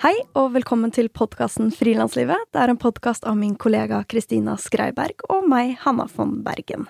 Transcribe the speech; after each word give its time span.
Hei 0.00 0.14
og 0.32 0.54
velkommen 0.54 0.88
til 0.96 1.10
podkasten 1.12 1.66
Frilanslivet. 1.76 2.46
Det 2.54 2.60
er 2.62 2.70
en 2.72 2.78
podkast 2.80 3.26
av 3.28 3.34
min 3.36 3.52
kollega 3.60 3.98
Kristina 4.08 4.54
Skreiberg 4.56 5.20
og 5.28 5.44
meg, 5.52 5.74
Hanna 5.82 6.06
von 6.08 6.38
Bergen. 6.40 6.86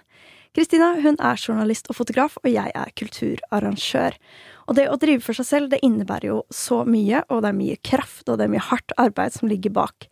Kristina 0.54 0.92
hun 1.02 1.18
er 1.18 1.42
journalist 1.42 1.90
og 1.90 1.98
fotograf, 1.98 2.36
og 2.38 2.46
jeg 2.52 2.70
er 2.70 2.92
kulturarrangør. 2.94 4.14
Og 4.70 4.78
det 4.78 4.86
å 4.86 5.00
drive 5.02 5.26
for 5.26 5.34
seg 5.34 5.48
selv 5.48 5.74
det 5.74 5.82
innebærer 5.82 6.28
jo 6.28 6.38
så 6.54 6.84
mye, 6.86 7.24
og 7.26 7.42
det 7.42 7.50
er 7.50 7.58
mye 7.58 7.82
kraft 7.90 8.30
og 8.30 8.38
det 8.38 8.46
er 8.46 8.54
mye 8.54 8.68
hardt 8.70 8.94
arbeid 8.94 9.34
som 9.34 9.50
ligger 9.50 9.74
bak. 9.74 10.06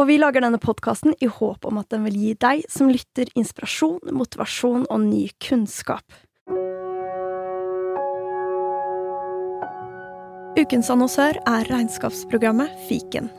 Og 0.00 0.08
vi 0.08 0.16
lager 0.16 0.40
denne 0.40 0.62
podkasten 0.62 1.12
i 1.20 1.28
håp 1.28 1.68
om 1.68 1.84
at 1.84 1.92
den 1.92 2.08
vil 2.08 2.16
gi 2.16 2.32
deg 2.40 2.64
som 2.72 2.88
lytter 2.88 3.28
inspirasjon, 3.36 4.08
motivasjon 4.08 4.88
og 4.88 5.04
ny 5.04 5.26
kunnskap. 5.36 6.08
Ukens 10.52 10.90
annonsør 10.92 11.38
er 11.48 11.64
regnskapsprogrammet 11.72 12.74
Fiken. 12.84 13.30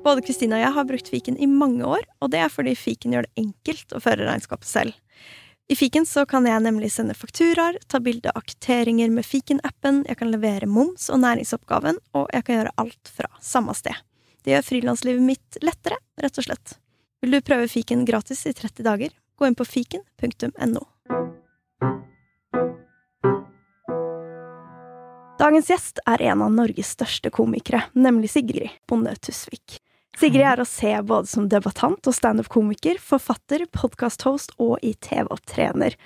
Både 0.00 0.22
Kristina 0.24 0.56
og 0.56 0.62
jeg 0.62 0.72
har 0.72 0.86
brukt 0.88 1.10
fiken 1.12 1.34
i 1.36 1.44
mange 1.46 1.84
år, 1.84 2.06
og 2.24 2.30
det 2.32 2.40
er 2.40 2.48
fordi 2.48 2.72
fiken 2.78 3.12
gjør 3.12 3.26
det 3.26 3.42
enkelt 3.42 3.92
å 3.92 4.00
føre 4.00 4.24
regnskapet 4.24 4.70
selv. 4.70 4.94
I 5.68 5.76
fiken 5.76 6.08
så 6.08 6.24
kan 6.28 6.48
jeg 6.48 6.64
nemlig 6.64 6.88
sende 6.94 7.12
fakturaer, 7.12 7.76
ta 7.92 8.00
bilde 8.00 8.32
av 8.32 8.46
kvitteringer 8.48 9.12
med 9.12 9.28
fiken-appen, 9.28 10.00
jeg 10.08 10.18
kan 10.22 10.32
levere 10.32 10.70
moms 10.70 11.10
og 11.12 11.20
næringsoppgaven, 11.26 12.00
og 12.16 12.32
jeg 12.32 12.48
kan 12.48 12.58
gjøre 12.62 12.74
alt 12.80 13.12
fra 13.18 13.28
samme 13.44 13.76
sted. 13.76 14.00
Det 14.40 14.56
gjør 14.56 14.68
frilanslivet 14.70 15.28
mitt 15.28 15.60
lettere, 15.60 16.00
rett 16.24 16.40
og 16.40 16.48
slett. 16.48 16.78
Vil 17.20 17.36
du 17.36 17.42
prøve 17.44 17.68
fiken 17.68 18.08
gratis 18.08 18.46
i 18.48 18.56
30 18.56 18.88
dager? 18.88 19.12
Gå 19.36 19.50
inn 19.50 19.60
på 19.60 19.68
fiken.no. 19.68 20.86
Dagens 25.42 25.66
gjest 25.72 25.98
er 26.06 26.22
en 26.22 26.42
av 26.44 26.52
Norges 26.54 26.92
største 26.94 27.30
komikere, 27.34 27.80
nemlig 27.98 28.28
Sigrid 28.30 28.76
Bonde 28.86 29.16
Tusvik. 29.26 29.80
Sigrid 30.14 30.44
er 30.46 30.60
å 30.62 30.66
se 30.68 30.92
både 31.02 31.26
som 31.26 31.48
debattant 31.50 32.06
og 32.06 32.14
standup-komiker, 32.14 33.00
forfatter, 33.02 33.64
podkast-host 33.74 34.54
og 34.62 34.76
i 34.86 34.92
TV-opptrener. 35.02 35.96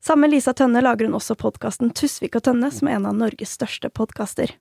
Sammen 0.00 0.24
med 0.24 0.32
Lisa 0.32 0.54
Tønne 0.56 0.80
lager 0.80 1.10
hun 1.10 1.18
også 1.18 1.36
podkasten 1.36 1.92
Tusvik 1.92 2.38
og 2.40 2.46
Tønne, 2.48 2.70
som 2.72 2.88
er 2.88 2.96
en 2.96 3.10
av 3.10 3.18
Norges 3.20 3.52
største 3.58 3.92
podkaster. 3.92 4.54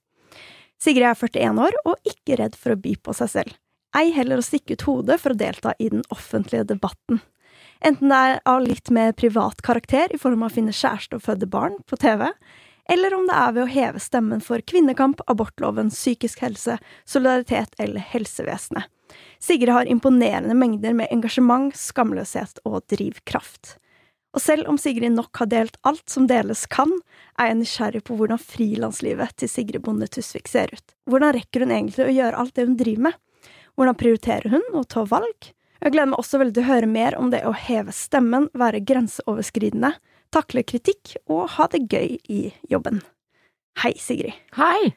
Sigrid 0.83 1.07
er 1.13 1.15
41 1.15 1.63
år 1.69 1.79
og 1.85 2.11
ikke 2.11 2.41
redd 2.43 2.59
for 2.59 2.75
å 2.75 2.81
by 2.89 2.97
på 3.07 3.15
seg 3.15 3.31
selv. 3.37 3.55
Ei 3.95 4.11
heller 4.11 4.43
å 4.43 4.47
stikke 4.49 4.75
ut 4.75 4.87
hodet 4.89 5.21
for 5.23 5.31
å 5.31 5.39
delta 5.45 5.77
i 5.79 5.87
den 5.95 6.03
offentlige 6.11 6.67
debatten. 6.75 7.23
Enten 7.79 8.11
det 8.11 8.19
er 8.19 8.43
av 8.43 8.67
litt 8.67 8.91
mer 8.91 9.15
privat 9.15 9.63
karakter 9.63 10.11
i 10.11 10.19
form 10.19 10.43
av 10.43 10.51
å 10.51 10.57
finne 10.59 10.75
kjæreste 10.75 11.21
og 11.21 11.23
føde 11.23 11.47
barn 11.47 11.79
på 11.87 12.03
TV, 12.03 12.33
eller 12.89 13.13
om 13.17 13.25
det 13.29 13.37
er 13.37 13.53
ved 13.55 13.63
å 13.63 13.71
heve 13.71 14.01
stemmen 14.03 14.43
for 14.43 14.61
kvinnekamp, 14.61 15.23
abortloven, 15.31 15.89
psykisk 15.93 16.43
helse, 16.45 16.77
solidaritet 17.05 17.73
eller 17.81 18.03
helsevesenet. 18.13 18.91
Sigrid 19.39 19.73
har 19.73 19.89
imponerende 19.89 20.55
mengder 20.57 20.93
med 20.97 21.09
engasjement, 21.13 21.75
skamløshet 21.77 22.61
og 22.65 22.83
drivkraft. 22.91 23.77
Og 24.35 24.41
selv 24.43 24.67
om 24.67 24.77
Sigrid 24.77 25.13
nok 25.15 25.37
har 25.39 25.47
delt 25.47 25.77
alt 25.87 26.09
som 26.11 26.25
deles 26.27 26.65
kan, 26.67 26.91
er 27.39 27.51
jeg 27.51 27.59
nysgjerrig 27.61 28.01
på 28.03 28.17
hvordan 28.19 28.41
frilanslivet 28.41 29.37
til 29.39 29.51
Sigrid 29.51 29.85
Bonde 29.85 30.09
Tusvik 30.11 30.49
ser 30.51 30.73
ut. 30.75 30.95
Hvordan 31.07 31.37
rekker 31.37 31.63
hun 31.63 31.71
egentlig 31.71 32.07
å 32.07 32.15
gjøre 32.15 32.41
alt 32.41 32.55
det 32.57 32.65
hun 32.67 32.75
driver 32.79 33.07
med? 33.07 33.21
Hvordan 33.75 33.99
prioriterer 33.99 34.57
hun 34.57 34.75
å 34.75 34.83
ta 34.83 35.05
valg? 35.07 35.53
Jeg 35.79 35.93
gleder 35.93 36.11
meg 36.11 36.19
også 36.19 36.41
veldig 36.41 36.55
til 36.57 36.65
å 36.65 36.71
høre 36.71 36.89
mer 36.89 37.15
om 37.19 37.31
det 37.31 37.43
å 37.47 37.55
heve 37.55 37.95
stemmen, 37.95 38.49
være 38.57 38.83
grenseoverskridende, 38.87 39.93
takle 40.33 40.65
kritikk 40.67 41.17
og 41.25 41.49
ha 41.57 41.67
det 41.71 41.85
gøy 41.91 42.17
i 42.31 42.41
jobben. 42.71 43.01
Hei, 43.83 43.93
Sigrid. 43.99 44.37
Hei! 44.55 44.95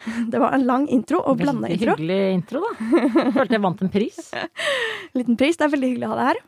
Det 0.32 0.38
var 0.38 0.52
en 0.52 0.64
lang 0.64 0.88
intro 0.88 1.20
og 1.20 1.40
blanda 1.40 1.68
intro. 1.68 1.94
Veldig 1.96 2.14
hyggelig 2.14 2.34
intro, 2.34 2.62
da. 2.64 3.00
Følte 3.36 3.56
jeg 3.56 3.64
vant 3.64 3.82
en 3.84 3.92
pris. 3.92 4.20
Liten 5.18 5.36
pris. 5.40 5.58
Det 5.60 5.66
er 5.66 5.74
veldig 5.74 5.92
hyggelig 5.92 6.08
å 6.08 6.14
ha 6.14 6.20
deg 6.20 6.32
her. 6.32 6.46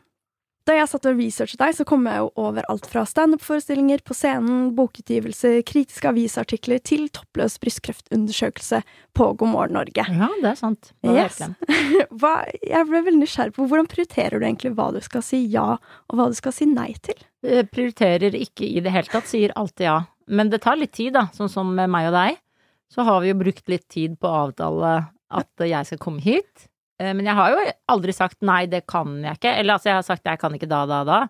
Da 0.63 0.77
jeg 0.77 0.87
satt 0.87 1.07
og 1.09 1.17
researchet 1.19 1.59
deg, 1.59 1.73
så 1.75 1.83
kom 1.83 2.05
jeg 2.07 2.21
jo 2.21 2.29
over 2.39 2.63
alt 2.71 2.85
fra 2.87 3.01
standup-forestillinger 3.07 3.99
på 4.07 4.15
scenen, 4.15 4.69
bokutgivelse, 4.77 5.57
kritiske 5.67 6.07
avisartikler 6.07 6.79
til 6.87 7.09
toppløs 7.11 7.57
brystkreftundersøkelse 7.59 8.79
på 9.17 9.27
God 9.41 9.51
morgen 9.51 9.75
Norge. 9.75 10.05
Ja, 10.07 10.29
det 10.39 10.53
er 10.53 10.61
sant. 10.61 10.93
Det 11.03 11.17
yes. 11.17 11.41
jeg 11.43 12.87
ble 12.87 13.03
veldig 13.09 13.19
nysgjerrig 13.25 13.57
på 13.57 13.67
hvordan 13.67 13.91
prioriterer 13.91 14.39
du 14.39 14.47
egentlig 14.47 14.71
hva 14.77 14.87
du 14.95 15.01
skal 15.03 15.25
si 15.27 15.43
ja, 15.51 15.73
og 16.07 16.15
hva 16.15 16.31
du 16.31 16.39
skal 16.39 16.55
si 16.55 16.69
nei 16.71 16.93
til? 17.03 17.19
Jeg 17.43 17.67
prioriterer 17.73 18.35
ikke 18.39 18.67
i 18.67 18.81
det 18.83 18.93
hele 18.93 19.11
tatt, 19.11 19.27
sier 19.27 19.53
alltid 19.59 19.87
ja. 19.89 19.97
Men 20.31 20.51
det 20.51 20.61
tar 20.63 20.79
litt 20.79 20.93
tid, 20.95 21.13
da, 21.17 21.27
sånn 21.35 21.51
som 21.51 21.73
med 21.75 21.91
meg 21.91 22.07
og 22.07 22.15
deg. 22.15 22.39
Så 22.93 23.03
har 23.03 23.23
vi 23.23 23.31
jo 23.31 23.39
brukt 23.39 23.67
litt 23.71 23.87
tid 23.91 24.15
på 24.21 24.29
å 24.29 24.45
avtale 24.47 24.93
at 25.33 25.65
jeg 25.65 25.89
skal 25.89 25.99
komme 26.01 26.23
hit. 26.23 26.67
Eh, 27.01 27.11
men 27.11 27.25
jeg 27.27 27.35
har 27.37 27.53
jo 27.53 27.63
aldri 27.91 28.15
sagt 28.15 28.39
nei, 28.45 28.63
det 28.69 28.85
kan 28.89 29.17
jeg 29.23 29.39
ikke. 29.39 29.55
Eller 29.59 29.77
altså, 29.77 29.89
jeg 29.91 29.99
har 29.99 30.07
sagt 30.07 30.29
jeg 30.29 30.41
kan 30.41 30.55
ikke 30.55 30.69
da, 30.71 30.83
da, 30.89 31.01
da. 31.07 31.21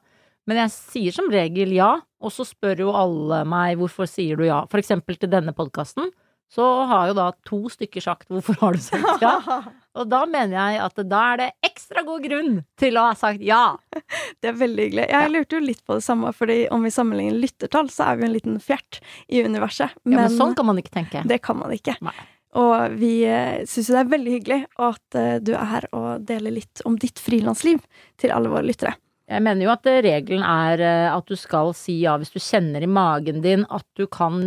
Men 0.50 0.60
jeg 0.66 0.74
sier 0.76 1.16
som 1.16 1.30
regel 1.32 1.72
ja, 1.72 1.94
og 2.24 2.34
så 2.36 2.46
spør 2.48 2.86
jo 2.86 2.96
alle 3.00 3.44
meg 3.48 3.80
hvorfor 3.80 4.10
sier 4.10 4.40
du 4.40 4.46
ja. 4.48 4.64
For 4.72 4.84
eksempel 4.84 5.18
til 5.20 5.32
denne 5.32 5.56
podkasten, 5.56 6.12
så 6.54 6.66
har 6.90 7.10
jo 7.10 7.16
da 7.18 7.30
to 7.48 7.60
stykker 7.72 8.04
sagt 8.04 8.28
hvorfor 8.30 8.58
har 8.62 8.76
du 8.78 8.82
sagt 8.84 9.24
ja. 9.24 9.38
Og 9.98 10.10
da 10.10 10.24
mener 10.30 10.54
jeg 10.54 10.82
at 10.82 11.02
da 11.06 11.22
er 11.34 11.40
det 11.42 11.48
ekstra 11.66 12.04
god 12.06 12.26
grunn 12.26 12.60
til 12.82 12.98
å 12.98 13.08
ha 13.10 13.16
sagt 13.18 13.42
ja. 13.46 13.76
Det 14.42 14.52
er 14.52 14.60
veldig 14.60 14.88
hyggelig. 14.88 15.08
Jeg 15.14 15.32
lurte 15.34 15.58
jo 15.58 15.64
litt 15.64 15.84
på 15.86 15.98
det 15.98 16.06
samme, 16.06 16.34
fordi 16.34 16.64
om 16.74 16.86
vi 16.86 16.92
sammenligner 16.94 17.38
lyttertall, 17.38 17.90
så 17.94 18.10
er 18.10 18.20
vi 18.20 18.28
en 18.28 18.34
liten 18.34 18.58
fjert 18.62 19.00
i 19.30 19.44
universet. 19.46 19.94
Men, 20.04 20.18
ja, 20.18 20.28
men 20.28 20.38
sånn 20.38 20.56
kan 20.58 20.68
man 20.70 20.82
ikke 20.82 20.96
tenke. 20.98 21.22
Det 21.30 21.40
kan 21.46 21.60
man 21.62 21.74
ikke. 21.76 21.96
Nei. 22.06 22.16
Og 22.60 22.98
vi 23.00 23.14
eh, 23.26 23.64
syns 23.70 23.90
jo 23.90 23.96
det 23.96 24.02
er 24.04 24.12
veldig 24.12 24.34
hyggelig 24.36 24.60
at 24.90 25.18
eh, 25.18 25.38
du 25.42 25.54
er 25.56 25.70
her 25.72 25.88
og 25.96 26.26
deler 26.28 26.54
litt 26.58 26.84
om 26.86 26.98
ditt 27.02 27.22
frilansliv 27.22 27.82
til 28.22 28.34
alle 28.34 28.52
våre 28.54 28.66
lyttere. 28.68 28.94
Jeg 29.34 29.42
mener 29.42 29.66
jo 29.66 29.72
at 29.74 29.88
eh, 29.90 30.02
regelen 30.06 30.44
er 30.46 30.84
at 31.10 31.30
du 31.30 31.36
skal 31.40 31.72
si 31.78 32.00
ja 32.04 32.14
hvis 32.22 32.34
du 32.34 32.40
kjenner 32.44 32.84
i 32.86 32.90
magen 32.90 33.42
din 33.42 33.66
at 33.74 33.86
du 33.98 34.06
kan 34.12 34.38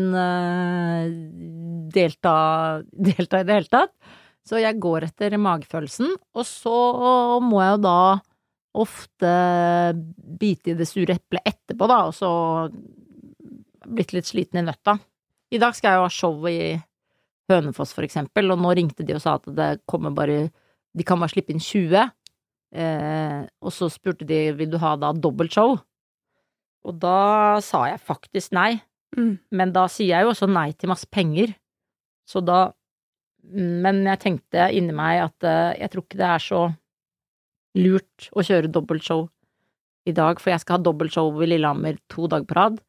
delta, 1.93 2.37
delta 3.11 3.43
i 3.43 3.49
det 3.49 3.59
hele 3.59 3.73
tatt. 3.73 3.95
Så 4.47 4.61
jeg 4.63 4.79
går 4.79 5.09
etter 5.09 5.35
magefølelsen, 5.43 6.13
og 6.39 6.45
så 6.47 6.77
må 7.43 7.59
jeg 7.65 7.73
jo 7.73 7.81
da 7.83 8.01
ofte 8.77 9.31
bite 10.39 10.71
i 10.71 10.77
det 10.79 10.87
sure 10.87 11.17
eplet 11.17 11.43
etterpå, 11.49 11.89
da, 11.91 12.05
og 12.07 12.15
så 12.15 12.31
blitt 13.87 14.15
litt 14.15 14.29
sliten 14.29 14.61
i 14.61 14.67
nøtta. 14.67 14.97
I 15.51 15.61
dag 15.63 15.75
skal 15.77 15.93
jeg 15.93 16.01
jo 16.01 16.05
ha 16.05 16.13
show 16.13 16.47
i 16.51 16.77
Hønefoss, 17.51 17.95
for 17.95 18.07
eksempel, 18.07 18.51
og 18.51 18.61
nå 18.63 18.75
ringte 18.75 19.07
de 19.07 19.15
og 19.17 19.23
sa 19.23 19.37
at 19.39 19.47
det 19.55 19.71
kommer 19.87 20.15
bare 20.15 20.49
De 20.97 21.05
kan 21.05 21.21
bare 21.21 21.35
slippe 21.35 21.53
inn 21.53 21.61
20. 21.61 22.09
Eh, 22.77 23.45
og 23.65 23.73
så 23.73 23.89
spurte 23.93 24.27
de 24.29 24.51
vil 24.59 24.71
du 24.73 24.77
ha 24.83 24.95
da 25.01 25.13
dobbeltshow. 25.17 25.77
Og 26.87 26.99
da 27.03 27.59
sa 27.65 27.87
jeg 27.91 28.03
faktisk 28.05 28.55
nei. 28.57 28.77
Mm. 29.17 29.39
Men 29.51 29.73
da 29.75 29.87
sier 29.91 30.13
jeg 30.13 30.27
jo 30.27 30.33
også 30.35 30.49
nei 30.51 30.71
til 30.77 30.93
masse 30.93 31.09
penger. 31.11 31.55
Så 32.27 32.43
da 32.45 32.73
Men 33.47 34.01
jeg 34.03 34.19
tenkte 34.19 34.65
inni 34.75 34.91
meg 34.91 35.21
at 35.23 35.45
eh, 35.47 35.77
jeg 35.79 35.93
tror 35.93 36.03
ikke 36.03 36.19
det 36.19 36.27
er 36.27 36.43
så 36.43 36.63
lurt 37.79 38.25
å 38.35 38.43
kjøre 38.43 38.73
dobbeltshow 38.75 39.21
i 40.11 40.15
dag, 40.17 40.41
for 40.43 40.51
jeg 40.51 40.65
skal 40.65 40.81
ha 40.81 40.83
dobbeltshow 40.83 41.31
i 41.45 41.47
Lillehammer 41.47 42.01
to 42.11 42.27
dager 42.27 42.49
på 42.51 42.57
rad. 42.59 42.81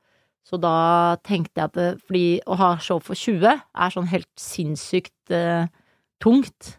Så 0.48 0.58
da 0.58 1.18
tenkte 1.28 1.60
jeg 1.60 1.70
at 1.70 1.78
det, 1.78 1.88
fordi 2.08 2.40
å 2.50 2.58
ha 2.58 2.72
show 2.82 2.98
for 3.04 3.14
20 3.14 3.46
er 3.54 3.94
sånn 3.94 4.10
helt 4.10 4.32
sinnssykt 4.40 5.36
eh, 5.36 5.70
tungt. 6.24 6.78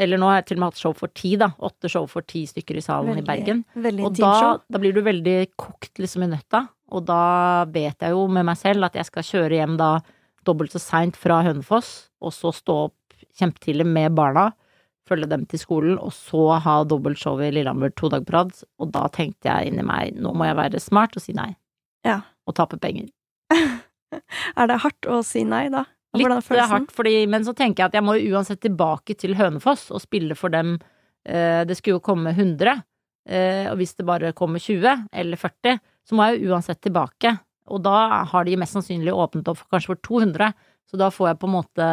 Eller 0.00 0.20
nå 0.20 0.28
har 0.30 0.40
jeg 0.40 0.46
til 0.48 0.58
og 0.58 0.62
med 0.62 0.72
hatt 0.72 0.80
show 0.80 0.94
for 0.96 1.12
10, 1.12 1.34
da. 1.42 1.50
Åtte 1.68 1.90
show 1.92 2.06
for 2.08 2.24
ti 2.24 2.46
stykker 2.48 2.78
i 2.80 2.84
salen 2.84 3.12
veldig, 3.12 3.24
i 3.24 3.28
Bergen. 3.28 3.60
Og 4.06 4.16
da, 4.16 4.32
da, 4.64 4.80
blir 4.80 4.96
du 4.96 5.02
veldig 5.04 5.36
kokt 5.60 6.00
liksom 6.00 6.24
i 6.24 6.30
nøtta. 6.32 6.64
Og 6.92 7.04
da 7.08 7.20
vet 7.72 8.00
jeg 8.00 8.16
jo 8.16 8.24
med 8.32 8.48
meg 8.48 8.58
selv 8.60 8.88
at 8.88 8.96
jeg 8.96 9.08
skal 9.10 9.28
kjøre 9.28 9.60
hjem 9.60 9.76
da 9.80 9.92
dobbelt 10.48 10.72
så 10.74 10.80
seint 10.82 11.18
fra 11.20 11.42
Hønefoss, 11.44 11.92
og 12.24 12.32
så 12.34 12.50
stå 12.56 12.78
opp 12.88 13.22
kjempetidlig 13.38 13.86
med 13.86 14.16
barna, 14.16 14.48
følge 15.08 15.28
dem 15.30 15.44
til 15.50 15.60
skolen, 15.60 16.00
og 16.00 16.12
så 16.16 16.58
ha 16.64 16.80
dobbeltshow 16.88 17.40
i 17.44 17.52
Lillehammer 17.52 17.92
to 17.94 18.10
dager 18.12 18.26
på 18.26 18.36
rad. 18.38 18.56
Og 18.80 18.90
da 18.96 19.06
tenkte 19.12 19.52
jeg 19.52 19.70
inni 19.70 19.84
meg 19.86 20.16
nå 20.16 20.32
må 20.34 20.48
jeg 20.48 20.58
være 20.58 20.82
smart 20.82 21.20
og 21.20 21.24
si 21.24 21.36
nei. 21.36 21.52
Ja 22.08 22.22
og 22.46 22.56
tape 22.58 22.78
penger. 22.82 23.08
er 24.58 24.70
det 24.70 24.80
hardt 24.84 25.08
å 25.08 25.20
si 25.26 25.44
nei, 25.48 25.66
da? 25.72 25.86
Litt 26.12 26.28
det 26.28 26.58
er 26.60 26.68
hardt, 26.68 26.90
fordi, 26.92 27.14
men 27.30 27.44
så 27.46 27.54
tenker 27.56 27.82
jeg 27.82 27.92
at 27.92 27.94
jeg 27.96 28.04
må 28.04 28.18
uansett 28.20 28.60
tilbake 28.60 29.16
til 29.16 29.36
Hønefoss 29.38 29.86
og 29.94 30.02
spille 30.02 30.36
for 30.36 30.52
dem. 30.52 30.74
Eh, 31.24 31.62
det 31.64 31.78
skulle 31.78 31.96
jo 31.96 32.04
komme 32.04 32.34
100, 32.34 32.82
eh, 33.28 33.70
og 33.70 33.78
hvis 33.80 33.96
det 33.96 34.04
bare 34.08 34.34
kommer 34.36 34.60
20 34.60 35.06
eller 35.08 35.40
40, 35.40 35.80
så 36.04 36.18
må 36.18 36.26
jeg 36.28 36.42
jo 36.42 36.52
uansett 36.52 36.82
tilbake. 36.84 37.32
Og 37.72 37.80
da 37.86 38.24
har 38.28 38.44
de 38.44 38.58
mest 38.60 38.76
sannsynlig 38.76 39.14
åpnet 39.14 39.48
opp 39.48 39.62
for 39.62 39.72
kanskje 39.72 39.94
for 39.94 40.02
200, 40.04 40.52
så 40.90 41.00
da 41.00 41.08
får 41.14 41.32
jeg 41.32 41.40
på 41.40 41.50
en 41.50 41.56
måte 41.60 41.88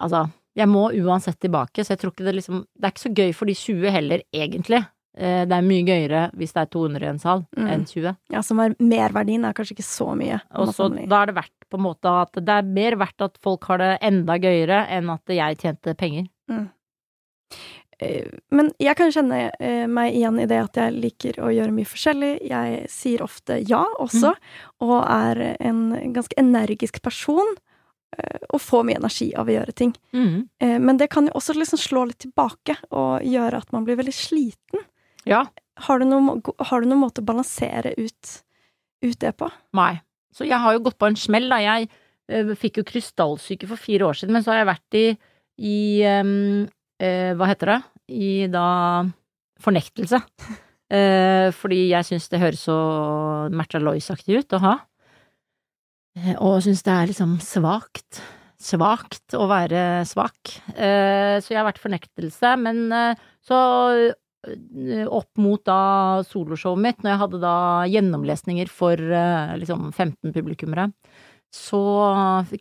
Altså, 0.00 0.22
jeg 0.56 0.64
må 0.72 0.86
uansett 0.96 1.36
tilbake, 1.44 1.82
så 1.84 1.92
jeg 1.92 2.00
tror 2.00 2.14
ikke 2.14 2.24
det 2.24 2.32
liksom 2.38 2.62
Det 2.72 2.86
er 2.86 2.92
ikke 2.94 3.02
så 3.02 3.10
gøy 3.18 3.34
for 3.36 3.50
de 3.50 3.54
20 3.58 3.90
heller, 3.92 4.22
egentlig. 4.32 4.80
Eh, 5.16 5.44
det 5.46 5.52
er 5.54 5.62
mye 5.62 5.84
gøyere 5.86 6.22
hvis 6.34 6.52
det 6.52 6.62
er 6.64 6.70
200 6.74 7.02
i 7.06 7.08
en 7.12 7.18
sal, 7.22 7.44
Mm. 7.56 7.68
enn 7.70 7.84
20. 7.86 8.16
Ja, 8.34 8.40
som 8.42 8.58
er 8.60 8.74
merverdien 8.80 9.44
er 9.46 9.52
kanskje 9.54 9.76
ikke 9.76 9.86
så 9.86 10.08
mye. 10.18 10.40
Og 10.58 10.68
så 10.74 10.88
da 11.08 11.22
er 11.22 11.26
det 11.26 11.36
verdt 11.36 11.68
på 11.70 11.78
en 11.78 11.84
måte 11.86 12.10
at 12.22 12.32
det 12.32 12.48
er 12.48 12.62
mer 12.62 12.96
verdt 12.96 13.22
at 13.22 13.38
folk 13.40 13.62
har 13.70 13.78
det 13.78 13.98
enda 14.02 14.34
gøyere 14.38 14.88
enn 14.90 15.08
at 15.10 15.22
jeg 15.26 15.58
tjente 15.58 15.94
penger. 15.96 16.26
Mm. 16.50 16.68
Men 18.50 18.72
jeg 18.82 18.96
kan 18.98 19.12
kjenne 19.14 19.36
eh, 19.62 19.84
meg 19.86 20.16
igjen 20.18 20.40
i 20.42 20.46
det 20.50 20.58
at 20.64 20.76
jeg 20.80 20.96
liker 20.98 21.38
å 21.40 21.52
gjøre 21.54 21.72
mye 21.72 21.86
forskjellig. 21.88 22.32
Jeg 22.50 22.88
sier 22.90 23.22
ofte 23.24 23.60
ja 23.70 23.84
også, 24.02 24.34
og 24.82 24.96
er 25.06 25.54
en 25.60 26.12
ganske 26.12 26.34
energisk 26.36 27.00
person. 27.06 27.54
eh, 28.18 28.38
Og 28.52 28.60
får 28.60 28.84
mye 28.84 28.98
energi 28.98 29.32
av 29.38 29.46
å 29.46 29.54
gjøre 29.54 29.74
ting. 29.74 29.94
Mm. 30.12 30.48
Eh, 30.60 30.78
Men 30.78 30.96
det 30.98 31.08
kan 31.10 31.26
jo 31.26 31.32
også 31.38 31.54
liksom 31.54 31.78
slå 31.78 32.04
litt 32.08 32.18
tilbake 32.18 32.76
og 32.90 33.22
gjøre 33.22 33.62
at 33.62 33.72
man 33.72 33.84
blir 33.86 33.96
veldig 33.96 34.12
sliten. 34.14 34.84
Ja. 35.28 35.44
Har 35.86 36.00
du 36.00 36.06
noen, 36.06 36.42
har 36.42 36.82
du 36.82 36.88
noen 36.88 37.02
måte 37.02 37.22
å 37.22 37.26
balansere 37.26 37.94
ut, 37.98 38.34
ut 39.04 39.18
det 39.20 39.32
på? 39.40 39.48
Nei. 39.76 39.96
Så 40.34 40.46
jeg 40.46 40.58
har 40.60 40.74
jo 40.74 40.82
gått 40.86 40.98
på 40.98 41.08
en 41.10 41.18
smell, 41.18 41.48
da. 41.50 41.60
Jeg 41.62 41.88
eh, 42.30 42.54
fikk 42.58 42.80
jo 42.80 42.86
krystallsyke 42.88 43.68
for 43.70 43.80
fire 43.80 44.08
år 44.08 44.18
siden, 44.18 44.34
men 44.36 44.44
så 44.44 44.54
har 44.54 44.62
jeg 44.62 44.70
vært 44.72 44.98
i, 44.98 45.04
i 45.62 45.78
em, 46.08 46.32
eh, 47.02 47.32
Hva 47.38 47.50
heter 47.50 47.74
det? 47.74 47.80
I 48.14 48.30
da 48.52 48.68
fornektelse. 49.64 50.22
Eh, 50.94 51.48
fordi 51.56 51.88
jeg 51.88 52.06
syns 52.06 52.28
det 52.30 52.38
høres 52.38 52.60
så 52.68 52.74
Märtha 53.50 53.80
Lois-aktig 53.80 54.36
ut 54.36 54.52
å 54.54 54.60
ha. 54.62 54.74
Og 56.44 56.58
syns 56.62 56.84
det 56.86 56.92
er 56.92 57.08
liksom 57.08 57.32
svakt. 57.42 58.20
Svakt 58.60 59.34
å 59.34 59.48
være 59.50 60.04
svak. 60.06 60.52
Så 60.68 61.50
jeg 61.50 61.58
har 61.58 61.66
vært 61.66 61.80
fornektelse, 61.82 62.52
men 62.60 62.84
så 63.42 63.58
opp 65.08 65.30
mot 65.40 65.62
da 65.66 66.22
soloshowet 66.28 66.82
mitt, 66.84 67.02
når 67.02 67.14
jeg 67.14 67.22
hadde 67.22 67.40
da 67.44 67.56
gjennomlesninger 67.90 68.70
for 68.72 69.00
eh, 69.00 69.54
liksom 69.60 69.90
15 69.92 70.34
publikummere, 70.34 70.90
så 71.54 71.80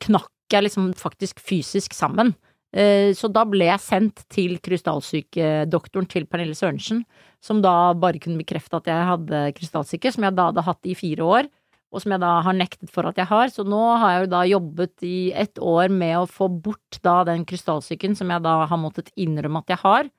knakk 0.06 0.30
jeg 0.54 0.68
liksom 0.68 0.92
faktisk 1.00 1.42
fysisk 1.42 1.96
sammen. 1.98 2.36
Eh, 2.74 3.14
Så 3.14 3.30
da 3.32 3.46
ble 3.46 3.68
jeg 3.70 3.82
sendt 3.82 4.24
til 4.34 4.58
krystallsykedoktoren 4.62 6.08
til 6.10 6.26
Pernille 6.26 6.58
Sørensen, 6.58 7.04
som 7.42 7.62
da 7.62 7.94
bare 7.94 8.22
kunne 8.22 8.42
bekrefte 8.42 8.80
at 8.80 8.90
jeg 8.90 9.10
hadde 9.10 9.44
krystallsyke, 9.58 10.14
som 10.14 10.24
jeg 10.26 10.36
da 10.38 10.50
hadde 10.52 10.66
hatt 10.66 10.90
i 10.90 10.96
fire 10.98 11.22
år, 11.26 11.50
og 11.94 12.02
som 12.02 12.16
jeg 12.16 12.24
da 12.24 12.32
har 12.42 12.56
nektet 12.58 12.90
for 12.90 13.06
at 13.06 13.20
jeg 13.22 13.30
har. 13.30 13.52
Så 13.54 13.66
nå 13.68 13.82
har 14.02 14.16
jeg 14.16 14.24
jo 14.24 14.32
da 14.34 14.42
jobbet 14.50 15.06
i 15.06 15.18
ett 15.38 15.60
år 15.62 15.94
med 15.94 16.18
å 16.18 16.30
få 16.30 16.50
bort 16.50 16.98
da 17.06 17.20
den 17.28 17.46
krystallsyken 17.46 18.18
som 18.18 18.34
jeg 18.34 18.42
da 18.42 18.64
har 18.66 18.82
måttet 18.82 19.12
innrømme 19.14 19.62
at 19.62 19.76
jeg 19.76 19.82
har. 19.84 20.10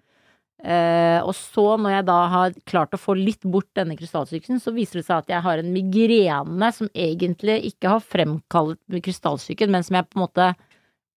Eh, 0.62 1.18
og 1.20 1.34
så, 1.36 1.64
når 1.80 1.96
jeg 1.96 2.06
da 2.08 2.18
har 2.32 2.54
klart 2.68 2.94
å 2.94 3.00
få 3.00 3.16
litt 3.18 3.42
bort 3.44 3.68
denne 3.76 3.96
krystallsyken, 3.98 4.60
så 4.62 4.72
viser 4.76 5.00
det 5.00 5.08
seg 5.08 5.24
at 5.24 5.32
jeg 5.34 5.44
har 5.44 5.60
en 5.60 5.72
migrene 5.74 6.70
som 6.72 6.88
egentlig 6.94 7.58
ikke 7.72 7.96
har 7.96 8.04
fremkalt 8.04 8.80
krystallsyken, 9.04 9.72
men 9.74 9.84
som 9.84 9.98
jeg 9.98 10.08
på 10.08 10.18
en 10.18 10.24
måte 10.24 10.52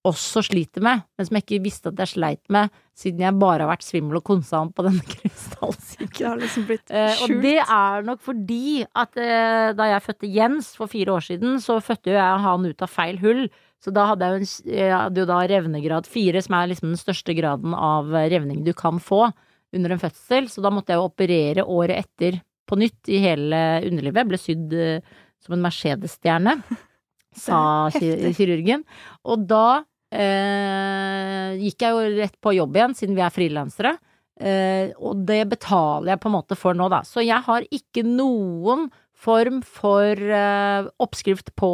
også 0.07 0.43
sliter 0.45 0.83
med, 0.83 1.03
men 1.17 1.27
som 1.27 1.37
jeg 1.37 1.45
ikke 1.45 1.63
visste 1.65 1.91
at 1.91 2.01
jeg 2.01 2.13
sleit 2.13 2.43
med, 2.53 2.73
siden 2.97 3.23
jeg 3.25 3.37
bare 3.39 3.65
har 3.65 3.71
vært 3.71 3.85
svimmel 3.85 4.19
og 4.19 4.25
konsant 4.27 4.73
på 4.75 4.85
denne 4.87 5.03
krystallsyken. 5.13 6.17
Det 6.17 6.27
har 6.27 6.41
liksom 6.41 6.67
blitt 6.69 6.93
Eh, 6.97 7.23
og 7.23 7.33
det 7.43 7.57
er 7.61 8.05
nok 8.07 8.21
fordi 8.23 8.81
at 8.87 9.19
eh, 9.19 9.71
da 9.77 9.89
jeg 9.91 10.05
fødte 10.05 10.31
Jens 10.31 10.73
for 10.77 10.91
fire 10.91 11.17
år 11.17 11.25
siden, 11.27 11.57
så 11.63 11.79
fødte 11.83 12.13
jo 12.13 12.19
jeg 12.19 12.43
han 12.47 12.67
ut 12.67 12.83
av 12.85 12.91
feil 12.91 13.19
hull. 13.23 13.47
Så 13.83 13.93
da 13.93 14.07
hadde 14.09 14.25
jeg 14.25 14.33
jo, 14.33 14.39
en, 14.41 14.77
jeg 14.77 14.93
hadde 14.95 15.21
jo 15.21 15.27
da 15.29 15.41
revnegrad 15.51 16.09
fire, 16.09 16.41
som 16.43 16.57
er 16.57 16.71
liksom 16.71 16.91
den 16.91 16.99
største 16.99 17.35
graden 17.37 17.75
av 17.77 18.09
eh, 18.15 18.29
revning 18.33 18.63
du 18.65 18.73
kan 18.77 19.01
få 19.03 19.27
under 19.75 19.93
en 19.93 20.01
fødsel. 20.01 20.49
Så 20.51 20.63
da 20.65 20.71
måtte 20.73 20.93
jeg 20.93 21.01
jo 21.01 21.09
operere 21.11 21.65
året 21.67 22.07
etter 22.07 22.39
på 22.67 22.79
nytt 22.79 23.11
i 23.13 23.21
hele 23.23 23.61
underlivet. 23.87 24.27
Ble 24.29 24.41
sydd 24.41 24.73
eh, 24.73 25.13
som 25.43 25.55
en 25.55 25.63
Mercedes-stjerne, 25.67 26.57
sa 27.45 27.59
Heftig. 27.93 28.33
kirurgen. 28.39 28.83
Og 29.29 29.45
da 29.47 29.83
eh, 30.09 31.55
gikk 31.61 31.85
jeg 31.85 31.93
jo 31.93 32.17
rett 32.17 32.37
på 32.41 32.55
jobb 32.57 32.79
igjen, 32.79 32.97
siden 32.97 33.17
vi 33.17 33.25
er 33.25 33.33
frilansere. 33.35 33.97
Eh, 34.37 34.93
og 35.01 35.23
det 35.25 35.43
betaler 35.49 36.13
jeg 36.13 36.21
på 36.21 36.29
en 36.29 36.37
måte 36.37 36.57
for 36.57 36.77
nå, 36.77 36.89
da. 36.93 37.01
Så 37.05 37.23
jeg 37.25 37.39
har 37.45 37.65
ikke 37.73 38.03
noen 38.05 38.89
form 39.17 39.63
for 39.65 40.13
eh, 40.13 40.89
oppskrift 41.01 41.55
på 41.57 41.71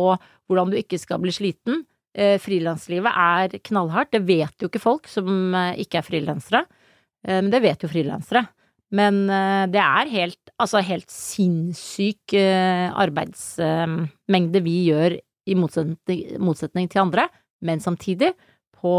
hvordan 0.47 0.71
du 0.71 0.77
ikke 0.79 0.99
skal 1.01 1.19
bli 1.23 1.33
sliten. 1.35 1.83
Eh, 2.13 2.37
Frilanslivet 2.41 3.09
er 3.09 3.55
knallhardt. 3.65 4.11
Det 4.13 4.21
vet 4.27 4.53
jo 4.61 4.69
ikke 4.69 4.81
folk 4.81 5.07
som 5.09 5.53
eh, 5.57 5.79
ikke 5.81 5.97
er 5.99 6.05
frilansere. 6.05 6.61
Eh, 7.25 7.39
men 7.39 7.49
det 7.53 7.63
vet 7.63 7.83
jo 7.83 7.91
frilansere. 7.91 8.45
Men 8.93 9.23
det 9.73 9.81
er 9.81 10.09
helt, 10.11 10.51
altså 10.61 10.77
helt 10.85 11.09
sinnssyk 11.09 12.35
arbeidsmengde 12.37 14.61
vi 14.61 14.75
gjør 14.85 15.15
i 15.49 15.55
motsetning, 15.57 16.85
til 16.91 17.01
andre. 17.01 17.25
Men 17.65 17.81
samtidig, 17.81 18.29
på 18.77 18.93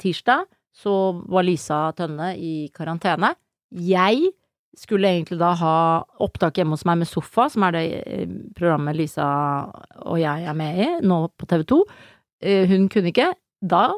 tirsdag 0.00 0.46
så 0.72 0.94
var 1.28 1.44
Lisa 1.44 1.92
Tønne 1.92 2.30
i 2.40 2.72
karantene. 2.72 3.34
Jeg 3.68 4.32
skulle 4.80 5.12
egentlig 5.12 5.36
da 5.42 5.52
ha 5.60 5.76
opptak 6.24 6.62
hjemme 6.62 6.78
hos 6.78 6.86
meg 6.88 7.02
med 7.02 7.12
Sofa, 7.12 7.50
som 7.52 7.68
er 7.68 7.76
det 7.76 7.84
programmet 8.56 8.96
Lisa 8.96 9.28
og 10.08 10.24
jeg 10.24 10.48
er 10.48 10.56
med 10.56 10.84
i, 10.86 10.88
nå 11.04 11.20
på 11.36 11.52
TV 11.52 11.68
2. 11.68 11.82
Eh, 12.42 12.66
Hun 12.70 12.88
kunne 12.92 13.12
ikke. 13.12 13.32
Da 13.64 13.92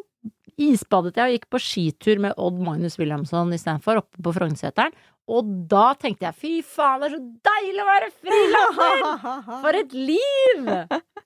isbadet 0.56 1.18
jeg 1.18 1.28
og 1.28 1.34
gikk 1.36 1.50
på 1.52 1.60
skitur 1.60 2.20
med 2.22 2.36
Odd 2.40 2.62
Magnus 2.64 2.96
Williamson 3.00 3.52
istedenfor, 3.52 4.00
oppe 4.00 4.22
på 4.24 4.32
Frognerseteren. 4.32 4.94
Og 5.26 5.48
da 5.66 5.88
tenkte 5.98 6.22
jeg 6.28 6.38
fy 6.38 6.50
faen, 6.62 7.00
det 7.02 7.08
er 7.08 7.16
så 7.16 7.48
deilig 7.48 7.82
å 7.82 7.86
være 7.88 8.10
frilanser! 8.14 9.00
For 9.64 9.78
et 9.80 9.96
liv! 9.98 10.68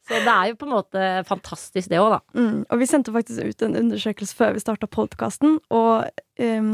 Så 0.09 0.23
det 0.25 0.33
er 0.33 0.47
jo 0.49 0.57
på 0.57 0.67
en 0.67 0.73
måte 0.73 1.03
fantastisk, 1.29 1.91
det 1.93 2.01
òg, 2.01 2.15
da. 2.17 2.21
Mm, 2.33 2.63
og 2.65 2.81
vi 2.81 2.89
sendte 2.89 3.13
faktisk 3.13 3.53
ut 3.53 3.65
en 3.67 3.77
undersøkelse 3.83 4.39
før 4.39 4.57
vi 4.57 4.63
starta 4.65 4.89
podkasten, 4.91 5.59
og 5.69 6.09
um, 6.41 6.73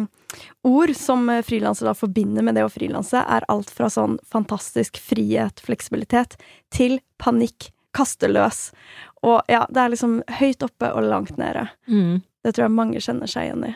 ord 0.70 0.94
som 0.96 1.26
frilansere 1.44 1.90
da 1.90 1.98
forbinder 1.98 2.46
med 2.46 2.56
det 2.56 2.64
å 2.64 2.70
frilanse, 2.72 3.18
er 3.26 3.48
alt 3.52 3.74
fra 3.74 3.90
sånn 3.92 4.20
fantastisk 4.30 5.02
frihet, 5.02 5.58
fleksibilitet, 5.66 6.38
til 6.70 7.00
panikk, 7.20 7.72
kaste 7.96 8.30
løs. 8.30 8.68
Og 9.24 9.48
ja, 9.50 9.64
det 9.70 9.80
er 9.82 9.92
liksom 9.92 10.20
høyt 10.40 10.62
oppe 10.66 10.92
og 10.92 11.06
langt 11.08 11.36
nede. 11.40 11.68
Det 12.44 12.52
tror 12.54 12.66
jeg 12.66 12.76
mange 12.76 13.02
kjenner 13.02 13.30
seg 13.30 13.48
igjen 13.48 13.66
i. 13.70 13.72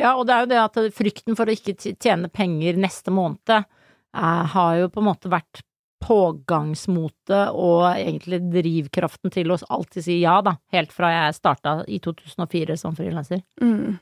Ja, 0.00 0.14
og 0.16 0.26
det 0.26 0.34
er 0.34 0.44
jo 0.44 0.50
det 0.50 0.60
at 0.62 0.78
frykten 0.96 1.36
for 1.38 1.48
å 1.48 1.54
ikke 1.54 1.74
tjene 1.76 2.30
penger 2.32 2.78
neste 2.80 3.12
måned 3.14 3.52
eh, 3.52 4.44
har 4.54 4.78
jo 4.80 4.88
på 4.92 5.02
en 5.02 5.08
måte 5.10 5.30
vært 5.32 5.62
pågangsmotet 6.02 7.52
og 7.54 7.84
egentlig 7.92 8.40
drivkraften 8.50 9.30
til 9.30 9.52
å 9.54 9.58
alltid 9.70 10.06
si 10.06 10.16
ja, 10.22 10.40
da. 10.42 10.56
Helt 10.74 10.94
fra 10.94 11.12
jeg 11.12 11.36
starta 11.38 11.76
i 11.86 12.00
2004 12.02 12.78
som 12.80 12.96
frilanser. 12.98 13.44
Mm. 13.62 14.00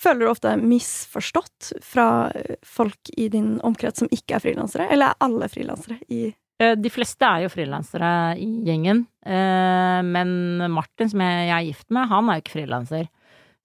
Føler 0.00 0.24
du 0.24 0.30
ofte 0.32 0.56
misforstått 0.56 1.72
fra 1.84 2.32
folk 2.64 3.12
i 3.16 3.28
din 3.32 3.56
omkrets 3.66 4.02
som 4.02 4.10
ikke 4.10 4.38
er 4.38 4.44
frilansere, 4.44 4.88
eller 4.90 5.12
er 5.12 5.26
alle 5.28 5.50
frilansere 5.52 6.00
i 6.08 6.30
De 6.56 6.88
fleste 6.88 7.26
er 7.28 7.42
jo 7.44 7.50
frilansere 7.52 8.08
i 8.40 8.46
gjengen, 8.64 9.02
eh, 9.28 9.98
men 10.06 10.30
Martin, 10.72 11.10
som 11.12 11.20
jeg 11.20 11.50
er 11.52 11.66
gift 11.66 11.90
med, 11.92 12.08
han 12.08 12.30
er 12.32 12.38
jo 12.38 12.44
ikke 12.46 12.54
frilanser. 12.54 13.10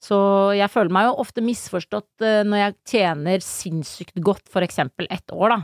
Så 0.01 0.17
jeg 0.57 0.71
føler 0.73 0.91
meg 0.91 1.07
jo 1.07 1.19
ofte 1.21 1.43
misforstått 1.45 2.25
eh, 2.25 2.41
når 2.47 2.63
jeg 2.63 2.77
tjener 2.89 3.45
sinnssykt 3.45 4.17
godt, 4.25 4.47
for 4.49 4.65
eksempel 4.65 5.07
ett 5.13 5.31
år, 5.31 5.53
da. 5.53 5.59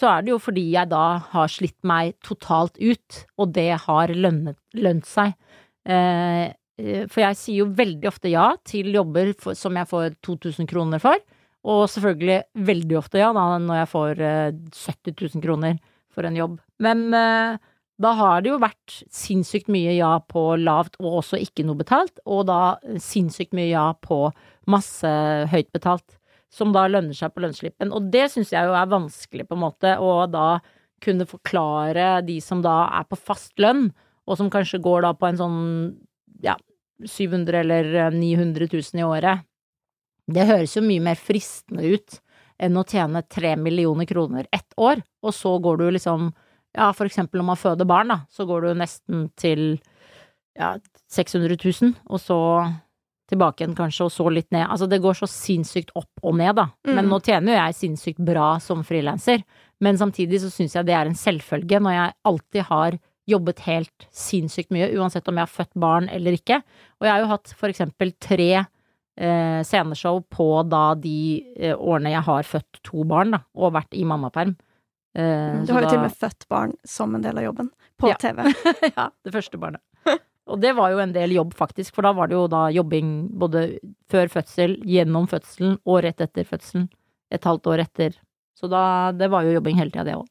Så 0.00 0.08
er 0.10 0.24
det 0.24 0.32
jo 0.32 0.40
fordi 0.42 0.64
jeg 0.72 0.90
da 0.90 1.04
har 1.30 1.52
slitt 1.52 1.78
meg 1.86 2.16
totalt 2.26 2.80
ut, 2.80 3.20
og 3.38 3.52
det 3.54 3.68
har 3.84 4.14
lønnet, 4.16 4.58
lønt 4.74 5.06
seg. 5.06 5.36
Eh, 5.86 6.48
eh, 6.80 7.04
For 7.06 7.22
jeg 7.22 7.38
sier 7.38 7.60
jo 7.60 7.68
veldig 7.78 8.08
ofte 8.10 8.32
ja 8.32 8.48
til 8.66 8.90
jobber 8.96 9.34
som 9.58 9.76
jeg 9.78 9.90
får 9.92 10.16
2000 10.24 10.70
kroner 10.72 11.02
for, 11.02 11.20
og 11.62 11.84
selvfølgelig 11.92 12.40
veldig 12.66 12.98
ofte 12.98 13.20
ja 13.20 13.30
da 13.36 13.44
når 13.62 13.82
jeg 13.84 13.92
får 13.92 14.24
eh, 14.26 14.60
70 14.72 15.14
000 15.36 15.44
kroner 15.44 15.78
for 16.12 16.26
en 16.26 16.36
jobb. 16.40 16.58
Men 16.82 17.06
eh, 17.14 17.60
da 18.02 18.12
har 18.18 18.42
det 18.42 18.50
jo 18.50 18.60
vært 18.62 18.96
sinnssykt 19.12 19.70
mye 19.72 19.94
ja 19.94 20.16
på 20.26 20.42
lavt 20.60 20.98
og 21.00 21.20
også 21.20 21.38
ikke 21.42 21.64
noe 21.66 21.78
betalt, 21.78 22.18
og 22.26 22.46
da 22.50 22.76
sinnssykt 23.00 23.54
mye 23.56 23.70
ja 23.70 23.86
på 24.02 24.24
masse 24.70 25.08
høyt 25.52 25.70
betalt, 25.74 26.18
som 26.52 26.72
da 26.74 26.86
lønner 26.90 27.16
seg 27.16 27.32
på 27.32 27.44
lønnsslippen. 27.44 27.92
Og 27.94 28.10
det 28.12 28.28
syns 28.32 28.52
jeg 28.52 28.68
jo 28.68 28.74
er 28.76 28.90
vanskelig, 28.90 29.46
på 29.48 29.56
en 29.56 29.64
måte, 29.64 29.94
å 29.96 30.26
da 30.30 30.60
kunne 31.02 31.26
forklare 31.26 32.22
de 32.26 32.38
som 32.44 32.62
da 32.62 32.86
er 33.00 33.06
på 33.08 33.18
fast 33.18 33.54
lønn, 33.62 33.88
og 34.28 34.38
som 34.38 34.50
kanskje 34.52 34.82
går 34.82 35.02
da 35.06 35.14
på 35.18 35.28
en 35.28 35.40
sånn 35.40 35.62
ja, 36.44 36.54
700 37.02 37.62
eller 37.62 38.12
900 38.14 38.68
000 38.70 39.00
i 39.00 39.06
året. 39.06 39.46
Det 40.32 40.46
høres 40.46 40.76
jo 40.76 40.84
mye 40.86 41.02
mer 41.02 41.18
fristende 41.18 41.82
ut 41.94 42.20
enn 42.62 42.78
å 42.78 42.86
tjene 42.86 43.24
tre 43.26 43.56
millioner 43.58 44.06
kroner 44.06 44.46
ett 44.54 44.76
år, 44.78 45.02
og 45.22 45.34
så 45.34 45.56
går 45.62 45.80
du 45.80 45.86
liksom 45.96 46.30
ja, 46.76 46.90
for 46.96 47.04
eksempel 47.08 47.40
når 47.42 47.46
man 47.52 47.60
føder 47.60 47.88
barn, 47.88 48.08
da, 48.08 48.20
så 48.32 48.46
går 48.48 48.62
du 48.68 48.74
nesten 48.80 49.26
til 49.36 49.78
ja, 50.58 50.74
600 51.12 51.56
000, 51.60 51.94
og 52.08 52.20
så 52.20 52.38
tilbake 53.32 53.62
igjen 53.64 53.76
kanskje, 53.76 54.04
og 54.04 54.12
så 54.12 54.26
litt 54.32 54.50
ned. 54.52 54.66
Altså 54.68 54.88
det 54.90 54.98
går 55.00 55.16
så 55.16 55.28
sinnssykt 55.30 55.92
opp 55.96 56.10
og 56.22 56.34
ned, 56.36 56.54
da. 56.58 56.66
Men 56.84 57.06
Mm. 57.06 57.10
nå 57.14 57.20
tjener 57.24 57.52
jo 57.54 57.58
jeg 57.60 57.74
sinnssykt 57.78 58.20
bra 58.24 58.58
som 58.60 58.82
frilanser. 58.84 59.44
Men 59.80 59.96
samtidig 59.96 60.40
så 60.42 60.50
syns 60.52 60.74
jeg 60.76 60.84
det 60.86 60.94
er 60.94 61.06
en 61.08 61.14
selvfølge 61.16 61.80
når 61.80 61.92
jeg 61.96 62.12
alltid 62.28 62.62
har 62.68 62.98
jobbet 63.28 63.60
helt 63.64 64.06
sinnssykt 64.12 64.70
mye, 64.74 64.90
uansett 64.98 65.28
om 65.28 65.36
jeg 65.38 65.46
har 65.46 65.54
født 65.64 65.72
barn 65.80 66.08
eller 66.12 66.32
ikke. 66.36 66.58
Og 67.00 67.06
jeg 67.06 67.12
har 67.14 67.20
jo 67.22 67.30
hatt 67.32 67.54
for 67.56 67.68
eksempel 67.72 68.12
tre 68.20 68.50
eh, 69.16 69.62
sceneshow 69.64 70.20
på 70.28 70.68
da 70.68 70.94
de 70.94 71.16
eh, 71.56 71.74
årene 71.76 72.12
jeg 72.12 72.22
har 72.28 72.42
født 72.48 72.82
to 72.84 73.04
barn, 73.08 73.30
da, 73.36 73.40
og 73.56 73.72
vært 73.78 73.94
i 73.96 74.04
mammaperm. 74.04 74.56
Eh, 75.14 75.62
Du 75.66 75.72
har 75.72 75.82
jo 75.82 75.86
da- 75.86 75.90
til 75.90 75.98
og 75.98 76.06
med 76.08 76.16
født 76.16 76.46
barn 76.48 76.72
som 76.84 77.14
en 77.14 77.22
del 77.22 77.38
av 77.38 77.44
jobben. 77.44 77.70
På 78.00 78.08
Ja. 78.08 78.14
TV. 78.18 78.42
ja, 78.96 79.10
det 79.24 79.32
første 79.34 79.58
barnet. 79.60 79.80
Og 80.48 80.58
det 80.60 80.72
var 80.74 80.90
jo 80.90 80.98
en 80.98 81.12
del 81.12 81.30
jobb, 81.36 81.52
faktisk, 81.54 81.94
for 81.94 82.02
da 82.02 82.12
var 82.12 82.26
det 82.28 82.34
jo 82.34 82.46
da 82.48 82.68
jobbing 82.74 83.28
både 83.38 83.78
før 84.10 84.26
fødsel, 84.28 84.78
gjennom 84.82 85.28
fødselen 85.30 85.78
og 85.86 86.02
rett 86.02 86.20
etter 86.20 86.44
fødselen. 86.44 86.88
Et 87.30 87.42
halvt 87.44 87.66
år 87.70 87.78
etter. 87.84 88.16
Så 88.58 88.68
da, 88.68 89.12
det 89.12 89.30
var 89.30 89.44
jo 89.44 89.52
jobbing 89.54 89.76
hele 89.78 89.90
tida, 89.90 90.04
det 90.04 90.14
òg. 90.18 90.26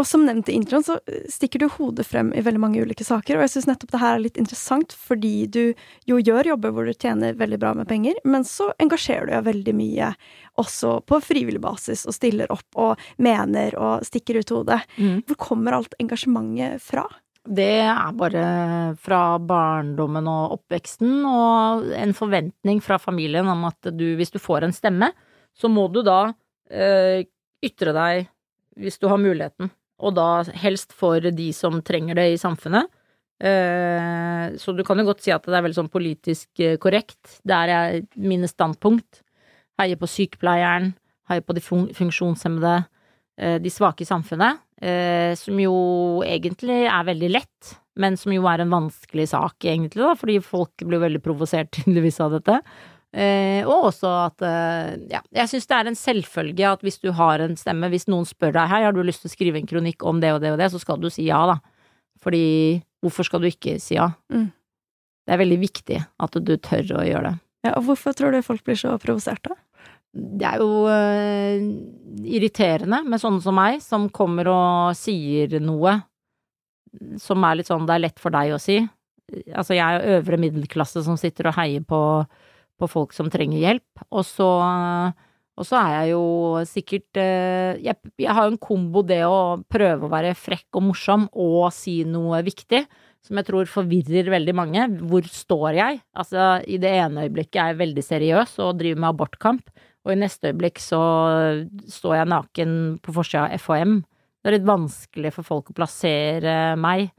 Og 0.00 0.06
som 0.08 0.22
nevnt 0.24 0.48
i 0.48 0.54
introen, 0.56 0.84
så 0.84 0.96
stikker 1.28 1.60
du 1.60 1.66
hodet 1.74 2.06
frem 2.08 2.30
i 2.32 2.42
veldig 2.44 2.60
mange 2.62 2.80
ulike 2.80 3.04
saker. 3.04 3.36
Og 3.36 3.44
jeg 3.44 3.52
syns 3.54 3.68
nettopp 3.68 3.92
det 3.92 4.00
her 4.00 4.16
er 4.16 4.22
litt 4.24 4.38
interessant, 4.40 4.94
fordi 4.96 5.34
du 5.52 5.62
jo 6.08 6.20
gjør 6.20 6.52
jobber 6.54 6.72
hvor 6.72 6.88
du 6.88 6.94
tjener 6.94 7.36
veldig 7.36 7.58
bra 7.60 7.74
med 7.76 7.90
penger, 7.90 8.16
men 8.24 8.46
så 8.48 8.70
engasjerer 8.80 9.28
du 9.28 9.34
deg 9.34 9.48
veldig 9.50 9.74
mye 9.76 10.12
også 10.60 10.94
på 11.08 11.20
frivillig 11.24 11.60
basis, 11.64 12.06
og 12.08 12.16
stiller 12.16 12.52
opp 12.52 12.80
og 12.80 13.04
mener 13.20 13.76
og 13.80 14.06
stikker 14.08 14.40
ut 14.40 14.54
hodet. 14.56 14.80
Mm. 14.96 15.20
Hvor 15.28 15.40
kommer 15.50 15.76
alt 15.76 15.98
engasjementet 16.00 16.80
fra? 16.84 17.04
Det 17.42 17.82
er 17.82 18.12
bare 18.14 18.42
fra 19.02 19.20
barndommen 19.42 20.28
og 20.30 20.56
oppveksten, 20.56 21.24
og 21.26 21.88
en 21.98 22.14
forventning 22.14 22.80
fra 22.84 23.00
familien 23.02 23.50
om 23.50 23.66
at 23.68 23.90
du, 23.92 24.12
hvis 24.16 24.32
du 24.32 24.38
får 24.40 24.68
en 24.68 24.76
stemme, 24.76 25.10
så 25.52 25.68
må 25.68 25.88
du 25.92 26.00
da 26.06 26.30
eh, 26.70 27.26
ytre 27.66 27.92
deg 27.96 28.28
hvis 28.80 28.96
du 29.02 29.08
har 29.10 29.20
muligheten, 29.20 29.68
og 30.00 30.16
da 30.16 30.28
helst 30.62 30.94
for 30.96 31.20
de 31.20 31.48
som 31.56 31.80
trenger 31.84 32.18
det 32.18 32.32
i 32.32 32.40
samfunnet. 32.40 32.88
Eh, 33.42 34.54
så 34.58 34.72
du 34.76 34.84
kan 34.86 35.00
jo 35.00 35.08
godt 35.08 35.24
si 35.24 35.32
at 35.34 35.42
det 35.48 35.56
er 35.56 35.64
veldig 35.66 35.80
sånn 35.80 35.92
politisk 35.92 36.62
eh, 36.62 36.78
korrekt. 36.82 37.40
Det 37.42 37.58
er 37.58 38.02
mine 38.14 38.50
standpunkt. 38.50 39.22
Heier 39.80 39.98
på 39.98 40.10
sykepleieren, 40.10 40.92
heier 41.30 41.42
på 41.42 41.56
de 41.56 41.62
fun 41.64 41.88
funksjonshemmede, 41.96 42.76
eh, 43.40 43.56
de 43.62 43.72
svake 43.72 44.06
i 44.06 44.10
samfunnet, 44.10 44.62
som 45.38 45.58
jo 45.62 45.74
egentlig 46.26 46.80
er 46.90 47.04
veldig 47.06 47.28
lett, 47.30 47.68
men 48.02 48.16
som 48.18 48.32
jo 48.34 48.48
er 48.50 48.64
en 48.64 48.72
vanskelig 48.72 49.28
sak, 49.30 49.62
egentlig, 49.62 50.02
da, 50.02 50.16
fordi 50.18 50.40
folk 50.42 50.82
blir 50.82 50.98
veldig 50.98 51.20
provosert 51.22 51.70
tydeligvis 51.76 52.18
av 52.24 52.34
dette. 52.34 52.56
Eh, 53.12 53.60
og 53.68 53.90
også 53.90 54.08
at 54.22 54.44
eh, 54.48 54.94
ja, 55.12 55.20
jeg 55.36 55.50
syns 55.50 55.68
det 55.68 55.76
er 55.76 55.88
en 55.90 55.98
selvfølge 55.98 56.64
at 56.64 56.84
hvis 56.84 56.96
du 57.02 57.10
har 57.12 57.42
en 57.44 57.58
stemme, 57.60 57.90
hvis 57.92 58.08
noen 58.08 58.24
spør 58.24 58.54
deg 58.56 58.70
hei, 58.70 58.80
har 58.86 58.96
du 58.96 59.02
lyst 59.04 59.24
til 59.24 59.28
å 59.28 59.34
skrive 59.34 59.60
en 59.60 59.68
kronikk 59.68 60.06
om 60.08 60.22
det 60.22 60.30
og 60.32 60.40
det 60.44 60.54
og 60.54 60.60
det, 60.62 60.70
så 60.72 60.80
skal 60.80 61.00
du 61.02 61.10
si 61.12 61.26
ja, 61.28 61.42
da. 61.50 61.58
Fordi 62.24 62.44
hvorfor 63.04 63.28
skal 63.28 63.42
du 63.42 63.50
ikke 63.50 63.76
si 63.82 63.98
ja? 63.98 64.08
Mm. 64.32 64.48
Det 65.22 65.34
er 65.34 65.42
veldig 65.42 65.58
viktig 65.60 65.98
at 66.00 66.38
du 66.40 66.54
tør 66.56 66.96
å 67.02 67.04
gjøre 67.06 67.26
det. 67.28 67.34
Ja, 67.68 67.74
og 67.76 67.84
hvorfor 67.86 68.16
tror 68.16 68.32
du 68.34 68.40
folk 68.42 68.64
blir 68.66 68.80
så 68.80 68.96
provosert, 69.02 69.44
da? 69.44 69.58
Det 70.12 70.48
er 70.48 70.60
jo 70.60 70.88
eh, 70.92 71.62
irriterende 72.28 73.00
med 73.06 73.20
sånne 73.20 73.44
som 73.44 73.56
meg, 73.56 73.78
som 73.84 74.08
kommer 74.12 74.50
og 74.52 74.96
sier 74.98 75.56
noe 75.62 76.00
som 77.20 77.44
er 77.48 77.60
litt 77.60 77.70
sånn 77.70 77.86
det 77.88 77.94
er 77.94 78.04
lett 78.06 78.20
for 78.20 78.34
deg 78.34 78.52
å 78.52 78.60
si. 78.60 78.80
Altså, 79.54 79.76
jeg 79.78 79.84
er 79.84 80.18
øvre 80.18 80.38
middelklasse 80.40 81.04
som 81.06 81.16
sitter 81.20 81.48
og 81.48 81.56
heier 81.56 81.84
på, 81.88 82.00
på 82.80 82.88
folk 82.90 83.12
som 83.16 83.28
trenger 83.32 83.60
hjelp, 83.62 84.06
og 84.10 84.24
så 84.26 84.48
og 85.52 85.66
så 85.68 85.76
er 85.82 85.90
jeg 85.92 86.12
jo 86.14 86.24
sikkert 86.64 87.18
eh, 87.20 87.80
jeg, 87.84 88.12
jeg 88.24 88.34
har 88.34 88.46
jo 88.46 88.54
en 88.54 88.62
kombo 88.62 89.02
det 89.04 89.20
å 89.28 89.60
prøve 89.70 90.08
å 90.08 90.12
være 90.12 90.32
frekk 90.38 90.78
og 90.80 90.86
morsom 90.88 91.26
og 91.36 91.66
si 91.76 91.98
noe 92.08 92.40
viktig, 92.46 92.80
som 93.22 93.38
jeg 93.38 93.46
tror 93.46 93.68
forvirrer 93.70 94.32
veldig 94.32 94.54
mange. 94.56 94.86
Hvor 95.10 95.28
står 95.28 95.76
jeg? 95.76 96.00
Altså, 96.16 96.46
i 96.64 96.80
det 96.82 96.94
ene 97.02 97.26
øyeblikket 97.28 97.60
er 97.60 97.72
jeg 97.72 97.82
veldig 97.82 98.06
seriøs 98.06 98.56
og 98.64 98.78
driver 98.80 99.04
med 99.04 99.10
abortkamp, 99.12 99.68
og 100.02 100.14
i 100.14 100.18
neste 100.18 100.50
øyeblikk 100.50 100.80
så 100.82 101.02
står 102.00 102.16
jeg 102.18 102.32
naken 102.32 102.78
på 103.04 103.14
forsida 103.14 103.44
av 103.46 103.62
FHM. 103.62 104.00
Det 104.42 104.50
er 104.50 104.56
litt 104.56 104.66
vanskelig 104.72 105.34
for 105.36 105.46
folk 105.46 105.70
å 105.70 105.76
plassere 105.76 106.56
meg. 106.80 107.12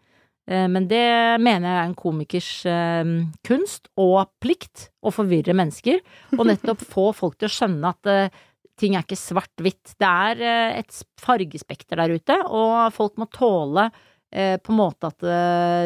Eh, 0.50 0.68
Men 0.68 0.88
det 0.92 1.04
mener 1.44 1.68
jeg 1.70 1.80
er 1.80 1.90
en 1.90 2.00
komikers 2.00 2.52
eh, 2.70 3.12
kunst 3.48 3.90
og 4.00 4.32
plikt 4.44 4.90
å 5.04 5.14
forvirre 5.14 5.56
mennesker, 5.56 6.02
og 6.38 6.48
nettopp 6.50 6.84
få 6.96 7.12
folk 7.16 7.38
til 7.40 7.50
å 7.50 7.56
skjønne 7.58 7.94
at 7.94 8.12
eh, 8.12 8.42
ting 8.80 8.98
er 8.98 9.06
ikke 9.06 9.20
svart-hvitt. 9.20 9.94
Det 10.02 10.10
er 10.10 10.42
et 10.82 11.04
fargespekter 11.22 12.00
der 12.02 12.16
ute, 12.18 12.40
og 12.50 12.90
folk 12.96 13.20
må 13.22 13.30
tåle 13.32 13.92
på 14.34 14.72
en 14.74 14.78
måte 14.80 15.12
at 15.12 15.22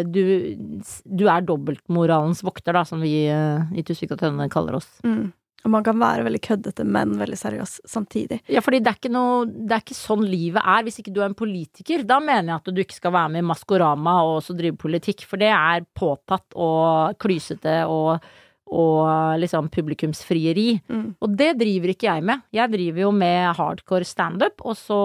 du, 0.08 0.22
du 1.04 1.24
er 1.28 1.44
dobbeltmoralens 1.44 2.40
vokter, 2.48 2.78
da, 2.78 2.86
som 2.88 3.02
vi 3.04 3.26
i 3.28 3.84
Tusvik 3.84 4.14
og 4.16 4.22
Tønne 4.22 4.48
kaller 4.48 4.78
oss. 4.80 4.88
Mm. 5.04 5.34
Og 5.66 5.74
man 5.74 5.84
kan 5.86 5.98
være 6.00 6.26
veldig 6.28 6.42
køddete, 6.46 6.86
men 6.88 7.16
veldig 7.20 7.38
seriøs 7.40 7.78
samtidig. 7.90 8.40
Ja, 8.52 8.62
fordi 8.64 8.82
det 8.84 8.92
er 8.92 9.00
ikke 9.00 9.14
noe 9.14 9.46
Det 9.48 9.74
er 9.74 9.84
ikke 9.84 9.98
sånn 9.98 10.26
livet 10.28 10.62
er. 10.64 10.84
Hvis 10.86 11.02
ikke 11.02 11.14
du 11.16 11.22
er 11.24 11.32
en 11.32 11.38
politiker, 11.38 12.06
da 12.08 12.20
mener 12.24 12.54
jeg 12.54 12.62
at 12.62 12.74
du 12.74 12.84
ikke 12.84 13.00
skal 13.00 13.16
være 13.16 13.36
med 13.36 13.44
i 13.44 13.48
Maskorama 13.52 14.20
og 14.26 14.42
også 14.42 14.58
drive 14.58 14.78
politikk, 14.80 15.26
for 15.28 15.42
det 15.42 15.50
er 15.54 15.88
påtatt 15.98 16.56
og 16.56 17.18
klysete 17.20 17.80
og, 17.90 18.22
og 18.70 19.40
liksom 19.42 19.68
publikumsfrieri. 19.74 20.68
Mm. 20.88 21.08
Og 21.26 21.34
det 21.40 21.50
driver 21.60 21.94
ikke 21.94 22.08
jeg 22.08 22.26
med. 22.30 22.46
Jeg 22.56 22.72
driver 22.76 23.04
jo 23.08 23.10
med 23.18 23.58
hardcore 23.58 24.08
standup, 24.08 24.62
og 24.62 24.78
så 24.78 25.00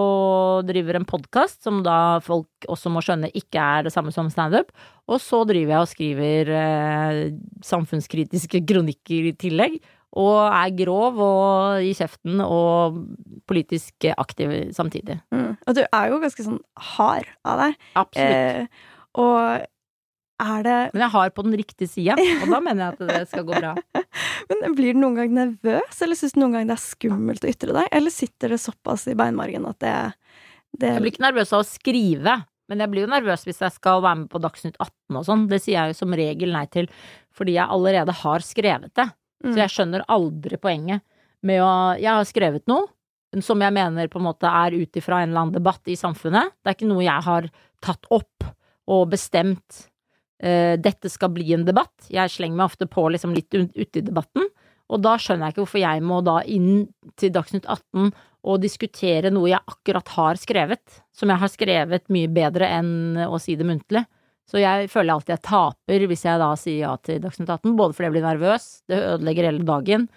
driver 0.68 1.00
en 1.00 1.09
podkast 1.09 1.64
som 1.64 1.80
da 1.87 2.21
folk 2.23 2.68
også 2.71 2.92
må 2.92 3.02
skjønne 3.02 3.32
ikke 3.32 3.62
er 3.62 3.88
det 3.88 3.94
samme 3.97 4.12
som 4.14 4.30
standup. 4.30 4.71
Og 5.11 5.18
så 5.23 5.42
driver 5.49 5.75
jeg 5.78 5.88
og 5.88 5.90
skriver 5.90 6.54
eh, 6.61 7.25
samfunnskritiske 7.66 8.62
kronikker 8.68 9.32
i 9.32 9.35
tillegg. 9.40 9.80
Og 10.21 10.38
er 10.45 10.73
grov 10.76 11.21
og 11.25 11.85
i 11.88 11.95
kjeften 11.97 12.42
og 12.45 12.99
politisk 13.49 14.11
aktiv 14.12 14.50
samtidig. 14.76 15.19
Mm. 15.33 15.54
Og 15.57 15.76
du 15.78 15.83
er 15.87 16.11
jo 16.11 16.21
ganske 16.21 16.45
sånn 16.45 16.61
hard 16.92 17.31
av 17.49 17.62
deg. 17.62 17.78
Absolutt. 18.02 18.35
Eh, 18.37 18.90
og 19.23 19.64
er 20.42 20.62
det 20.66 20.76
Men 20.92 21.04
jeg 21.04 21.14
har 21.14 21.33
på 21.35 21.45
den 21.47 21.57
riktige 21.61 21.88
sida, 21.90 22.16
og 22.19 22.47
da 22.50 22.61
mener 22.64 22.85
jeg 22.85 22.95
at 22.95 23.02
det 23.09 23.31
skal 23.31 23.45
gå 23.47 23.57
bra. 23.57 23.75
Men 24.50 24.76
Blir 24.76 24.97
du 24.97 25.02
noen 25.02 25.19
gang 25.21 25.35
nervøs, 25.37 26.00
eller 26.02 26.19
syns 26.19 26.35
du 26.35 26.40
noen 26.42 26.57
gang 26.57 26.71
det 26.71 26.76
er 26.76 26.83
skummelt 26.83 27.45
å 27.47 27.50
ytre 27.52 27.76
deg? 27.76 27.90
Eller 27.95 28.14
sitter 28.14 28.54
det 28.54 28.62
såpass 28.62 29.07
i 29.11 29.16
beinmargen 29.19 29.69
at 29.71 29.78
det, 29.85 29.95
det 30.76 30.97
Jeg 30.97 31.04
blir 31.04 31.14
ikke 31.14 31.26
nervøs 31.28 31.54
av 31.54 31.62
å 31.62 31.69
skrive, 31.69 32.37
men 32.71 32.83
jeg 32.83 32.92
blir 32.92 33.07
jo 33.07 33.12
nervøs 33.12 33.47
hvis 33.47 33.62
jeg 33.62 33.76
skal 33.76 34.02
være 34.04 34.23
med 34.25 34.31
på 34.33 34.42
Dagsnytt 34.42 34.78
18 34.81 35.21
og 35.21 35.26
sånn. 35.28 35.49
Det 35.50 35.61
sier 35.62 35.78
jeg 35.78 35.95
jo 35.95 36.00
som 36.02 36.16
regel 36.19 36.54
nei 36.57 36.64
til, 36.73 36.88
fordi 37.37 37.57
jeg 37.59 37.69
allerede 37.76 38.16
har 38.23 38.47
skrevet 38.47 38.95
det. 38.99 39.09
Mm. 39.43 39.53
Så 39.53 39.59
jeg 39.61 39.75
skjønner 39.75 40.05
aldri 40.13 40.59
poenget 40.63 41.05
med 41.43 41.63
å 41.63 41.73
Jeg 41.99 42.11
har 42.11 42.27
skrevet 42.29 42.67
noe 42.71 42.89
som 43.41 43.63
jeg 43.65 43.73
mener 43.73 44.11
på 44.13 44.21
en 44.21 44.27
måte 44.27 44.49
er 44.49 44.75
ut 44.77 44.99
ifra 44.99 45.23
en 45.23 45.31
eller 45.31 45.41
annen 45.47 45.55
debatt 45.55 45.89
i 45.89 45.97
samfunnet. 45.97 46.59
Det 46.61 46.69
er 46.69 46.77
ikke 46.77 46.91
noe 46.91 47.05
jeg 47.07 47.25
har 47.25 47.49
tatt 47.83 48.11
opp 48.13 48.45
og 48.93 49.07
bestemt 49.15 49.87
uh, 50.45 50.75
dette 50.77 51.09
skal 51.09 51.33
bli 51.33 51.55
en 51.57 51.65
debatt. 51.65 52.11
Jeg 52.13 52.35
slenger 52.35 52.59
meg 52.59 52.69
ofte 52.69 52.89
på 52.91 53.07
liksom 53.15 53.33
litt 53.33 53.55
uti 53.57 54.03
debatten, 54.05 54.51
og 54.93 55.01
da 55.01 55.17
skjønner 55.17 55.49
jeg 55.49 55.55
ikke 55.55 55.65
hvorfor 55.65 55.81
jeg 55.81 56.05
må 56.05 56.21
da 56.27 56.43
inn 56.45 56.85
til 57.17 57.33
Dagsnytt 57.33 57.65
18 57.65 58.13
og 58.43 58.59
diskutere 58.61 59.31
noe 59.33 59.53
jeg 59.53 59.65
akkurat 59.71 60.09
har 60.17 60.41
skrevet, 60.41 61.01
som 61.15 61.31
jeg 61.31 61.41
har 61.41 61.51
skrevet 61.51 62.11
mye 62.13 62.29
bedre 62.29 62.69
enn 62.75 63.23
å 63.25 63.39
si 63.41 63.55
det 63.57 63.65
muntlig. 63.69 64.03
Så 64.49 64.61
jeg 64.61 64.91
føler 64.93 65.15
alltid 65.15 65.37
jeg 65.37 65.45
taper 65.47 66.07
hvis 66.11 66.25
jeg 66.27 66.41
da 66.43 66.51
sier 66.59 66.81
ja 66.83 66.97
til 67.01 67.23
Dagsnytt 67.23 67.49
18, 67.49 67.77
både 67.79 67.95
fordi 67.97 68.09
jeg 68.09 68.17
blir 68.17 68.27
nervøs, 68.27 68.67
det 68.91 68.99
ødelegger 69.15 69.49
hele 69.49 69.65
dagen, 69.69 70.09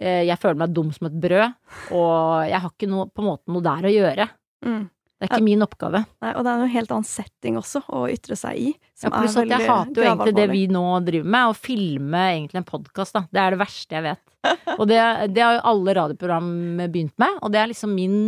eh, 0.00 0.24
jeg 0.24 0.40
føler 0.40 0.62
meg 0.64 0.74
dum 0.74 0.90
som 0.94 1.10
et 1.10 1.20
brød, 1.20 1.54
og 1.92 2.48
jeg 2.48 2.64
har 2.64 2.72
ikke 2.72 2.90
noe, 2.90 3.06
på 3.12 3.22
en 3.22 3.30
måte 3.30 3.54
noe 3.54 3.64
der 3.68 3.88
å 3.90 3.94
gjøre. 3.94 4.28
mm. 4.66 4.82
Det 5.14 5.28
er 5.30 5.38
ikke 5.38 5.46
min 5.46 5.62
oppgave. 5.64 6.00
Nei, 6.20 6.30
og 6.34 6.42
det 6.44 6.50
er 6.50 6.62
en 6.64 6.72
helt 6.74 6.90
annen 6.92 7.06
setting 7.08 7.54
også 7.56 7.80
å 7.96 8.00
ytre 8.12 8.36
seg 8.36 8.58
i. 8.60 8.72
Ja, 8.74 9.06
Som 9.06 9.12
pluss 9.14 9.36
at 9.40 9.48
jeg 9.48 9.68
hater 9.70 10.02
jo 10.02 10.08
egentlig 10.10 10.34
det 10.36 10.46
vi 10.50 10.64
nå 10.68 10.82
driver 11.06 11.30
med, 11.36 11.52
å 11.52 11.54
filme 11.56 12.24
egentlig 12.32 12.60
en 12.60 12.66
podkast, 12.68 13.14
da. 13.14 13.22
Det 13.30 13.40
er 13.40 13.54
det 13.54 13.60
verste 13.62 13.96
jeg 13.96 14.04
vet. 14.04 14.34
Og 14.80 14.82
det, 14.90 14.98
det 15.32 15.44
har 15.46 15.54
jo 15.56 15.62
alle 15.70 15.94
radioprogram 15.96 16.50
begynt 16.82 17.14
med, 17.22 17.38
og 17.40 17.54
det 17.54 17.62
er 17.62 17.70
liksom 17.70 17.94
min 17.96 18.18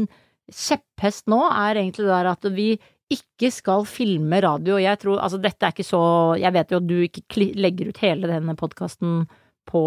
kjepphest 0.48 1.26
nå, 1.28 1.42
er 1.50 1.82
egentlig 1.82 2.06
det 2.06 2.14
der 2.14 2.30
at 2.30 2.48
vi 2.54 2.68
ikke 3.12 3.50
skal 3.54 3.84
filme 3.88 4.40
radio. 4.42 4.80
Jeg 4.82 4.98
tror, 5.02 5.20
altså 5.22 5.38
dette 5.38 5.62
er 5.62 5.74
ikke 5.74 5.86
så 5.86 6.00
Jeg 6.40 6.52
vet 6.56 6.72
jo 6.72 6.80
at 6.80 6.88
du 6.88 6.96
ikke 7.04 7.50
legger 7.54 7.90
ut 7.90 8.00
hele 8.02 8.30
denne 8.30 8.56
podkasten 8.58 9.26
på 9.66 9.82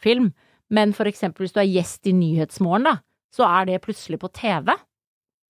film, 0.00 0.32
men 0.72 0.92
for 0.96 1.08
eksempel 1.08 1.46
hvis 1.46 1.54
du 1.54 1.60
er 1.62 1.70
gjest 1.70 2.08
i 2.08 2.14
Nyhetsmorgen, 2.16 2.88
da, 2.88 2.98
så 3.32 3.46
er 3.48 3.68
det 3.68 3.82
plutselig 3.84 4.18
på 4.20 4.28
TV. 4.36 4.72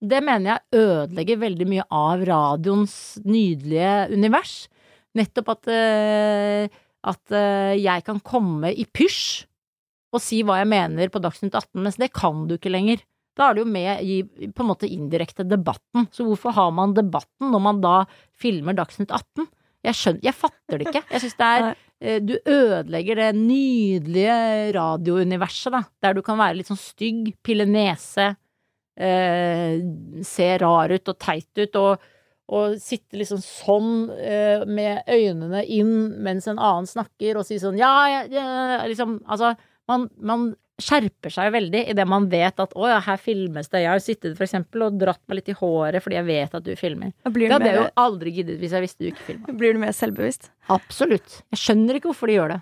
Det 0.02 0.18
mener 0.22 0.50
jeg 0.52 0.82
ødelegger 0.82 1.42
veldig 1.42 1.66
mye 1.70 1.86
av 1.90 2.22
radioens 2.26 2.96
nydelige 3.26 4.14
univers. 4.14 4.68
nettopp 5.14 5.48
at, 5.52 5.68
eh, 5.68 6.68
at 7.04 7.32
eh, 7.36 7.74
jeg 7.76 8.04
kan 8.06 8.20
komme 8.24 8.70
i 8.72 8.86
pysj 8.88 9.44
og 10.12 10.22
si 10.24 10.38
hva 10.44 10.62
jeg 10.62 10.70
mener 10.70 11.10
på 11.12 11.20
Dagsnytt 11.20 11.52
18, 11.52 11.82
mens 11.84 11.98
det 12.00 12.12
kan 12.16 12.46
du 12.48 12.54
ikke 12.56 12.72
lenger. 12.72 13.02
Da 13.38 13.48
er 13.48 13.56
det 13.56 13.62
jo 13.64 13.72
med 13.72 14.04
i 14.04 14.20
på 14.52 14.64
en 14.64 14.68
måte 14.68 14.90
indirekte 14.90 15.46
debatten. 15.48 16.06
Så 16.12 16.26
hvorfor 16.26 16.54
har 16.56 16.70
man 16.76 16.92
debatten 16.96 17.52
når 17.52 17.64
man 17.64 17.80
da 17.84 17.96
filmer 18.38 18.76
Dagsnytt 18.76 19.12
18? 19.12 19.48
Jeg 19.82 19.98
skjønner, 19.98 20.22
jeg 20.28 20.38
fatter 20.38 20.78
det 20.78 20.90
ikke. 20.90 21.02
Jeg 21.10 21.24
synes 21.24 21.38
det 21.40 21.48
er 21.48 21.66
eh, 22.04 22.20
Du 22.22 22.36
ødelegger 22.38 23.18
det 23.18 23.30
nydelige 23.40 24.36
radiouniverset, 24.76 25.74
da. 25.74 25.82
Der 26.04 26.16
du 26.18 26.22
kan 26.26 26.38
være 26.40 26.60
litt 26.60 26.70
sånn 26.70 26.80
stygg, 26.80 27.32
pille 27.42 27.66
nese, 27.66 28.34
eh, 29.00 29.80
se 30.28 30.48
rar 30.62 30.92
ut 30.92 31.12
og 31.12 31.18
teit 31.18 31.64
ut, 31.64 31.80
og, 31.80 32.06
og 32.52 32.78
sitte 32.82 33.18
liksom 33.18 33.42
sånn 33.42 33.92
eh, 34.20 34.62
med 34.68 35.08
øynene 35.10 35.64
inn 35.64 35.94
mens 36.22 36.46
en 36.52 36.60
annen 36.60 36.90
snakker, 36.90 37.40
og 37.40 37.48
si 37.48 37.58
sånn 37.62 37.80
ja, 37.80 37.94
ja, 38.12 38.24
ja 38.28 38.82
liksom 38.86 39.22
Altså, 39.24 39.56
man, 39.90 40.06
man 40.20 40.52
skjerper 40.80 41.30
seg 41.30 41.52
veldig 41.52 41.82
idet 41.92 42.06
man 42.08 42.28
vet 42.32 42.58
at 42.62 42.72
å 42.78 42.86
ja, 42.88 42.98
her 43.04 43.16
filmes 43.20 43.68
det. 43.68 43.82
Jeg 43.84 43.90
har 43.92 44.00
sittet 44.02 44.36
for 44.38 44.46
eksempel 44.46 44.86
og 44.86 44.96
dratt 44.98 45.20
meg 45.28 45.40
litt 45.40 45.50
i 45.52 45.56
håret 45.58 46.02
fordi 46.02 46.16
jeg 46.16 46.26
vet 46.30 46.54
at 46.58 46.64
du 46.64 46.72
filmer. 46.78 47.12
Blir 47.28 47.48
Det 47.50 47.56
hadde 47.58 47.70
jeg 47.70 47.80
jo 47.82 47.88
aldri 48.02 48.32
giddet 48.38 48.58
hvis 48.62 48.72
jeg 48.76 48.84
visste 48.86 49.04
du 49.04 49.10
ikke 49.12 49.26
filma. 49.28 49.54
blir 49.60 49.74
du 49.76 49.82
mer 49.82 49.92
selvbevisst? 49.96 50.50
Absolutt. 50.72 51.42
Jeg 51.52 51.60
skjønner 51.62 51.98
ikke 52.00 52.10
hvorfor 52.12 52.32
de 52.32 52.38
gjør 52.38 52.54
det. 52.56 52.60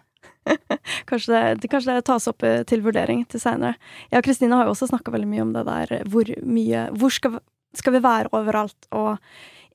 Kanskje 1.09 1.38
det, 1.61 1.69
kanskje 1.71 1.95
det 1.99 2.05
tas 2.09 2.26
opp 2.31 2.43
eh, 2.49 2.62
til 2.69 2.83
vurdering 2.85 3.23
til 3.31 3.40
seinere. 3.43 3.76
Jeg 4.11 4.21
og 4.23 4.26
Kristine 4.26 4.57
har 4.59 4.67
jo 4.69 4.73
også 4.75 4.88
snakka 4.90 5.12
veldig 5.14 5.29
mye 5.31 5.45
om 5.47 5.55
det 5.57 5.64
der 5.69 5.93
eh, 6.00 6.05
hvor 6.11 6.29
mye 6.43 6.87
Hvor 6.97 7.12
skal, 7.14 7.35
vi- 7.37 7.43
skal 7.79 7.95
vi 7.97 8.00
være 8.05 8.33
overalt 8.37 8.88
og 8.97 9.19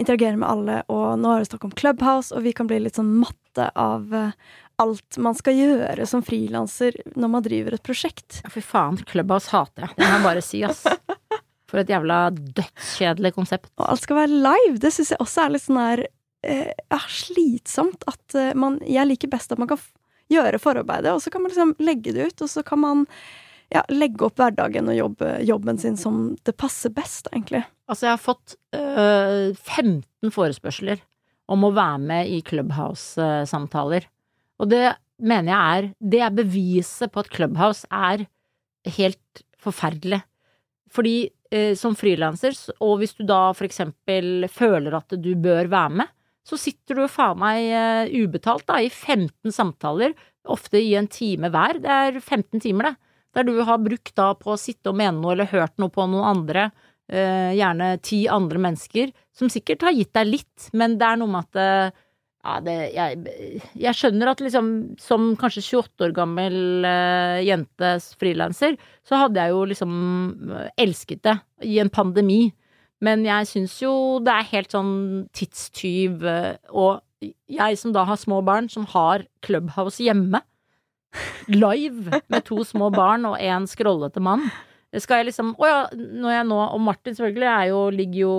interagere 0.01 0.36
med 0.42 0.50
alle? 0.50 0.80
Og 0.92 1.18
nå 1.22 1.32
har 1.32 1.39
vi 1.44 1.50
snakket 1.50 1.70
om 1.70 1.75
Clubhouse, 1.80 2.34
og 2.36 2.44
vi 2.44 2.51
kan 2.58 2.68
bli 2.68 2.82
litt 2.84 2.98
sånn 3.00 3.13
matte 3.22 3.70
av 3.80 4.12
eh, 4.13 4.32
alt 4.82 5.17
man 5.22 5.38
skal 5.38 5.58
gjøre 5.58 6.08
som 6.10 6.24
frilanser 6.25 6.98
når 7.15 7.32
man 7.32 7.46
driver 7.46 7.77
et 7.77 7.86
prosjekt. 7.86 8.41
Ja, 8.44 8.51
fy 8.53 8.63
faen, 8.65 9.00
Clubhouse 9.10 9.51
hater 9.53 9.88
jeg. 9.88 9.96
Det 9.98 10.05
må 10.05 10.17
jeg 10.17 10.25
bare 10.25 10.44
si, 10.46 10.62
ass. 10.67 10.84
For 11.70 11.82
et 11.82 11.91
jævla 11.91 12.20
dødskjedelig 12.36 13.34
konsept. 13.36 13.72
Og 13.79 13.88
alt 13.89 14.03
skal 14.03 14.20
være 14.22 14.41
live. 14.50 14.77
Det 14.82 14.91
syns 14.94 15.13
jeg 15.15 15.22
også 15.24 15.46
er 15.46 15.55
litt 15.55 15.65
sånn 15.65 15.82
her 15.82 16.03
eh, 16.05 16.74
ja, 16.94 17.00
slitsomt. 17.10 18.05
At 18.12 18.38
eh, 18.38 18.51
man 18.58 18.77
Jeg 18.86 19.10
liker 19.10 19.32
best 19.32 19.55
at 19.55 19.62
man 19.62 19.72
kan 19.72 19.82
gjøre 20.32 20.62
forarbeidet, 20.62 21.13
og 21.13 21.22
så 21.22 21.32
kan 21.34 21.44
man 21.44 21.53
liksom 21.53 21.75
legge 21.86 22.13
det 22.15 22.29
ut, 22.32 22.46
og 22.46 22.50
så 22.50 22.63
kan 22.65 22.82
man 22.82 23.03
ja, 23.74 23.84
legge 23.94 24.25
opp 24.25 24.39
hverdagen 24.39 24.89
og 24.89 24.98
jobbe, 24.98 25.32
jobben 25.46 25.77
sin 25.82 25.98
som 25.98 26.36
det 26.46 26.55
passer 26.58 26.94
best, 26.94 27.29
egentlig. 27.34 27.62
Altså, 27.89 28.08
jeg 28.08 28.15
har 28.15 28.24
fått 28.24 28.55
øh, 28.77 29.53
15 29.53 30.34
forespørsler 30.34 31.03
om 31.51 31.65
å 31.65 31.74
være 31.75 32.01
med 32.01 32.32
i 32.34 32.41
Clubhouse-samtaler. 32.46 34.08
Og 34.62 34.69
det 34.71 34.85
mener 35.24 35.51
jeg 35.51 35.77
er 35.77 35.89
Det 36.00 36.21
er 36.24 36.35
beviset 36.35 37.12
på 37.12 37.24
at 37.24 37.31
Clubhouse 37.31 37.88
er 37.91 38.25
helt 38.97 39.43
forferdelig. 39.62 40.21
Fordi 40.91 41.15
eh, 41.51 41.74
som 41.75 41.95
frilanser, 41.97 42.55
og 42.83 43.00
hvis 43.01 43.15
du 43.17 43.25
da 43.27 43.50
for 43.55 43.67
eksempel 43.67 44.47
føler 44.51 44.95
at 44.95 45.15
du 45.17 45.33
bør 45.35 45.71
være 45.71 45.97
med, 46.01 46.12
så 46.45 46.59
sitter 46.62 47.00
du 47.00 47.07
faen 47.09 47.39
meg 47.41 47.71
uh, 47.74 48.12
ubetalt 48.21 48.67
da, 48.69 48.77
i 48.77 48.91
15 48.91 49.50
samtaler, 49.53 50.13
ofte 50.45 50.77
i 50.77 50.93
en 50.97 51.07
time 51.09 51.50
hver. 51.50 51.79
Det 51.81 51.89
er 51.89 52.19
15 52.19 52.62
timer, 52.62 52.91
det. 52.91 53.13
Der 53.35 53.47
du 53.47 53.55
har 53.67 53.81
brukt 53.81 54.13
da 54.15 54.29
på 54.38 54.53
å 54.53 54.59
sitte 54.59 54.91
og 54.91 55.00
mene 55.00 55.17
noe, 55.17 55.33
eller 55.33 55.50
hørt 55.50 55.74
noe 55.81 55.91
på 55.91 56.05
noen 56.05 56.27
andre, 56.29 56.67
uh, 57.12 57.51
gjerne 57.57 57.95
ti 58.05 58.25
andre 58.31 58.62
mennesker, 58.67 59.09
som 59.35 59.50
sikkert 59.51 59.88
har 59.88 59.97
gitt 59.97 60.13
deg 60.15 60.29
litt, 60.29 60.69
men 60.77 61.00
det 61.01 61.09
er 61.09 61.19
noe 61.19 61.33
med 61.33 61.50
at 61.50 61.59
eh, 61.59 62.03
ja, 62.46 62.60
det, 62.62 62.74
jeg, 62.94 63.62
jeg 63.82 63.98
skjønner 63.98 64.30
at 64.30 64.42
liksom, 64.44 64.68
som 65.02 65.32
kanskje 65.40 65.64
28 65.80 66.06
år 66.06 66.14
gammel 66.14 66.86
uh, 66.86 67.42
jente 67.42 67.96
frilanser, 68.20 68.78
så 69.06 69.24
hadde 69.24 69.42
jeg 69.42 69.54
jo 69.54 69.64
liksom 69.70 69.96
eh, 70.54 70.70
elsket 70.82 71.24
det 71.25 71.36
i 71.66 71.80
en 71.82 71.90
pandemi. 71.94 72.53
Men 73.05 73.25
jeg 73.25 73.50
syns 73.50 73.75
jo 73.81 73.94
det 74.25 74.34
er 74.34 74.51
helt 74.51 74.74
sånn 74.74 74.94
tidstyv, 75.36 76.25
eh, 76.25 76.53
og 76.70 77.01
jeg 77.50 77.81
som 77.81 77.94
da 77.96 78.05
har 78.05 78.22
små 78.22 78.44
barn, 78.46 78.70
som 78.70 78.86
har 78.94 79.25
Clubhouse 79.46 80.01
hjemme, 80.05 80.42
live 81.50 82.22
med 82.29 82.46
to 82.46 82.62
små 82.68 82.92
barn 82.94 83.25
og 83.29 83.38
en 83.42 83.70
skrollete 83.70 84.22
mann. 84.22 84.46
Skal 85.01 85.22
jeg 85.22 85.31
liksom 85.31 85.53
Å 85.60 85.68
ja, 85.68 85.79
når 85.92 86.31
jeg 86.31 86.44
nå 86.48 86.58
Og 86.70 86.79
Martin 86.79 87.16
selvfølgelig 87.18 87.68
jo, 87.68 87.79
ligger 87.92 88.20
jo 88.22 88.36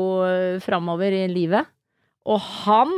framover 0.64 1.12
i 1.12 1.27
livet. 1.29 1.69
Og 2.25 2.40
han 2.64 2.95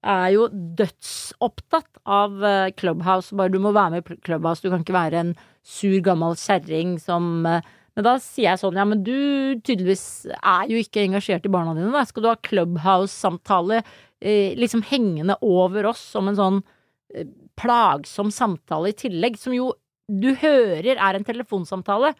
er 0.00 0.30
jo 0.34 0.46
dødsopptatt 0.50 2.00
av 2.08 2.40
eh, 2.44 2.70
Clubhouse. 2.76 3.36
Bare 3.36 3.52
du 3.52 3.58
må 3.62 3.74
være 3.76 3.96
med 3.98 4.08
i 4.08 4.16
Clubhouse, 4.24 4.62
du 4.64 4.70
kan 4.72 4.84
ikke 4.84 4.96
være 4.96 5.20
en 5.20 5.34
sur 5.66 5.98
gammel 6.04 6.38
kjerring 6.40 6.96
som 7.02 7.46
eh, 7.48 7.60
Men 7.98 8.06
da 8.06 8.14
sier 8.22 8.52
jeg 8.52 8.60
sånn, 8.62 8.78
ja, 8.78 8.84
men 8.86 9.02
du 9.04 9.58
tydeligvis 9.66 10.30
er 10.38 10.68
jo 10.70 10.78
ikke 10.80 11.02
engasjert 11.02 11.44
i 11.44 11.52
barna 11.52 11.74
dine, 11.74 11.90
da. 11.92 12.04
Skal 12.06 12.24
du 12.24 12.30
ha 12.30 12.36
Clubhouse-samtale 12.46 13.80
eh, 13.82 14.56
liksom 14.56 14.84
hengende 14.88 15.36
over 15.42 15.90
oss 15.90 16.02
som 16.14 16.30
en 16.30 16.38
sånn 16.38 16.60
plagsom 17.58 18.30
samtale 18.30 18.92
i 18.92 18.96
tillegg, 18.96 19.34
som 19.36 19.52
jo 19.52 19.72
du 20.10 20.30
hører 20.38 20.94
er 20.96 21.16
en 21.18 21.26
telefonsamtale. 21.26 22.14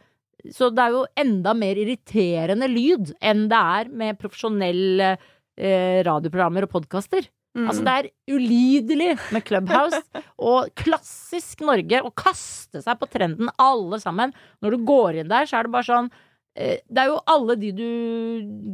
Så 0.54 0.70
det 0.74 0.82
er 0.82 0.94
jo 0.94 1.06
enda 1.20 1.54
mer 1.56 1.78
irriterende 1.78 2.68
lyd 2.70 3.12
enn 3.22 3.46
det 3.50 3.60
er 3.80 3.90
med 4.02 4.18
profesjonelle 4.20 5.12
eh, 5.14 6.00
radioprogrammer 6.06 6.66
og 6.66 6.74
podkaster. 6.74 7.28
Mm. 7.56 7.66
Altså, 7.66 7.82
det 7.82 7.92
er 7.92 8.36
ulidelig 8.36 9.10
med 9.34 9.44
Clubhouse 9.46 10.00
og 10.50 10.70
klassisk 10.78 11.64
Norge 11.66 12.02
å 12.06 12.12
kaste 12.14 12.82
seg 12.84 13.00
på 13.00 13.08
trenden, 13.10 13.50
alle 13.58 13.98
sammen. 14.02 14.34
Når 14.62 14.76
du 14.76 14.84
går 14.86 15.22
inn 15.22 15.32
der, 15.32 15.48
så 15.50 15.58
er 15.58 15.66
det 15.66 15.74
bare 15.74 15.88
sånn 15.88 16.10
eh, 16.54 16.78
Det 16.86 17.02
er 17.02 17.10
jo 17.10 17.18
alle 17.34 17.58
de 17.58 17.72
du, 17.74 17.90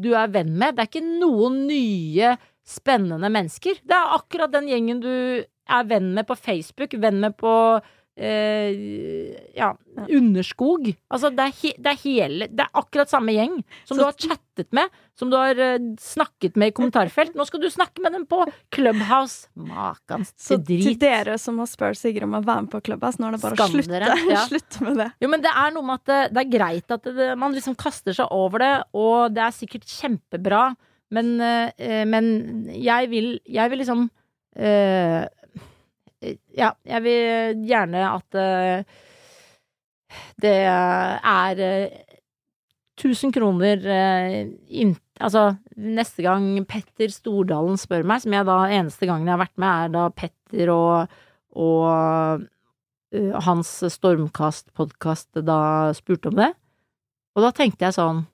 du 0.05 0.11
er 0.13 0.33
venn 0.35 0.53
med. 0.53 0.77
Det 0.77 0.85
er 0.85 0.93
ikke 0.93 1.07
noen 1.07 1.65
nye, 1.71 2.37
spennende 2.67 3.31
mennesker. 3.31 3.79
Det 3.87 3.95
er 3.95 4.17
akkurat 4.17 4.51
den 4.51 4.67
gjengen 4.73 4.99
du 5.05 5.13
er 5.47 5.87
venn 5.87 6.13
med 6.17 6.27
på 6.27 6.35
Facebook, 6.39 6.97
venn 6.99 7.21
med 7.23 7.37
på 7.39 7.53
eh, 8.17 9.37
ja, 9.57 9.71
Underskog. 10.09 10.89
Altså, 11.13 11.31
det 11.33 11.45
er, 11.47 11.55
he, 11.61 11.73
det 11.81 11.93
er 11.93 11.99
hele 12.03 12.49
Det 12.53 12.65
er 12.65 12.81
akkurat 12.81 13.11
samme 13.11 13.35
gjeng 13.37 13.59
som 13.85 13.97
Så- 13.97 14.01
du 14.01 14.05
har 14.05 14.17
chattet 14.17 14.73
med, 14.73 14.89
som 15.17 15.31
du 15.31 15.37
har 15.37 15.57
uh, 15.57 15.79
snakket 16.01 16.57
med 16.57 16.69
i 16.69 16.75
kommentarfelt. 16.77 17.35
Nå 17.37 17.45
skal 17.47 17.61
du 17.61 17.69
snakke 17.73 18.01
med 18.05 18.13
dem 18.13 18.27
på 18.29 18.43
Clubhouse. 18.73 19.49
Makan 19.55 20.25
Så 20.37 20.59
til 20.65 20.83
til 20.83 20.99
dere 21.01 21.39
som 21.39 21.59
har 21.59 21.69
spurt 21.69 21.97
Sigrid 22.01 22.25
om 22.25 22.37
å 22.37 22.45
være 22.45 22.67
med 22.67 22.73
på 22.73 22.83
Clubhouse, 22.85 23.21
nå 23.21 23.29
er 23.29 23.37
det 23.37 23.43
bare 23.45 23.57
å 23.57 23.71
slutte, 23.73 24.19
ja. 24.35 24.45
slutte 24.49 24.85
med 24.85 25.01
det. 25.01 25.09
Jo, 25.21 25.29
men 25.33 25.45
det 25.45 25.53
er 25.53 25.73
noe 25.77 25.85
med 25.89 26.01
at 26.01 26.07
det, 26.13 26.21
det 26.35 26.45
er 26.45 26.53
greit 26.59 26.97
at 26.97 27.09
det, 27.17 27.31
man 27.39 27.57
liksom 27.57 27.77
kaster 27.77 28.17
seg 28.17 28.33
over 28.33 28.65
det, 28.65 28.75
og 28.97 29.33
det 29.37 29.45
er 29.45 29.57
sikkert 29.57 29.89
kjempebra, 29.89 30.67
men, 31.13 31.37
uh, 31.41 32.05
men 32.09 32.67
jeg 32.73 33.09
vil, 33.13 33.35
jeg 33.47 33.73
vil 33.73 33.85
liksom 33.85 34.09
eh, 34.57 35.25
Ja, 36.57 36.73
jeg 36.87 37.05
vil 37.05 37.65
gjerne 37.69 38.05
at 38.11 38.39
uh, 38.39 39.03
det 40.43 40.57
er 40.67 41.63
uh, 41.63 42.17
1000 42.97 43.35
kroner 43.37 43.83
uh, 43.85 44.39
inn, 44.69 44.97
Altså, 45.17 45.55
neste 45.81 46.21
gang 46.27 46.45
Petter 46.69 47.09
Stordalen 47.09 47.79
spør 47.81 48.03
meg, 48.05 48.21
som 48.21 48.35
jeg 48.37 48.45
da 48.45 48.57
eneste 48.69 49.07
gangen 49.09 49.25
jeg 49.25 49.33
har 49.33 49.41
vært 49.47 49.55
med, 49.63 49.87
er 49.87 49.95
da 49.95 50.03
Petter 50.13 50.73
og, 50.75 51.15
og 51.57 52.43
hans 53.47 53.71
Stormkast-podkast 53.95 55.41
da 55.47 55.59
spurte 55.97 56.29
om 56.29 56.37
det. 56.37 56.51
Og 57.37 57.45
da 57.45 57.53
tenkte 57.57 57.87
jeg 57.87 57.97
sånn 57.97 58.27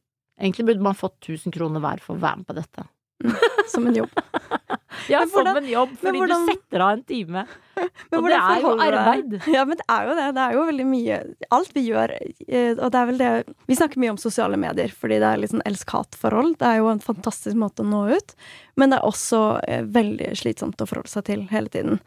Egentlig 0.43 0.65
burde 0.73 0.83
man 0.83 0.97
fått 0.99 1.29
1000 1.29 1.53
kroner 1.55 1.83
hver 1.85 2.01
for 2.03 2.17
å 2.17 2.23
være 2.23 2.41
med 2.41 2.47
på 2.49 2.55
dette. 2.57 2.83
Som 3.71 3.87
en 3.87 4.01
jobb. 4.01 4.17
Ja, 5.09 5.21
Men 5.23 5.29
hvordan- 5.33 5.55
som 5.57 5.65
en 5.65 5.71
jobb, 5.71 5.93
fordi 5.99 6.19
hvordan- 6.21 6.47
du 6.47 6.53
setter 6.53 6.81
av 6.85 6.91
en 6.93 7.03
time. 7.09 7.43
Men 8.13 8.19
Og 8.19 8.27
det 8.29 8.37
er 8.39 8.61
jo 8.61 8.73
arbeid. 8.85 9.33
Ja, 9.49 9.65
men 9.65 9.79
det 9.81 9.87
er 9.89 10.07
jo 10.09 10.15
det. 10.19 10.27
Det 10.37 10.43
er 10.45 10.53
jo 10.53 10.65
veldig 10.69 10.85
mye 10.87 11.17
Alt 11.57 11.71
vi 11.73 11.83
gjør, 11.89 12.13
eh, 12.47 12.75
og 12.77 12.91
det 12.93 12.99
er 13.01 13.07
vel 13.09 13.19
det 13.23 13.31
Vi 13.71 13.79
snakker 13.79 14.03
mye 14.03 14.13
om 14.13 14.21
sosiale 14.21 14.59
medier, 14.61 14.93
fordi 14.93 15.19
det 15.23 15.31
er 15.31 15.41
litt 15.41 15.51
sånn 15.55 15.65
elsk-hat-forhold. 15.67 16.59
Det 16.61 16.69
er 16.69 16.77
jo 16.83 16.91
en 16.93 17.01
fantastisk 17.03 17.57
måte 17.57 17.81
å 17.83 17.89
nå 17.89 18.03
ut, 18.13 18.35
men 18.77 18.93
det 18.93 19.01
er 19.01 19.09
også 19.09 19.41
eh, 19.67 19.83
veldig 19.89 20.31
slitsomt 20.39 20.85
å 20.85 20.87
forholde 20.93 21.09
seg 21.15 21.25
til 21.31 21.47
hele 21.51 21.73
tiden. 21.73 21.99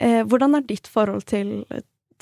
Eh, 0.00 0.22
hvordan 0.22 0.54
er 0.56 0.62
ditt 0.70 0.86
forhold 0.86 1.26
til, 1.26 1.64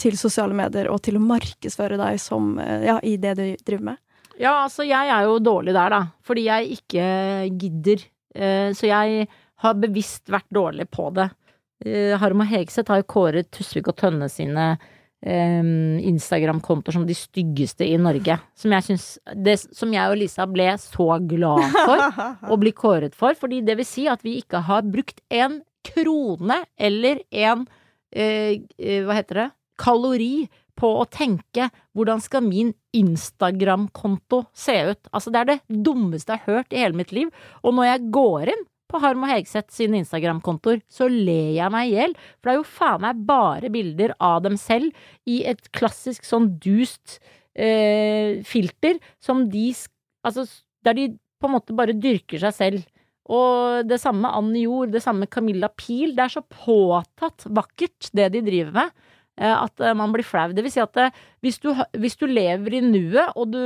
til 0.01 0.17
sosiale 0.17 0.57
medier 0.57 0.89
og 0.91 1.03
til 1.05 1.21
å 1.21 1.25
markedsføre 1.29 2.01
deg 2.01 2.19
som 2.25 2.57
Ja, 2.59 2.99
i 3.05 3.19
det 3.21 3.37
du 3.37 3.47
driver 3.69 3.91
med? 3.93 3.99
Ja, 4.41 4.63
altså 4.67 4.85
jeg 4.89 5.09
er 5.13 5.29
jo 5.29 5.39
dårlig 5.41 5.77
der, 5.77 5.93
da. 5.93 6.03
Fordi 6.25 6.49
jeg 6.49 6.81
ikke 6.81 7.07
gidder. 7.61 8.03
Så 8.77 8.85
jeg 8.89 9.29
har 9.65 9.79
bevisst 9.81 10.31
vært 10.33 10.49
dårlig 10.53 10.89
på 10.93 11.09
det. 11.17 11.31
Eh, 11.85 12.17
Harm 12.21 12.43
og 12.45 12.51
Hegseth 12.51 12.93
har 12.93 13.03
jo 13.03 13.11
kåret 13.17 13.51
Tusvik 13.55 13.89
og 13.93 13.99
Tønne 14.01 14.29
sine 14.33 14.75
eh, 15.25 15.71
Instagram-kontoer 16.09 16.97
som 16.97 17.07
de 17.09 17.17
styggeste 17.17 17.87
i 17.89 17.97
Norge. 18.01 18.39
Som 18.57 18.75
jeg 18.77 18.89
synes, 18.89 19.07
det, 19.35 19.59
Som 19.77 19.95
jeg 19.95 20.13
og 20.13 20.21
Lisa 20.21 20.47
ble 20.49 20.71
så 20.81 21.09
glad 21.29 21.65
for 21.77 22.21
å 22.53 22.61
bli 22.61 22.73
kåret 22.77 23.17
for. 23.17 23.37
Fordi 23.39 23.63
det 23.67 23.79
vil 23.81 23.89
si 23.89 24.07
at 24.11 24.25
vi 24.27 24.39
ikke 24.43 24.65
har 24.69 24.87
brukt 24.89 25.23
en 25.31 25.61
krone 25.87 26.63
eller 26.77 27.23
en 27.31 27.67
eh, 28.13 28.63
eh, 28.79 29.03
Hva 29.07 29.21
heter 29.21 29.43
det? 29.43 29.51
Kalori 29.77 30.47
på 30.77 30.89
å 31.01 31.05
tenke 31.09 31.71
hvordan 31.97 32.21
skal 32.21 32.45
min 32.45 32.73
Instagram-konto 32.97 34.43
se 34.57 34.75
ut? 34.93 35.09
Altså, 35.13 35.33
det 35.33 35.41
er 35.41 35.51
det 35.51 35.83
dummeste 35.85 36.35
jeg 36.35 36.45
har 36.45 36.59
hørt 36.59 36.75
i 36.75 36.81
hele 36.83 36.99
mitt 36.99 37.15
liv. 37.17 37.31
Og 37.65 37.77
når 37.77 37.91
jeg 37.91 38.11
går 38.17 38.53
inn 38.53 38.65
på 38.91 39.01
Harm 39.03 39.25
og 39.27 39.33
Hegseth 39.33 39.75
sine 39.75 40.01
Instagram-kontoer, 40.03 40.83
så 40.89 41.09
ler 41.11 41.57
jeg 41.59 41.73
meg 41.75 41.91
i 41.91 41.97
hjel. 41.97 42.17
For 42.39 42.49
det 42.49 42.55
er 42.55 42.61
jo 42.61 42.69
faen 42.77 43.05
meg 43.05 43.25
bare 43.29 43.73
bilder 43.75 44.15
av 44.23 44.43
dem 44.47 44.59
selv 44.61 44.95
i 45.29 45.43
et 45.49 45.71
klassisk 45.77 46.27
sånn 46.27 46.53
dust 46.63 47.19
eh, 47.55 48.43
filter 48.47 49.01
som 49.23 49.49
de 49.53 49.73
Altså, 50.27 50.43
der 50.83 50.97
de 50.99 51.03
på 51.39 51.47
en 51.47 51.53
måte 51.55 51.75
bare 51.77 51.95
dyrker 51.95 52.41
seg 52.43 52.55
selv. 52.57 52.87
Og 53.31 53.87
det 53.87 53.99
samme 54.03 54.31
Anne 54.35 54.63
Jord, 54.65 54.93
det 54.95 55.03
samme 55.05 55.29
Camilla 55.31 55.69
Pil. 55.71 56.15
Det 56.17 56.25
er 56.25 56.35
så 56.37 56.43
påtatt 56.43 57.47
vakkert, 57.47 58.11
det 58.15 58.31
de 58.35 58.43
driver 58.47 58.73
med, 58.75 59.07
eh, 59.39 59.53
at 59.53 59.83
eh, 59.83 59.95
man 59.99 60.15
blir 60.15 60.27
flau. 60.27 60.49
Det 60.55 60.63
vil 60.67 60.75
si 60.75 60.83
at 60.83 60.99
eh, 61.03 61.23
hvis 61.47 61.59
du, 61.63 61.73
hvis 61.99 62.19
du 62.19 62.27
lever 62.31 62.79
i 62.79 62.83
nuet, 62.85 63.35
og 63.35 63.51
du 63.55 63.63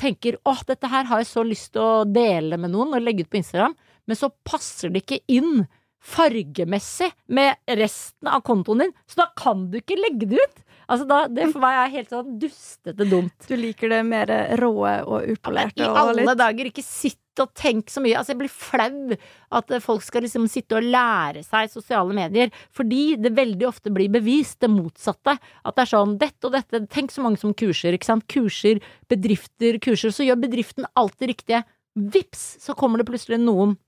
tenker 0.00 0.36
'Å, 0.40 0.56
dette 0.68 0.92
her 0.92 1.08
har 1.08 1.22
jeg 1.22 1.32
så 1.32 1.44
lyst 1.44 1.72
til 1.76 1.84
å 1.84 2.04
dele 2.08 2.60
med 2.60 2.72
noen 2.72 2.92
og 2.92 3.04
legge 3.04 3.26
ut 3.26 3.32
på 3.32 3.40
Instagram, 3.42 3.76
men 4.12 4.18
så 4.20 4.28
passer 4.44 4.92
det 4.92 5.06
ikke 5.06 5.22
inn 5.32 5.64
fargemessig 6.02 7.08
med 7.32 7.56
resten 7.78 8.28
av 8.28 8.42
kontoen 8.44 8.84
din, 8.84 8.92
så 9.08 9.22
da 9.22 9.30
kan 9.38 9.70
du 9.70 9.78
ikke 9.78 9.96
legge 9.96 10.28
det 10.28 10.42
ut. 10.42 10.62
Altså 10.92 11.06
da, 11.08 11.18
Det 11.30 11.46
for 11.54 11.62
meg 11.62 11.78
er 11.78 11.92
helt 11.94 12.10
sånn 12.12 12.34
dustete 12.42 13.06
dumt. 13.08 13.46
Du 13.48 13.54
liker 13.56 13.88
det 13.88 14.00
mer 14.04 14.28
råe 14.60 14.96
og 15.06 15.28
upolerte? 15.30 15.80
I 15.80 15.86
og 15.88 16.00
alle 16.00 16.24
litt 16.26 16.40
dager, 16.40 16.68
ikke 16.68 16.84
sitt 16.84 17.40
og 17.40 17.54
tenk 17.56 17.88
så 17.88 18.02
mye. 18.04 18.18
Altså, 18.18 18.34
jeg 18.34 18.40
blir 18.42 18.52
flau 18.52 19.16
at 19.56 19.72
folk 19.80 20.04
skal 20.04 20.26
liksom 20.26 20.44
sitte 20.52 20.76
og 20.76 20.84
lære 20.84 21.44
seg 21.46 21.70
sosiale 21.72 22.12
medier, 22.18 22.52
fordi 22.76 23.14
det 23.16 23.32
veldig 23.38 23.68
ofte 23.70 23.94
blir 23.94 24.12
bevist 24.12 24.58
det 24.60 24.68
motsatte. 24.74 25.38
At 25.38 25.78
det 25.78 25.86
er 25.86 25.92
sånn 25.94 26.18
dette 26.20 26.50
og 26.50 26.58
dette, 26.58 26.82
tenk 26.92 27.14
så 27.14 27.24
mange 27.24 27.40
som 27.40 27.54
kurser, 27.56 27.96
ikke 27.96 28.10
sant. 28.10 28.26
Kurser, 28.28 28.82
bedrifter, 29.08 29.80
kurser. 29.80 30.12
Så 30.12 30.26
gjør 30.26 30.42
bedriften 30.44 30.90
alt 30.98 31.16
det 31.22 31.32
riktige. 31.32 31.62
Vips, 31.94 32.58
så 32.60 32.76
kommer 32.76 33.00
det 33.00 33.08
plutselig 33.08 33.40
noen 33.40 33.78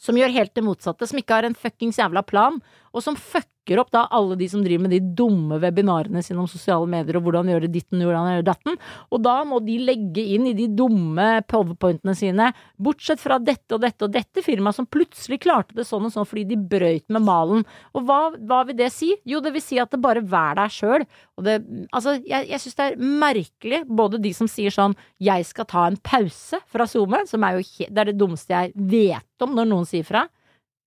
som 0.00 0.18
gjør 0.18 0.34
helt 0.34 0.54
det 0.56 0.64
motsatte, 0.64 1.06
som 1.08 1.20
ikke 1.20 1.38
har 1.40 1.48
en 1.48 1.58
fuckings 1.58 1.98
jævla 2.00 2.22
plan, 2.26 2.60
og 2.94 3.04
som 3.04 3.18
fucker 3.18 3.57
opp 3.76 3.90
da 3.92 4.06
alle 4.16 4.38
de 4.40 4.48
som 4.48 4.62
driver 4.64 4.86
med 4.86 4.94
de 4.96 5.00
dumme 5.18 5.58
webinarene 5.60 6.22
sine 6.24 6.40
om 6.40 6.48
sosiale 6.48 6.88
medier 6.88 7.18
og 7.18 7.26
hvordan 7.26 7.50
gjøre 7.52 7.68
ditten 7.68 8.00
og 8.00 8.08
hvordan 8.08 8.30
gjøre 8.32 8.46
datten, 8.46 8.78
og 9.12 9.20
da 9.26 9.34
må 9.44 9.60
de 9.66 9.76
legge 9.84 10.24
inn 10.24 10.48
i 10.48 10.54
de 10.56 10.70
dumme 10.72 11.26
powerpointene 11.52 12.14
sine, 12.16 12.48
bortsett 12.80 13.20
fra 13.20 13.36
dette 13.42 13.76
og 13.76 13.84
dette 13.84 14.08
og 14.08 14.14
dette 14.14 14.44
firmaet 14.46 14.78
som 14.78 14.88
plutselig 14.88 15.42
klarte 15.44 15.76
det 15.76 15.84
sånn 15.84 16.08
og 16.08 16.14
sånn 16.14 16.28
fordi 16.28 16.46
de 16.54 16.56
brøyt 16.72 17.04
med 17.12 17.26
malen. 17.28 17.66
Og 17.92 18.08
hva, 18.08 18.20
hva 18.48 18.62
vil 18.70 18.78
det 18.80 18.88
si? 18.94 19.12
Jo, 19.28 19.42
det 19.44 19.52
vil 19.52 19.64
si 19.64 19.76
at 19.82 19.92
det 19.92 20.00
bare 20.00 20.24
vær 20.24 20.56
deg 20.56 20.72
sjøl. 20.72 21.04
Altså, 21.36 22.16
jeg, 22.24 22.48
jeg 22.48 22.64
syns 22.64 22.80
det 22.80 22.88
er 22.88 22.98
merkelig, 23.20 23.84
både 24.00 24.22
de 24.22 24.32
som 24.32 24.48
sier 24.48 24.72
sånn 24.74 24.96
'jeg 25.20 25.44
skal 25.44 25.68
ta 25.68 25.86
en 25.86 26.00
pause 26.00 26.58
fra 26.66 26.86
SoMe', 26.88 27.26
som 27.28 27.44
er 27.44 27.58
jo 27.58 27.86
det 27.88 27.98
er 27.98 28.10
det 28.10 28.18
dummeste 28.18 28.54
jeg 28.54 28.72
vet 28.74 29.44
om 29.44 29.54
når 29.54 29.68
noen 29.70 29.86
sier 29.88 30.06
fra. 30.06 30.26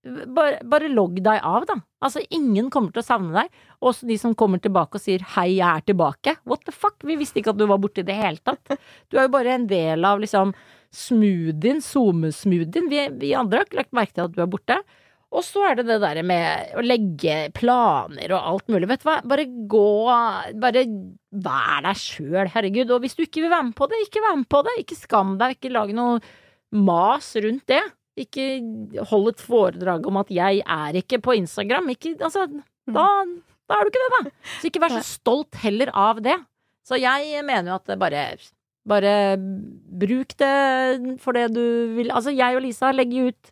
Bare, 0.02 0.58
bare 0.66 0.90
logg 0.90 1.20
deg 1.22 1.44
av, 1.46 1.68
da. 1.70 1.76
Altså, 2.02 2.24
ingen 2.34 2.72
kommer 2.74 2.90
til 2.94 3.04
å 3.04 3.06
savne 3.06 3.36
deg. 3.36 3.60
Også 3.86 4.08
de 4.10 4.18
som 4.18 4.34
kommer 4.38 4.58
tilbake 4.62 4.98
og 4.98 5.04
sier 5.04 5.22
'hei, 5.22 5.60
jeg 5.60 5.68
er 5.68 5.84
tilbake'. 5.86 6.38
What 6.46 6.66
the 6.66 6.74
fuck? 6.74 6.98
Vi 7.06 7.20
visste 7.20 7.38
ikke 7.38 7.54
at 7.54 7.60
du 7.60 7.68
var 7.70 7.78
borte 7.78 8.02
i 8.02 8.08
det 8.08 8.18
hele 8.18 8.42
tatt. 8.42 8.80
Du 9.10 9.18
er 9.18 9.28
jo 9.28 9.36
bare 9.38 9.54
en 9.54 9.68
del 9.68 10.04
av 10.04 10.20
liksom 10.20 10.56
smoothien, 10.92 11.82
SoMe-smoothien. 11.82 12.90
Vi, 12.90 13.08
vi 13.22 13.36
andre 13.38 13.62
har 13.62 13.66
ikke 13.66 13.78
lagt 13.78 13.94
merke 13.94 14.14
til 14.14 14.26
at 14.26 14.34
du 14.34 14.42
er 14.42 14.50
borte. 14.50 14.82
Og 15.32 15.46
så 15.48 15.64
er 15.70 15.78
det 15.80 15.86
det 15.88 16.02
derre 16.04 16.24
med 16.28 16.74
å 16.76 16.84
legge 16.84 17.52
planer 17.56 18.34
og 18.36 18.50
alt 18.50 18.68
mulig. 18.74 18.90
Vet 18.90 19.04
du 19.04 19.08
hva, 19.08 19.22
bare 19.24 19.46
gå 19.48 19.88
Bare 20.60 20.84
vær 21.32 21.86
deg 21.86 21.96
sjøl, 21.96 22.50
herregud. 22.52 22.92
Og 22.92 23.06
hvis 23.06 23.16
du 23.16 23.24
ikke 23.24 23.46
vil 23.46 23.54
være 23.54 23.70
med 23.70 23.78
på 23.78 23.88
det, 23.88 24.02
ikke 24.04 24.24
vær 24.26 24.36
med 24.42 24.50
på 24.52 24.64
det. 24.68 24.76
Ikke 24.82 25.00
skam 25.00 25.38
deg, 25.40 25.56
ikke 25.56 25.72
lag 25.72 25.94
noe 25.96 26.20
mas 26.76 27.32
rundt 27.40 27.64
det. 27.72 27.80
Ikke 28.24 29.06
hold 29.10 29.34
et 29.34 29.44
foredrag 29.44 30.08
om 30.08 30.22
at 30.22 30.32
'jeg 30.32 30.64
er 30.66 31.02
ikke 31.02 31.22
på 31.22 31.36
Instagram'. 31.40 31.90
Ikke, 31.92 32.16
altså, 32.22 32.48
da, 32.88 33.06
da 33.68 33.76
er 33.76 33.84
du 33.84 33.92
ikke 33.92 34.06
det, 34.06 34.14
da. 34.18 34.32
Så 34.60 34.70
ikke 34.70 34.82
vær 34.82 34.98
så 34.98 35.04
stolt 35.04 35.56
heller 35.56 35.92
av 35.94 36.22
det. 36.22 36.38
Så 36.86 36.98
jeg 37.00 37.46
mener 37.46 37.72
jo 37.72 37.80
at 37.80 38.00
bare 38.00 38.26
bare 38.88 39.38
bruk 39.38 40.34
det 40.42 41.20
for 41.22 41.38
det 41.38 41.54
du 41.54 41.94
vil. 41.98 42.10
Altså, 42.12 42.34
jeg 42.34 42.58
og 42.58 42.64
Lisa 42.66 42.92
legger 42.92 43.30
ut 43.30 43.52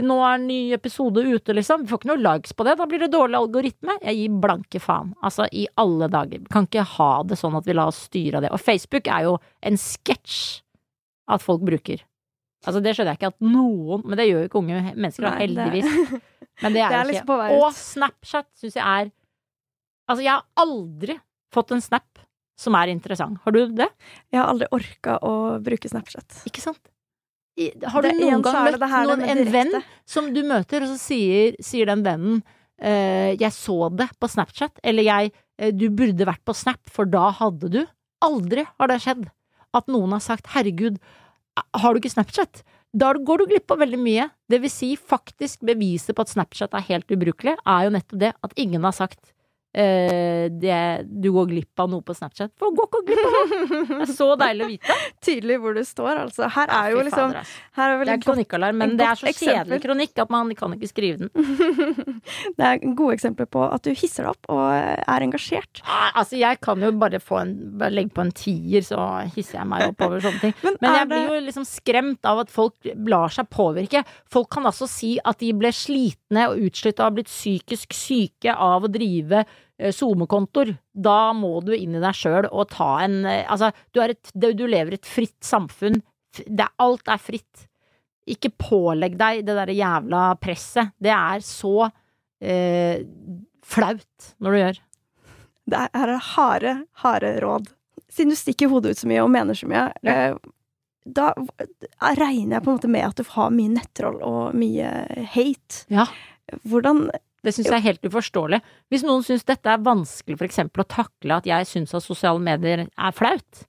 nå 0.00 0.14
er 0.24 0.38
en 0.38 0.46
ny 0.48 0.72
episode 0.72 1.20
ute, 1.20 1.52
liksom. 1.52 1.82
Vi 1.84 1.90
får 1.90 2.00
ikke 2.00 2.08
noe 2.14 2.22
likes 2.24 2.54
på 2.56 2.64
det. 2.64 2.78
Da 2.80 2.86
blir 2.88 3.02
det 3.02 3.10
dårlig 3.12 3.36
algoritme. 3.36 3.98
Jeg 4.00 4.16
gir 4.22 4.38
blanke 4.40 4.80
faen. 4.80 5.10
Altså, 5.20 5.44
i 5.52 5.66
alle 5.76 6.08
dager. 6.08 6.40
Vi 6.40 6.52
kan 6.52 6.64
ikke 6.64 6.86
ha 6.94 7.10
det 7.28 7.36
sånn 7.36 7.58
at 7.58 7.68
vi 7.68 7.76
lar 7.76 7.92
oss 7.92 8.06
styre 8.08 8.40
av 8.40 8.46
det. 8.46 8.52
Og 8.56 8.62
Facebook 8.62 9.10
er 9.12 9.26
jo 9.28 9.34
en 9.60 9.76
sketsj 9.76 10.62
at 11.28 11.44
folk 11.44 11.60
bruker. 11.68 12.00
Altså, 12.62 12.82
det 12.84 12.94
skjønner 12.94 13.14
jeg 13.14 13.20
ikke 13.20 13.32
at 13.32 13.44
noen 13.44 14.04
Men 14.06 14.18
det 14.20 14.28
gjør 14.28 14.44
jo 14.44 14.48
ikke 14.48 14.60
unge 14.60 14.82
mennesker, 14.94 15.26
da, 15.26 15.32
heldigvis. 15.40 15.88
det-. 15.88 16.20
Men 16.62 16.76
det 16.76 16.82
er, 16.84 16.92
Det 16.92 16.98
er 17.00 17.22
ikke. 17.22 17.38
Og 17.58 17.66
Snapchat 17.74 18.48
syns 18.60 18.78
jeg 18.78 18.84
er 18.84 19.10
Altså, 20.10 20.22
jeg 20.24 20.32
har 20.34 20.44
aldri 20.60 21.16
fått 21.54 21.72
en 21.74 21.82
snap 21.84 22.22
som 22.58 22.74
er 22.76 22.90
interessant. 22.92 23.38
Har 23.44 23.54
du 23.54 23.60
det? 23.74 23.88
Jeg 24.32 24.40
har 24.40 24.50
aldri 24.50 24.68
orka 24.74 25.16
å 25.24 25.34
bruke 25.62 25.88
Snapchat. 25.88 26.42
Ikke 26.48 26.62
sant? 26.62 26.82
I, 27.60 27.68
har 27.92 28.04
du 28.04 28.10
noen 28.16 28.42
gang 28.44 28.58
møtt 28.64 28.80
noen, 28.80 29.24
en 29.28 29.42
venn 29.52 29.74
som 30.08 30.30
du 30.32 30.40
møter, 30.46 30.84
og 30.84 30.92
så 30.94 30.98
sier, 31.00 31.56
sier 31.60 31.90
den 31.90 32.04
vennen 32.04 32.38
eh, 32.80 33.36
'jeg 33.36 33.52
så 33.52 33.90
det 33.92 34.08
på 34.16 34.30
Snapchat', 34.32 34.80
eller 34.82 35.04
jeg 35.04 35.32
eh, 35.58 35.72
'du 35.72 35.90
burde 35.90 36.28
vært 36.28 36.44
på 36.48 36.56
Snap, 36.56 36.80
for 36.88 37.04
da 37.04 37.28
hadde 37.30 37.68
du'. 37.72 37.84
Aldri 38.24 38.64
har 38.64 38.88
det 38.88 39.02
skjedd 39.04 39.28
at 39.76 39.88
noen 39.88 40.16
har 40.16 40.24
sagt 40.24 40.48
'herregud, 40.52 40.98
har 41.56 41.92
du 41.92 42.00
ikke 42.00 42.14
Snapchat'? 42.14 42.62
Da 42.92 43.12
går 43.16 43.40
du 43.40 43.46
glipp 43.48 43.72
av 43.72 43.80
veldig 43.80 44.00
mye. 44.00 44.26
Det 44.52 44.60
vil 44.60 44.72
si, 44.72 44.90
faktisk 44.96 45.62
beviset 45.64 46.16
på 46.16 46.24
at 46.24 46.32
Snapchat 46.32 46.74
er 46.76 46.84
helt 46.90 47.08
ubrukelig, 47.08 47.56
er 47.56 47.86
jo 47.86 47.94
nettopp 47.94 48.20
det 48.20 48.32
at 48.44 48.58
ingen 48.60 48.84
har 48.84 48.92
sagt 48.92 49.32
det, 49.72 50.78
du 51.08 51.30
går 51.32 51.48
glipp 51.48 51.82
av 51.82 51.90
noe 51.92 52.04
på 52.04 52.14
Snapchat. 52.16 52.52
For 52.60 52.72
du 52.72 52.80
går 52.80 52.88
ikke 52.90 53.02
glipp 53.08 53.26
av 53.26 53.34
noe! 53.34 53.82
Det 53.92 53.98
er 54.04 54.12
så 54.12 54.28
deilig 54.40 54.66
å 54.66 54.70
vite. 54.72 54.96
Tydelig 55.26 55.58
hvor 55.62 55.76
du 55.76 55.82
står, 55.86 56.22
altså. 56.26 56.48
Her 56.52 56.72
er 56.76 56.90
jo 56.92 57.04
liksom 57.06 57.34
her 57.78 57.94
er 57.94 58.04
Det 58.04 58.14
er 58.16 58.22
kronikkalarm, 58.26 58.80
men 58.82 58.96
det 58.98 59.06
er 59.08 59.20
så 59.20 59.32
kjedelig 59.32 59.80
kronikk 59.84 60.22
at 60.24 60.32
man 60.32 60.52
kan 60.58 60.76
ikke 60.76 60.90
skrive 60.90 61.24
den. 61.24 61.32
Det 62.58 62.64
er 62.66 62.80
gode 62.96 63.16
eksempler 63.16 63.48
på 63.50 63.62
at 63.64 63.84
du 63.84 63.90
hisser 63.96 64.26
deg 64.26 64.34
opp 64.34 64.50
og 64.52 64.62
er 64.72 65.24
engasjert. 65.24 65.82
Ah, 65.86 66.10
Altså, 66.22 66.36
jeg 66.38 66.60
kan 66.62 66.80
jo 66.82 66.90
bare 67.00 67.18
få 67.22 67.38
en 67.40 67.52
bare 67.80 67.94
legge 67.94 68.12
på 68.14 68.22
en 68.24 68.32
tier, 68.36 68.84
så 68.84 68.98
hisser 69.34 69.58
jeg 69.60 69.68
meg 69.70 69.88
opp 69.88 70.04
over 70.06 70.22
sånne 70.22 70.42
ting. 70.42 70.54
Men, 70.62 70.76
Men 70.82 70.96
jeg 70.98 71.08
blir 71.10 71.26
jo 71.30 71.40
liksom 71.48 71.66
skremt 71.68 72.28
av 72.28 72.42
at 72.44 72.52
folk 72.52 72.92
lar 73.08 73.32
seg 73.32 73.48
påvirke. 73.52 74.04
Folk 74.32 74.50
kan 74.52 74.68
altså 74.68 74.88
si 74.90 75.14
at 75.24 75.40
de 75.42 75.52
ble 75.56 75.72
slitne 75.74 76.48
og 76.52 76.62
utslitt 76.68 77.00
og 77.00 77.08
har 77.08 77.16
blitt 77.16 77.32
psykisk 77.32 77.96
syke 77.96 78.54
av 78.54 78.86
å 78.86 78.92
drive 78.92 79.42
eh, 79.42 79.58
SoMe-kontoer. 79.90 80.74
Da 80.94 81.32
må 81.34 81.56
du 81.66 81.72
inn 81.74 81.96
i 81.98 82.02
deg 82.02 82.14
sjøl 82.14 82.46
og 82.52 82.68
ta 82.70 82.92
en 83.04 83.24
eh, 83.26 83.42
Altså, 83.50 83.72
du, 83.92 84.00
et, 84.04 84.30
du 84.38 84.64
lever 84.70 84.94
et 84.98 85.08
fritt 85.08 85.40
samfunn. 85.44 85.98
Det, 86.46 86.68
alt 86.80 87.08
er 87.12 87.18
fritt. 87.20 87.66
Ikke 88.30 88.52
pålegg 88.54 89.16
deg 89.18 89.42
det 89.48 89.56
derre 89.58 89.74
jævla 89.74 90.22
presset. 90.40 90.92
Det 91.02 91.10
er 91.10 91.42
så 91.44 91.88
eh, 92.40 93.02
flaut 93.66 94.32
når 94.38 94.50
du 94.54 94.60
gjør. 94.62 94.80
Det 95.72 95.78
er, 95.78 95.92
her 95.98 96.12
er 96.14 96.26
harde, 96.32 96.72
harde 97.04 97.34
råd. 97.42 97.68
Siden 98.12 98.32
du 98.34 98.36
stikker 98.38 98.70
hodet 98.72 98.92
ut 98.94 99.00
så 99.02 99.08
mye 99.10 99.22
og 99.24 99.30
mener 99.32 99.56
så 99.58 99.68
mye, 99.70 99.88
Ja. 100.06 100.14
eh, 100.32 100.36
da 101.02 101.32
regner 102.14 102.56
jeg 102.58 102.62
på 102.62 102.70
en 102.70 102.76
måte 102.78 102.88
med 102.94 103.02
at 103.08 103.18
du 103.18 103.24
har 103.34 103.48
mye 103.50 103.72
nettroll 103.74 104.20
og 104.22 104.54
mye 104.54 104.86
hate. 105.32 105.80
Ja. 105.90 106.04
Hvordan 106.62 107.08
Det 107.42 107.54
syns 107.54 107.68
jeg 107.70 107.78
er 107.80 107.86
helt 107.88 108.06
uforståelig. 108.06 108.60
Hvis 108.92 109.02
noen 109.06 109.24
syns 109.26 109.44
dette 109.48 109.66
er 109.72 109.82
vanskelig 109.82 110.38
for 110.38 110.46
eksempel 110.46 110.84
å 110.84 110.88
takle 110.88 111.40
at 111.40 111.48
jeg 111.48 111.68
syns 111.70 111.94
at 111.98 112.06
sosiale 112.06 112.42
medier 112.42 112.86
er 112.86 113.16
flaut 113.16 113.66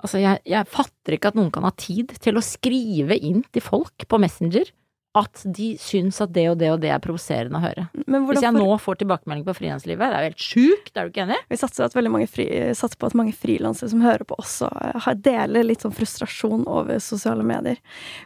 Altså, 0.00 0.16
jeg, 0.16 0.40
jeg 0.48 0.64
fatter 0.72 1.12
ikke 1.12 1.28
at 1.28 1.36
noen 1.36 1.50
kan 1.52 1.66
ha 1.66 1.70
tid 1.76 2.14
til 2.24 2.38
å 2.40 2.42
skrive 2.44 3.18
inn 3.20 3.42
til 3.52 3.60
folk 3.60 4.06
på 4.08 4.20
Messenger 4.22 4.70
at 5.18 5.40
de 5.42 5.72
syns 5.82 6.20
at 6.22 6.30
det 6.30 6.44
og 6.52 6.58
det 6.60 6.68
og 6.70 6.78
det 6.84 6.92
er 6.94 7.02
provoserende 7.02 7.58
å 7.58 7.64
høre. 7.64 7.84
Men 8.06 8.28
Hvis 8.28 8.44
jeg 8.44 8.54
nå 8.54 8.68
får 8.78 9.00
tilbakemelding 9.00 9.42
på 9.48 9.56
frilanslivet, 9.58 10.06
det 10.06 10.16
er 10.16 10.22
jo 10.22 10.28
helt 10.30 10.44
sjukt, 10.46 10.92
er 10.94 11.08
du 11.08 11.10
ikke 11.10 11.24
enig? 11.24 11.38
Vi 11.50 11.58
satser, 11.58 11.90
fri, 12.30 12.46
satser 12.78 13.00
på 13.00 13.10
at 13.10 13.16
mange 13.18 13.34
frilansere 13.34 13.90
som 13.90 14.04
hører 14.04 14.22
på 14.24 14.38
også, 14.38 14.70
eh, 14.70 15.00
har- 15.02 15.18
deler 15.18 15.66
litt 15.66 15.82
sånn 15.82 15.96
frustrasjon 15.96 16.62
over 16.68 17.02
sosiale 17.02 17.42
medier. 17.42 17.76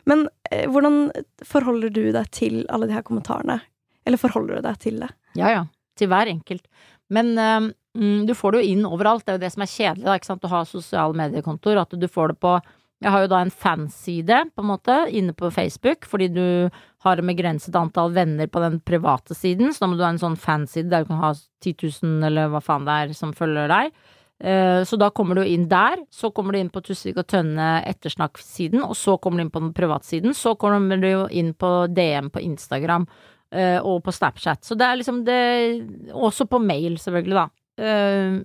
Men 0.04 0.28
eh, 0.52 0.66
hvordan 0.68 1.10
forholder 1.42 1.90
du 1.90 2.12
deg 2.12 2.30
til 2.30 2.66
alle 2.68 2.86
de 2.86 2.92
her 2.92 3.02
kommentarene? 3.02 3.62
Eller 4.04 4.20
forholder 4.20 4.60
du 4.60 4.68
deg 4.68 4.78
til 4.82 5.00
det? 5.02 5.10
Ja 5.38 5.50
ja, 5.52 5.64
til 5.98 6.10
hver 6.12 6.30
enkelt. 6.30 6.64
Men 7.12 7.34
mm, 7.36 8.24
du 8.26 8.34
får 8.36 8.54
det 8.54 8.62
jo 8.62 8.72
inn 8.74 8.86
overalt, 8.88 9.24
det 9.26 9.34
er 9.34 9.38
jo 9.38 9.44
det 9.44 9.52
som 9.54 9.64
er 9.64 9.70
kjedelig, 9.74 10.06
da, 10.06 10.16
ikke 10.18 10.30
sant, 10.32 10.46
å 10.46 10.54
ha 10.54 10.64
sosiale 10.68 11.18
mediekontoer, 11.18 11.82
at 11.82 11.94
du 11.98 12.08
får 12.08 12.34
det 12.34 12.42
på 12.44 12.56
Jeg 13.04 13.12
har 13.12 13.24
jo 13.24 13.28
da 13.28 13.40
en 13.42 13.50
fanside, 13.52 14.36
på 14.54 14.62
en 14.62 14.70
måte, 14.70 14.94
inne 15.12 15.34
på 15.36 15.50
Facebook, 15.52 16.06
fordi 16.08 16.30
du 16.32 16.46
har 17.04 17.20
et 17.20 17.26
begrenset 17.26 17.74
antall 17.76 18.14
venner 18.16 18.48
på 18.48 18.62
den 18.62 18.78
private 18.80 19.36
siden, 19.36 19.74
så 19.74 19.84
da 19.84 19.90
må 19.90 19.98
du 19.98 20.04
ha 20.06 20.12
en 20.14 20.22
sånn 20.22 20.38
fanside 20.40 20.88
der 20.88 21.04
du 21.04 21.10
kan 21.10 21.20
ha 21.20 21.32
10 21.34 21.74
000 22.00 22.28
eller 22.30 22.52
hva 22.52 22.62
faen 22.64 22.86
det 22.86 22.94
er 23.02 23.16
som 23.18 23.34
følger 23.36 23.68
deg. 23.68 23.92
Eh, 24.40 24.80
så 24.88 24.96
da 24.96 25.10
kommer 25.14 25.36
du 25.38 25.44
inn 25.44 25.68
der, 25.68 26.00
så 26.10 26.30
kommer 26.34 26.54
du 26.54 26.62
inn 26.62 26.72
på 26.72 26.82
Tusvik 26.86 27.20
og 27.20 27.28
Tønne 27.30 27.82
ettersnakk-siden, 27.90 28.82
og 28.82 28.96
så 28.98 29.18
kommer 29.18 29.42
du 29.42 29.46
inn 29.46 29.54
på 29.54 29.62
den 29.62 29.74
private 29.76 30.08
siden, 30.08 30.34
så 30.34 30.54
kommer 30.56 30.96
du 30.96 31.10
inn 31.30 31.52
på 31.54 31.74
DM 31.92 32.32
på 32.32 32.42
Instagram 32.42 33.06
og 33.54 34.00
på 34.02 34.12
Snapchat. 34.14 34.64
Så 34.66 34.74
det 34.74 34.86
er 34.86 34.98
liksom 34.98 35.20
det 35.26 35.42
Også 36.10 36.46
på 36.50 36.58
mail, 36.58 36.96
selvfølgelig, 36.98 37.36
da. 37.38 37.44
Eh, 37.78 38.40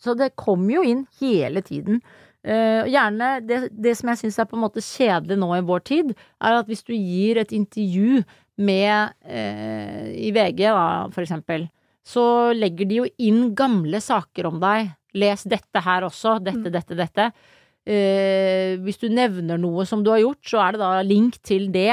så 0.00 0.16
det 0.16 0.34
kommer 0.38 0.78
jo 0.78 0.84
inn 0.86 1.04
hele 1.20 1.62
tiden. 1.64 2.00
Uh, 2.40 2.86
gjerne 2.88 3.34
det, 3.44 3.66
det, 3.68 3.92
som 3.98 4.08
jeg 4.08 4.22
syns 4.22 4.38
er 4.40 4.46
på 4.48 4.56
en 4.56 4.62
måte 4.62 4.80
kjedelig 4.80 5.36
nå 5.36 5.50
i 5.58 5.66
vår 5.68 5.82
tid, 5.84 6.14
er 6.40 6.56
at 6.56 6.70
hvis 6.70 6.86
du 6.86 6.94
gir 6.94 7.36
et 7.42 7.52
intervju 7.52 8.22
med 8.64 9.12
uh, 9.28 10.06
i 10.08 10.30
VG, 10.32 10.64
da, 10.64 10.86
for 11.12 11.26
eksempel, 11.26 11.68
så 12.06 12.24
legger 12.56 12.88
de 12.88 13.02
jo 13.02 13.08
inn 13.20 13.50
gamle 13.56 14.00
saker 14.00 14.48
om 14.48 14.56
deg. 14.62 14.88
Les 15.20 15.44
dette 15.44 15.84
her 15.84 16.06
også. 16.06 16.38
Dette, 16.40 16.64
mm. 16.64 16.72
dette, 16.72 16.96
dette. 16.96 17.28
Uh, 17.84 18.80
hvis 18.86 19.00
du 19.04 19.10
nevner 19.12 19.60
noe 19.60 19.84
som 19.88 20.00
du 20.04 20.08
har 20.14 20.24
gjort, 20.24 20.40
så 20.48 20.64
er 20.64 20.74
det 20.74 20.80
da 20.80 20.90
link 21.04 21.36
til 21.44 21.68
det 21.74 21.92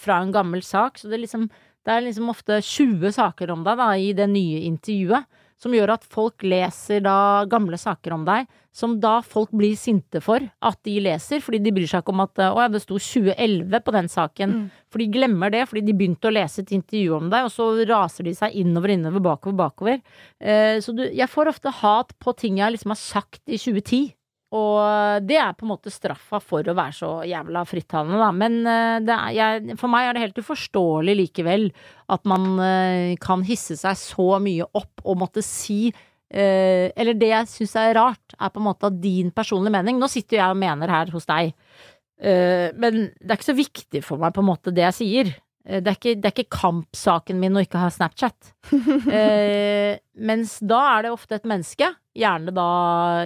fra 0.00 0.22
en 0.22 0.32
gammel 0.32 0.64
sak. 0.64 0.96
Så 0.96 1.12
det 1.12 1.20
liksom, 1.26 1.44
det 1.88 1.94
er 1.94 2.04
liksom 2.04 2.28
ofte 2.28 2.60
20 2.60 3.14
saker 3.16 3.54
om 3.54 3.62
deg 3.64 3.78
da, 3.80 3.92
i 3.96 4.12
det 4.12 4.28
nye 4.28 4.60
intervjuet 4.68 5.24
som 5.58 5.74
gjør 5.74 5.90
at 5.96 6.04
folk 6.06 6.44
leser 6.46 7.02
da 7.02 7.44
gamle 7.50 7.78
saker 7.80 8.14
om 8.14 8.26
deg, 8.26 8.46
som 8.74 8.94
da 9.02 9.16
folk 9.26 9.50
blir 9.56 9.74
sinte 9.78 10.20
for 10.22 10.44
at 10.44 10.78
de 10.86 10.98
leser, 11.02 11.40
fordi 11.42 11.58
de 11.64 11.72
bryr 11.74 11.88
seg 11.90 12.04
ikke 12.04 12.14
om 12.14 12.22
at 12.22 12.42
å 12.44 12.60
ja, 12.60 12.68
det 12.70 12.82
sto 12.84 12.98
2011 13.00 13.80
på 13.82 13.94
den 13.96 14.10
saken. 14.12 14.52
Mm. 14.54 14.68
For 14.92 15.02
de 15.02 15.08
glemmer 15.16 15.50
det, 15.50 15.64
fordi 15.66 15.82
de 15.88 15.96
begynte 15.98 16.30
å 16.30 16.34
lese 16.36 16.62
et 16.62 16.70
intervju 16.76 17.16
om 17.16 17.32
deg, 17.32 17.48
og 17.48 17.50
så 17.50 17.72
raser 17.88 18.28
de 18.28 18.36
seg 18.38 18.54
innover, 18.60 18.94
innover, 18.94 19.24
bakover, 19.24 19.58
bakover. 19.58 19.98
Eh, 20.38 20.78
så 20.84 20.94
du, 20.94 21.02
jeg 21.08 21.32
får 21.32 21.50
ofte 21.56 21.74
hat 21.80 22.14
på 22.22 22.36
ting 22.38 22.62
jeg 22.62 22.76
liksom 22.76 22.94
har 22.94 23.02
sagt 23.02 23.42
i 23.48 23.58
2010. 23.58 24.12
Og 24.56 25.24
det 25.28 25.36
er 25.36 25.52
på 25.52 25.66
en 25.66 25.74
måte 25.74 25.92
straffa 25.92 26.38
for 26.40 26.64
å 26.64 26.74
være 26.76 26.96
så 26.96 27.10
jævla 27.28 27.66
frittalende, 27.68 28.16
da. 28.16 28.28
Men 28.32 28.54
eh, 28.64 29.10
er, 29.12 29.32
jeg, 29.36 29.76
for 29.80 29.92
meg 29.92 30.08
er 30.08 30.16
det 30.16 30.22
helt 30.22 30.40
uforståelig 30.40 31.16
likevel 31.18 31.66
at 32.08 32.24
man 32.28 32.54
uh, 32.56 33.12
kan 33.20 33.44
hisse 33.44 33.76
seg 33.76 33.98
så 34.00 34.38
mye 34.40 34.64
opp 34.78 35.04
og 35.04 35.18
måtte 35.20 35.44
si 35.44 35.90
uh, 35.90 36.86
Eller 36.88 37.18
det 37.20 37.28
jeg 37.28 37.50
syns 37.52 37.76
er 37.76 37.92
rart, 37.98 38.32
er 38.38 38.54
på 38.54 38.62
en 38.62 38.68
måte 38.70 38.88
at 38.88 38.96
din 39.02 39.28
personlige 39.36 39.74
mening 39.76 40.00
Nå 40.00 40.08
sitter 40.08 40.40
jeg 40.40 40.54
og 40.54 40.62
mener 40.62 40.94
her 40.94 41.12
hos 41.12 41.28
deg, 41.28 41.52
men 42.18 42.96
det 43.14 43.28
er 43.28 43.36
ikke 43.36 43.46
så 43.46 43.54
viktig 43.54 44.00
for 44.02 44.18
meg 44.18 44.32
på 44.34 44.42
en 44.42 44.48
måte 44.48 44.72
det 44.74 44.82
jeg 44.88 44.96
sier. 44.96 45.28
Det 45.62 45.84
er, 45.84 45.94
ikke, 45.94 46.16
det 46.18 46.26
er 46.26 46.32
ikke 46.34 46.56
kampsaken 46.56 47.38
min 47.38 47.54
å 47.54 47.62
ikke 47.62 47.78
ha 47.78 47.92
Snapchat. 47.94 48.48
mens 50.30 50.56
da 50.58 50.80
er 50.96 51.06
det 51.06 51.12
ofte 51.14 51.38
et 51.38 51.46
menneske 51.46 51.92
gjerne 52.18 52.54
da 52.54 52.68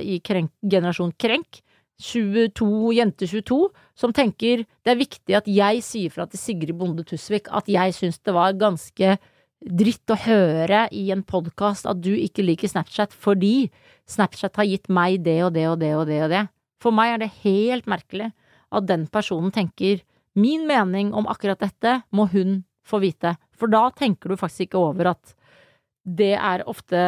i 0.05 0.19
krenk, 0.25 0.53
generasjon 0.61 1.15
krenk, 1.21 1.63
22, 2.03 2.93
jente 2.97 3.29
22, 3.31 3.69
som 3.95 4.15
tenker 4.17 4.65
det 4.83 4.93
er 4.93 4.99
viktig 4.99 5.37
at 5.39 5.49
jeg 5.51 5.83
sier 5.87 6.13
fra 6.13 6.27
til 6.27 6.41
Sigrid 6.41 6.75
Bonde 6.79 7.05
Tusvik 7.07 7.51
at 7.55 7.69
jeg 7.71 7.95
syns 7.95 8.19
det 8.25 8.35
var 8.35 8.57
ganske 8.59 9.17
dritt 9.63 10.11
å 10.11 10.19
høre 10.19 10.87
i 10.91 11.05
en 11.15 11.23
podkast 11.23 11.87
at 11.87 12.01
du 12.03 12.11
ikke 12.17 12.43
liker 12.43 12.71
Snapchat 12.71 13.15
fordi 13.15 13.71
Snapchat 14.11 14.59
har 14.59 14.67
gitt 14.67 14.91
meg 14.91 15.23
det 15.23 15.39
og 15.47 15.53
det 15.55 15.69
og 15.71 15.79
det 15.79 15.93
og 15.95 16.09
det 16.11 16.19
og 16.25 16.33
det. 16.33 16.43
For 16.83 16.95
meg 16.95 17.15
er 17.15 17.23
det 17.23 17.37
helt 17.45 17.87
merkelig 17.87 18.33
at 18.73 18.89
den 18.89 19.07
personen 19.13 19.55
tenker 19.55 20.03
min 20.35 20.67
mening 20.67 21.13
om 21.15 21.29
akkurat 21.31 21.61
dette 21.61 22.01
må 22.11 22.27
hun 22.33 22.63
få 22.83 22.99
vite, 23.05 23.37
for 23.55 23.71
da 23.71 23.87
tenker 23.95 24.33
du 24.33 24.41
faktisk 24.41 24.67
ikke 24.67 24.81
over 24.81 25.13
at 25.13 25.37
det 26.03 26.35
er 26.35 26.65
ofte 26.67 26.99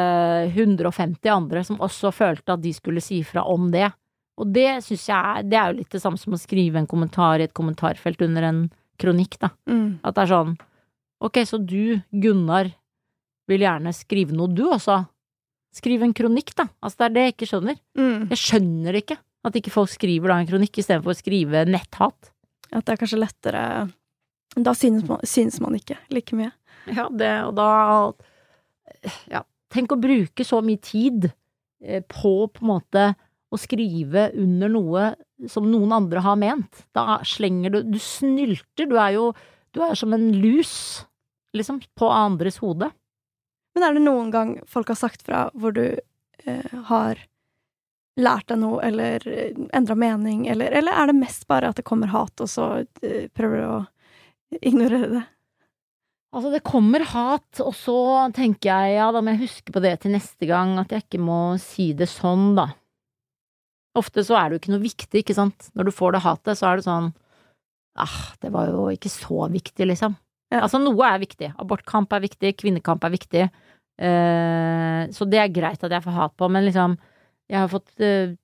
150 0.52 1.30
andre 1.32 1.64
som 1.66 1.80
også 1.82 2.12
følte 2.14 2.54
at 2.54 2.62
de 2.62 2.70
skulle 2.74 3.02
si 3.02 3.22
fra 3.26 3.42
om 3.50 3.70
det. 3.74 3.88
Og 4.38 4.50
det 4.50 4.82
syns 4.82 5.08
jeg 5.08 5.46
Det 5.46 5.58
er 5.58 5.70
jo 5.70 5.78
litt 5.78 5.94
det 5.94 6.00
samme 6.02 6.18
som 6.18 6.34
å 6.34 6.40
skrive 6.40 6.80
en 6.80 6.90
kommentar 6.90 7.38
i 7.38 7.46
et 7.46 7.54
kommentarfelt 7.54 8.22
under 8.26 8.46
en 8.48 8.62
kronikk, 8.98 9.38
da. 9.42 9.50
Mm. 9.70 10.00
At 10.02 10.16
det 10.16 10.24
er 10.24 10.32
sånn 10.32 10.56
Ok, 11.24 11.38
så 11.48 11.58
du, 11.58 12.00
Gunnar, 12.10 12.68
vil 13.48 13.62
gjerne 13.64 13.92
skrive 13.96 14.34
noe, 14.36 14.50
du 14.52 14.66
også? 14.66 14.98
Skriv 15.74 16.02
en 16.04 16.12
kronikk, 16.14 16.52
da. 16.58 16.66
Altså, 16.84 16.98
det 17.00 17.06
er 17.06 17.14
det 17.14 17.22
jeg 17.22 17.34
ikke 17.34 17.48
skjønner. 17.48 17.78
Mm. 17.96 18.26
Jeg 18.34 18.40
skjønner 18.42 18.98
ikke 18.98 19.16
at 19.44 19.56
ikke 19.58 19.72
folk 19.72 19.92
skriver 19.92 20.30
da 20.30 20.36
en 20.40 20.50
kronikk 20.50 20.82
istedenfor 20.82 21.14
å 21.14 21.16
skrive 21.16 21.64
netthat. 21.68 22.30
At 22.74 22.84
det 22.84 22.94
er 22.94 23.00
kanskje 23.00 23.20
lettere 23.20 23.64
Da 24.54 24.72
synes 24.76 25.04
man, 25.08 25.22
synes 25.26 25.60
man 25.62 25.76
ikke 25.78 25.96
like 26.12 26.36
mye. 26.36 26.52
Ja, 26.90 27.08
det, 27.08 27.32
og 27.48 27.54
da 27.56 27.68
ja, 29.32 29.44
tenk 29.72 29.94
å 29.94 30.00
bruke 30.00 30.46
så 30.46 30.60
mye 30.64 30.80
tid 30.82 31.28
eh, 31.84 32.02
på 32.06 32.34
på 32.48 32.64
en 32.64 32.70
måte 32.70 33.06
å 33.54 33.60
skrive 33.60 34.30
under 34.40 34.72
noe 34.72 35.08
som 35.50 35.66
noen 35.70 35.92
andre 35.94 36.22
har 36.24 36.38
ment. 36.40 36.84
Da 36.96 37.20
slenger 37.26 37.70
du 37.70 37.82
Du 37.94 37.98
snylter. 38.02 38.88
Du 38.90 38.96
er 38.98 39.14
jo 39.18 39.32
Du 39.74 39.82
er 39.82 39.94
som 39.98 40.12
en 40.14 40.28
lus, 40.38 41.04
liksom, 41.52 41.80
på 41.98 42.06
andres 42.06 42.60
hode. 42.62 42.92
Men 43.74 43.82
er 43.82 43.94
det 43.94 44.04
noen 44.04 44.30
gang 44.30 44.52
folk 44.70 44.92
har 44.92 44.98
sagt 44.98 45.24
fra 45.26 45.48
hvor 45.50 45.74
du 45.74 45.98
eh, 46.46 46.74
har 46.90 47.18
lært 48.20 48.48
deg 48.52 48.60
noe, 48.62 48.78
eller 48.86 49.24
eh, 49.26 49.56
endra 49.74 49.96
mening, 49.98 50.46
eller, 50.46 50.70
eller, 50.70 50.94
er 50.94 51.10
det 51.10 51.18
mest 51.18 51.48
bare 51.50 51.72
at 51.72 51.80
det 51.80 51.86
kommer 51.88 52.12
hat, 52.12 52.38
og 52.38 52.50
så 52.50 52.68
eh, 53.02 53.26
prøver 53.34 53.58
du 53.58 53.66
å 53.66 53.80
ignorere 54.62 55.10
det? 55.10 55.24
Altså, 56.34 56.50
det 56.50 56.64
kommer 56.66 57.04
hat, 57.06 57.60
og 57.62 57.74
så 57.78 57.96
tenker 58.34 58.72
jeg 58.72 58.96
ja, 58.96 59.10
da 59.14 59.20
må 59.22 59.36
jeg 59.36 59.44
huske 59.44 59.74
på 59.74 59.82
det 59.84 60.00
til 60.02 60.16
neste 60.16 60.48
gang, 60.50 60.74
at 60.82 60.90
jeg 60.90 61.06
ikke 61.06 61.22
må 61.22 61.54
si 61.62 61.92
det 61.94 62.08
sånn, 62.10 62.56
da. 62.58 62.72
Ofte 63.94 64.24
så 64.26 64.34
er 64.34 64.48
det 64.48 64.56
jo 64.56 64.62
ikke 64.64 64.72
noe 64.74 64.82
viktig, 64.82 65.20
ikke 65.22 65.36
sant. 65.36 65.68
Når 65.78 65.86
du 65.86 65.94
får 65.94 66.16
det 66.16 66.24
hatet, 66.24 66.58
så 66.58 66.72
er 66.72 66.80
det 66.80 66.86
sånn 66.88 67.12
ah, 68.02 68.18
det 68.42 68.50
var 68.50 68.72
jo 68.72 68.88
ikke 68.90 69.12
så 69.12 69.46
viktig, 69.52 69.86
liksom. 69.92 70.16
Ja. 70.50 70.64
Altså, 70.64 70.80
noe 70.82 71.06
er 71.06 71.22
viktig. 71.22 71.52
Abortkamp 71.62 72.12
er 72.14 72.24
viktig, 72.26 72.54
kvinnekamp 72.58 73.06
er 73.06 73.14
viktig. 73.14 73.44
Eh, 74.02 75.00
så 75.14 75.26
det 75.30 75.38
er 75.38 75.54
greit 75.54 75.86
at 75.86 75.94
jeg 75.94 76.04
får 76.04 76.18
hat 76.18 76.34
på, 76.38 76.50
men 76.50 76.66
liksom, 76.66 76.96
jeg 77.50 77.60
har 77.60 77.70
fått 77.70 77.92
uh, 78.00 78.34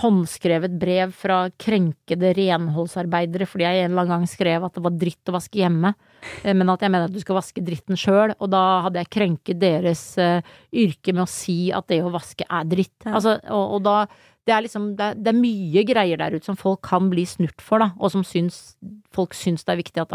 håndskrevet 0.00 0.76
brev 0.80 1.12
fra 1.16 1.46
krenkede 1.60 2.32
renholdsarbeidere 2.38 3.48
fordi 3.48 3.66
jeg 3.66 3.82
en 3.84 3.90
eller 3.90 4.04
annen 4.04 4.14
gang 4.14 4.30
skrev 4.30 4.64
at 4.66 4.76
det 4.76 4.84
var 4.84 4.94
dritt 4.96 5.32
å 5.32 5.36
vaske 5.36 5.60
hjemme, 5.60 5.92
uh, 5.92 6.52
men 6.52 6.72
at 6.72 6.84
jeg 6.84 6.92
mener 6.92 7.10
at 7.10 7.16
du 7.16 7.20
skal 7.22 7.38
vaske 7.40 7.64
dritten 7.64 8.00
sjøl, 8.00 8.36
og 8.38 8.52
da 8.52 8.62
hadde 8.86 9.02
jeg 9.02 9.12
krenket 9.18 9.60
deres 9.60 10.06
uh, 10.20 10.40
yrke 10.72 11.14
med 11.16 11.26
å 11.26 11.30
si 11.30 11.58
at 11.74 11.88
det 11.92 12.00
å 12.04 12.14
vaske 12.14 12.48
er 12.48 12.70
dritt. 12.70 12.96
Ja. 13.04 13.18
Altså, 13.18 13.36
og, 13.50 13.76
og, 13.76 13.84
da 13.86 13.98
det 14.46 14.54
er 14.54 14.62
liksom, 14.62 14.92
det 14.94 15.02
er, 15.02 15.16
det 15.18 15.30
er, 15.32 15.38
mye 15.42 15.82
greier 15.88 16.20
der 16.20 16.36
ute 16.36 16.46
som 16.46 16.58
folk 16.58 16.78
kan 16.86 17.08
bli 17.10 17.24
snurt 17.26 17.62
for, 17.64 17.82
da, 17.82 17.90
og 17.98 18.12
som 18.14 18.22
syns, 18.22 18.76
folk 19.14 19.34
syns 19.34 19.66
det 19.66 19.74
er 19.74 19.80
viktig 19.80 20.04
at 20.04 20.14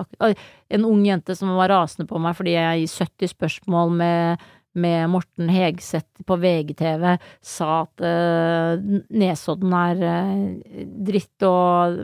En 0.71 0.87
ung 0.87 1.03
jente 1.03 1.35
som 1.35 1.51
var 1.57 1.73
rasende 1.73 2.07
på 2.07 2.21
meg 2.23 2.37
fordi 2.37 2.55
jeg 2.55 2.85
i 2.85 2.87
70 2.87 3.33
spørsmål 3.33 3.91
med 3.99 4.45
med 4.73 5.09
Morten 5.11 5.49
Hegseth 5.51 6.23
på 6.27 6.37
VGTV 6.39 7.17
sa 7.43 7.69
at 7.83 8.03
uh, 8.05 8.79
Nesodden 9.09 9.75
er 9.75 10.03
uh, 10.05 10.83
dritt 11.07 11.45
og 11.47 11.99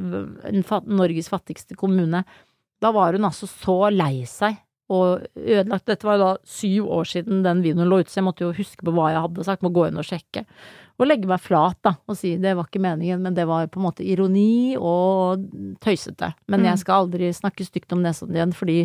Norges 0.88 1.32
fattigste 1.32 1.78
kommune. 1.80 2.24
Da 2.82 2.92
var 2.96 3.16
hun 3.16 3.28
altså 3.30 3.50
så 3.50 3.88
lei 3.94 4.26
seg 4.30 4.60
og 4.94 5.24
ødelagt. 5.36 5.88
Dette 5.90 6.08
var 6.08 6.18
jo 6.18 6.26
da 6.26 6.34
syv 6.48 6.92
år 7.00 7.08
siden 7.10 7.42
den 7.46 7.64
videoen 7.66 7.90
lå 7.90 8.02
ute, 8.02 8.12
så 8.12 8.22
jeg 8.22 8.28
måtte 8.28 8.46
jo 8.46 8.54
huske 8.56 8.86
på 8.86 8.94
hva 8.96 9.10
jeg 9.12 9.24
hadde 9.26 9.48
sagt, 9.48 9.66
må 9.66 9.72
gå 9.76 9.88
inn 9.88 10.00
og 10.00 10.08
sjekke. 10.08 10.46
Og 10.98 11.10
legge 11.10 11.30
meg 11.30 11.42
flat, 11.44 11.78
da, 11.86 11.94
og 12.10 12.18
si 12.18 12.36
det 12.42 12.56
var 12.58 12.70
ikke 12.70 12.82
meningen, 12.82 13.22
men 13.22 13.36
det 13.38 13.46
var 13.50 13.68
på 13.70 13.82
en 13.82 13.88
måte 13.90 14.06
ironi 14.06 14.78
og 14.80 15.44
tøysete. 15.84 16.32
Men 16.48 16.64
mm. 16.64 16.70
jeg 16.72 16.84
skal 16.84 17.04
aldri 17.04 17.34
snakke 17.36 17.68
stygt 17.68 17.94
om 17.94 18.02
Nesodden 18.06 18.40
igjen, 18.40 18.56
fordi 18.56 18.80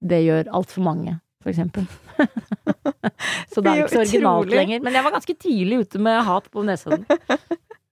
det 0.00 0.22
gjør 0.24 0.54
altfor 0.56 0.86
mange 0.86 1.18
for 1.42 1.50
eksempel. 1.50 1.86
så 3.54 3.60
det 3.60 3.70
er 3.70 3.82
ikke 3.82 3.94
så 3.94 4.04
originalt 4.04 4.52
lenger. 4.52 4.84
Men 4.84 4.96
jeg 4.96 5.06
var 5.06 5.16
ganske 5.16 5.36
tidlig 5.40 5.82
ute 5.84 6.00
med 6.02 6.22
hat 6.26 6.48
på 6.52 6.64
Nesodden, 6.66 7.06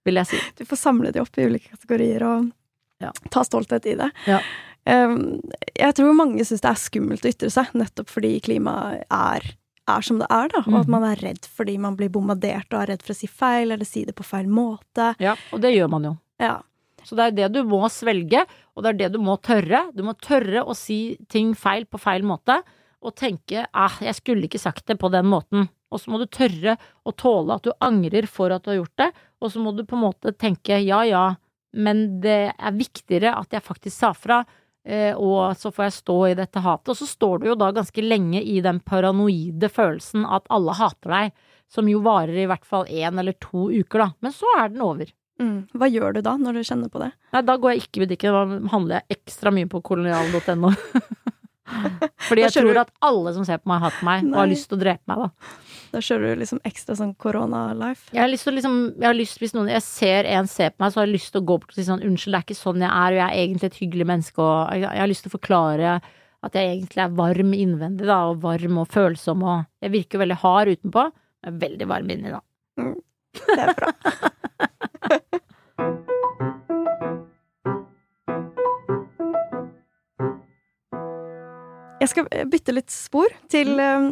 vil 0.05 0.21
jeg 0.21 0.29
si. 0.29 0.41
Du 0.59 0.65
får 0.69 0.81
samle 0.83 1.13
de 1.15 1.21
opp 1.23 1.39
i 1.39 1.47
ulike 1.49 1.73
kategorier 1.73 2.25
og 2.27 2.49
ja. 3.03 3.11
ta 3.33 3.43
stolthet 3.47 3.87
i 3.89 3.95
det. 3.99 4.11
Ja. 4.29 4.41
Um, 4.89 5.39
jeg 5.75 5.95
tror 5.97 6.15
mange 6.17 6.45
syns 6.47 6.63
det 6.63 6.71
er 6.71 6.79
skummelt 6.81 7.25
å 7.25 7.31
ytre 7.31 7.49
seg, 7.53 7.73
nettopp 7.77 8.09
fordi 8.09 8.37
klimaet 8.45 9.03
er, 9.13 9.51
er 9.91 10.05
som 10.05 10.21
det 10.21 10.29
er, 10.29 10.49
da. 10.53 10.63
Og 10.67 10.79
at 10.83 10.87
mhm. 10.87 10.95
man 10.95 11.09
er 11.09 11.21
redd 11.25 11.49
fordi 11.49 11.77
man 11.81 11.97
blir 11.99 12.13
bombardert 12.13 12.71
og 12.73 12.83
er 12.83 12.93
redd 12.93 13.05
for 13.05 13.17
å 13.17 13.19
si 13.19 13.29
feil, 13.29 13.73
eller 13.73 13.87
si 13.87 14.05
det 14.07 14.17
på 14.17 14.27
feil 14.27 14.49
måte. 14.49 15.13
Ja, 15.21 15.37
og 15.53 15.65
det 15.65 15.73
gjør 15.75 15.93
man 15.97 16.11
jo. 16.11 16.17
Ja. 16.41 16.57
Så 17.07 17.15
det 17.15 17.29
er 17.29 17.37
det 17.37 17.53
du 17.55 17.63
må 17.65 17.81
svelge, 17.89 18.43
og 18.75 18.83
det 18.83 18.91
er 18.91 18.97
det 19.03 19.13
du 19.15 19.23
må 19.23 19.39
tørre. 19.41 19.87
Du 19.95 20.03
må 20.05 20.13
tørre 20.19 20.61
å 20.67 20.75
si 20.77 21.17
ting 21.31 21.55
feil 21.57 21.87
på 21.89 22.01
feil 22.01 22.25
måte 22.27 22.59
og 22.99 23.15
tenke 23.19 23.65
ah, 23.71 23.99
jeg 24.03 24.17
skulle 24.17 24.47
ikke 24.47 24.61
sagt 24.61 24.87
det 24.89 24.99
på 24.99 25.11
den 25.13 25.29
måten. 25.31 25.69
Og 25.89 26.01
så 26.01 26.11
må 26.11 26.19
du 26.21 26.27
tørre 26.29 26.75
å 27.07 27.13
tåle 27.17 27.55
at 27.55 27.65
du 27.65 27.71
angrer 27.81 28.27
for 28.29 28.53
at 28.53 28.65
du 28.65 28.73
har 28.73 28.81
gjort 28.81 29.01
det, 29.01 29.11
og 29.41 29.53
så 29.53 29.61
må 29.63 29.73
du 29.73 29.85
på 29.87 29.97
en 29.97 30.05
måte 30.05 30.33
tenke 30.37 30.77
ja 30.83 31.01
ja, 31.07 31.25
men 31.73 32.19
det 32.23 32.53
er 32.53 32.77
viktigere 32.77 33.35
at 33.37 33.53
jeg 33.53 33.65
faktisk 33.65 33.95
sa 33.95 34.11
fra, 34.17 34.41
eh, 34.85 35.13
og 35.13 35.57
så 35.57 35.71
får 35.73 35.87
jeg 35.87 35.97
stå 35.99 36.17
i 36.29 36.35
dette 36.37 36.63
hatet. 36.65 36.91
Og 36.93 36.99
så 36.99 37.07
står 37.09 37.41
du 37.41 37.49
jo 37.51 37.59
da 37.59 37.71
ganske 37.75 38.03
lenge 38.05 38.41
i 38.41 38.59
den 38.65 38.81
paranoide 38.85 39.69
følelsen 39.71 40.25
at 40.25 40.49
alle 40.53 40.75
hater 40.77 41.15
deg, 41.15 41.47
som 41.69 41.89
jo 41.89 42.01
varer 42.01 42.37
i 42.41 42.47
hvert 42.49 42.65
fall 42.65 42.89
én 42.89 43.21
eller 43.21 43.37
to 43.37 43.69
uker, 43.69 44.01
da. 44.01 44.11
Men 44.25 44.33
så 44.33 44.49
er 44.57 44.71
den 44.73 44.85
over. 44.85 45.09
Mm. 45.39 45.69
Hva 45.77 45.87
gjør 45.87 46.17
du 46.17 46.23
da, 46.25 46.33
når 46.41 46.57
du 46.57 46.67
kjenner 46.67 46.91
på 46.91 47.01
det? 47.01 47.11
Nei, 47.33 47.43
da 47.47 47.55
går 47.55 47.75
jeg 47.75 47.85
ikke 47.85 48.01
i 48.01 48.05
butikken, 48.05 48.35
da 48.35 48.71
handler 48.73 48.99
jeg 48.99 49.19
ekstra 49.19 49.53
mye 49.55 49.69
på 49.71 49.83
kolonial.no. 49.85 50.73
Fordi 52.27 52.43
jeg 52.45 52.53
tror 52.55 52.79
at 52.83 52.91
alle 53.05 53.33
som 53.35 53.45
ser 53.47 53.61
på 53.61 53.69
meg, 53.71 53.81
hater 53.83 54.05
meg 54.07 54.29
og 54.29 54.37
har 54.41 54.49
lyst 54.49 54.69
til 54.69 54.77
å 54.77 54.81
drepe 54.81 55.11
meg, 55.11 55.25
da. 55.25 55.57
Da 55.89 56.01
kjører 56.05 56.35
du 56.35 56.41
liksom 56.43 56.61
ekstra 56.67 56.95
sånn 56.99 57.15
korona-life. 57.21 58.11
Jeg 58.13 58.21
har 58.21 58.29
lyst 58.29 58.45
til 58.45 58.57
liksom 58.59 58.77
Jeg 58.99 59.07
har 59.07 59.17
lyst, 59.17 59.39
hvis 59.41 59.55
noen 59.55 59.71
Jeg 59.71 59.81
ser 59.81 60.27
en 60.29 60.49
se 60.49 60.67
på 60.69 60.83
meg, 60.83 60.93
så 60.93 61.01
har 61.01 61.07
jeg 61.07 61.15
lyst 61.15 61.33
til 61.33 61.41
å 61.41 61.47
gå 61.49 61.57
bort 61.57 61.73
og 61.73 61.79
si 61.79 61.85
sånn 61.87 62.05
Unnskyld, 62.05 62.35
det 62.35 62.41
er 62.41 62.47
ikke 62.47 62.59
sånn 62.59 62.85
jeg 62.85 62.91
er, 62.91 63.15
og 63.15 63.19
jeg 63.19 63.27
er 63.27 63.43
egentlig 63.43 63.69
et 63.71 63.79
hyggelig 63.81 64.09
menneske, 64.11 64.45
og 64.45 64.77
jeg, 64.77 64.89
har 65.01 65.09
lyst 65.09 65.25
til 65.25 65.33
å 65.33 65.37
forklare 65.37 65.97
at 66.45 66.55
jeg 66.55 66.71
egentlig 66.71 67.03
er 67.03 67.15
varm 67.17 67.55
innvendig, 67.57 68.07
da, 68.07 68.19
og 68.29 68.43
varm 68.45 68.79
og 68.79 68.91
følsom, 68.93 69.43
og 69.43 69.65
jeg 69.83 69.95
virker 69.97 70.21
veldig 70.21 70.39
hard 70.39 70.71
utenpå, 70.77 71.07
men 71.45 71.61
veldig 71.65 71.89
varm 71.89 72.13
inni, 72.13 72.31
da. 72.31 72.43
Det 73.39 73.63
er 73.65 73.73
bra. 73.75 73.91
Jeg 81.99 82.11
skal 82.13 82.29
bytte 82.51 82.75
litt 82.75 82.93
spor 82.93 83.33
til 83.51 83.75
eh, 83.79 84.11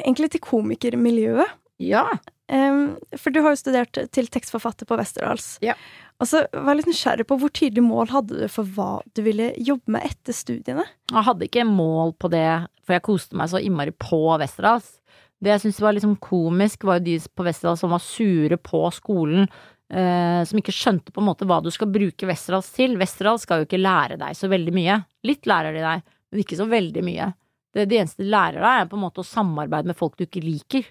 Egentlig 0.00 0.32
til 0.32 0.42
komikermiljøet. 0.42 1.52
Ja. 1.78 2.08
Um, 2.48 2.96
for 3.18 3.34
du 3.34 3.40
har 3.44 3.52
jo 3.52 3.60
studert 3.60 3.98
til 4.14 4.28
tekstforfatter 4.32 4.88
på 4.88 4.96
Westerdals. 4.98 5.56
Ja. 5.62 5.76
Og 6.22 6.30
så 6.30 6.44
var 6.54 6.72
jeg 6.72 6.80
litt 6.80 6.90
nysgjerrig 6.90 7.26
på 7.28 7.36
hvor 7.40 7.52
tydelig 7.52 7.84
mål 7.84 8.10
hadde 8.12 8.40
du 8.40 8.46
for 8.50 8.68
hva 8.76 9.02
du 9.14 9.20
ville 9.26 9.50
jobbe 9.60 9.96
med 9.98 10.06
etter 10.08 10.36
studiene? 10.36 10.86
Jeg 11.12 11.26
hadde 11.26 11.48
ikke 11.48 11.66
mål 11.68 12.14
på 12.18 12.30
det, 12.32 12.48
for 12.86 12.96
jeg 12.96 13.04
koste 13.06 13.38
meg 13.38 13.52
så 13.52 13.60
innmari 13.60 13.92
på 13.92 14.20
Westerdals. 14.40 14.96
Det 15.42 15.52
jeg 15.52 15.66
syntes 15.66 15.82
var 15.84 15.96
liksom 15.96 16.16
komisk, 16.24 16.86
var 16.88 17.00
jo 17.00 17.08
de 17.10 17.18
på 17.28 17.44
Westerdals 17.46 17.82
som 17.84 17.92
var 17.92 18.04
sure 18.04 18.56
på 18.56 18.80
skolen, 18.96 19.50
eh, 19.92 20.40
som 20.48 20.62
ikke 20.62 20.74
skjønte 20.74 21.12
på 21.12 21.20
en 21.20 21.28
måte 21.28 21.48
hva 21.48 21.60
du 21.60 21.68
skal 21.74 21.92
bruke 21.92 22.30
Westerdals 22.30 22.72
til. 22.78 22.96
Westerdals 23.00 23.44
skal 23.44 23.60
jo 23.60 23.68
ikke 23.68 23.82
lære 23.82 24.16
deg 24.22 24.38
så 24.38 24.48
veldig 24.48 24.76
mye. 24.78 25.02
Litt 25.28 25.50
lærer 25.50 25.76
de 25.76 25.84
deg, 25.84 26.06
men 26.32 26.42
ikke 26.42 26.58
så 26.58 26.66
veldig 26.70 27.04
mye. 27.06 27.30
Det, 27.74 27.86
det 27.90 28.00
eneste 28.00 28.24
du 28.24 28.30
lærer 28.32 28.60
deg, 28.62 28.80
er 28.80 28.90
på 28.90 28.98
en 28.98 29.04
måte 29.04 29.22
å 29.22 29.28
samarbeide 29.28 29.90
med 29.90 29.98
folk 29.98 30.16
du 30.16 30.24
ikke 30.26 30.44
liker. 30.44 30.86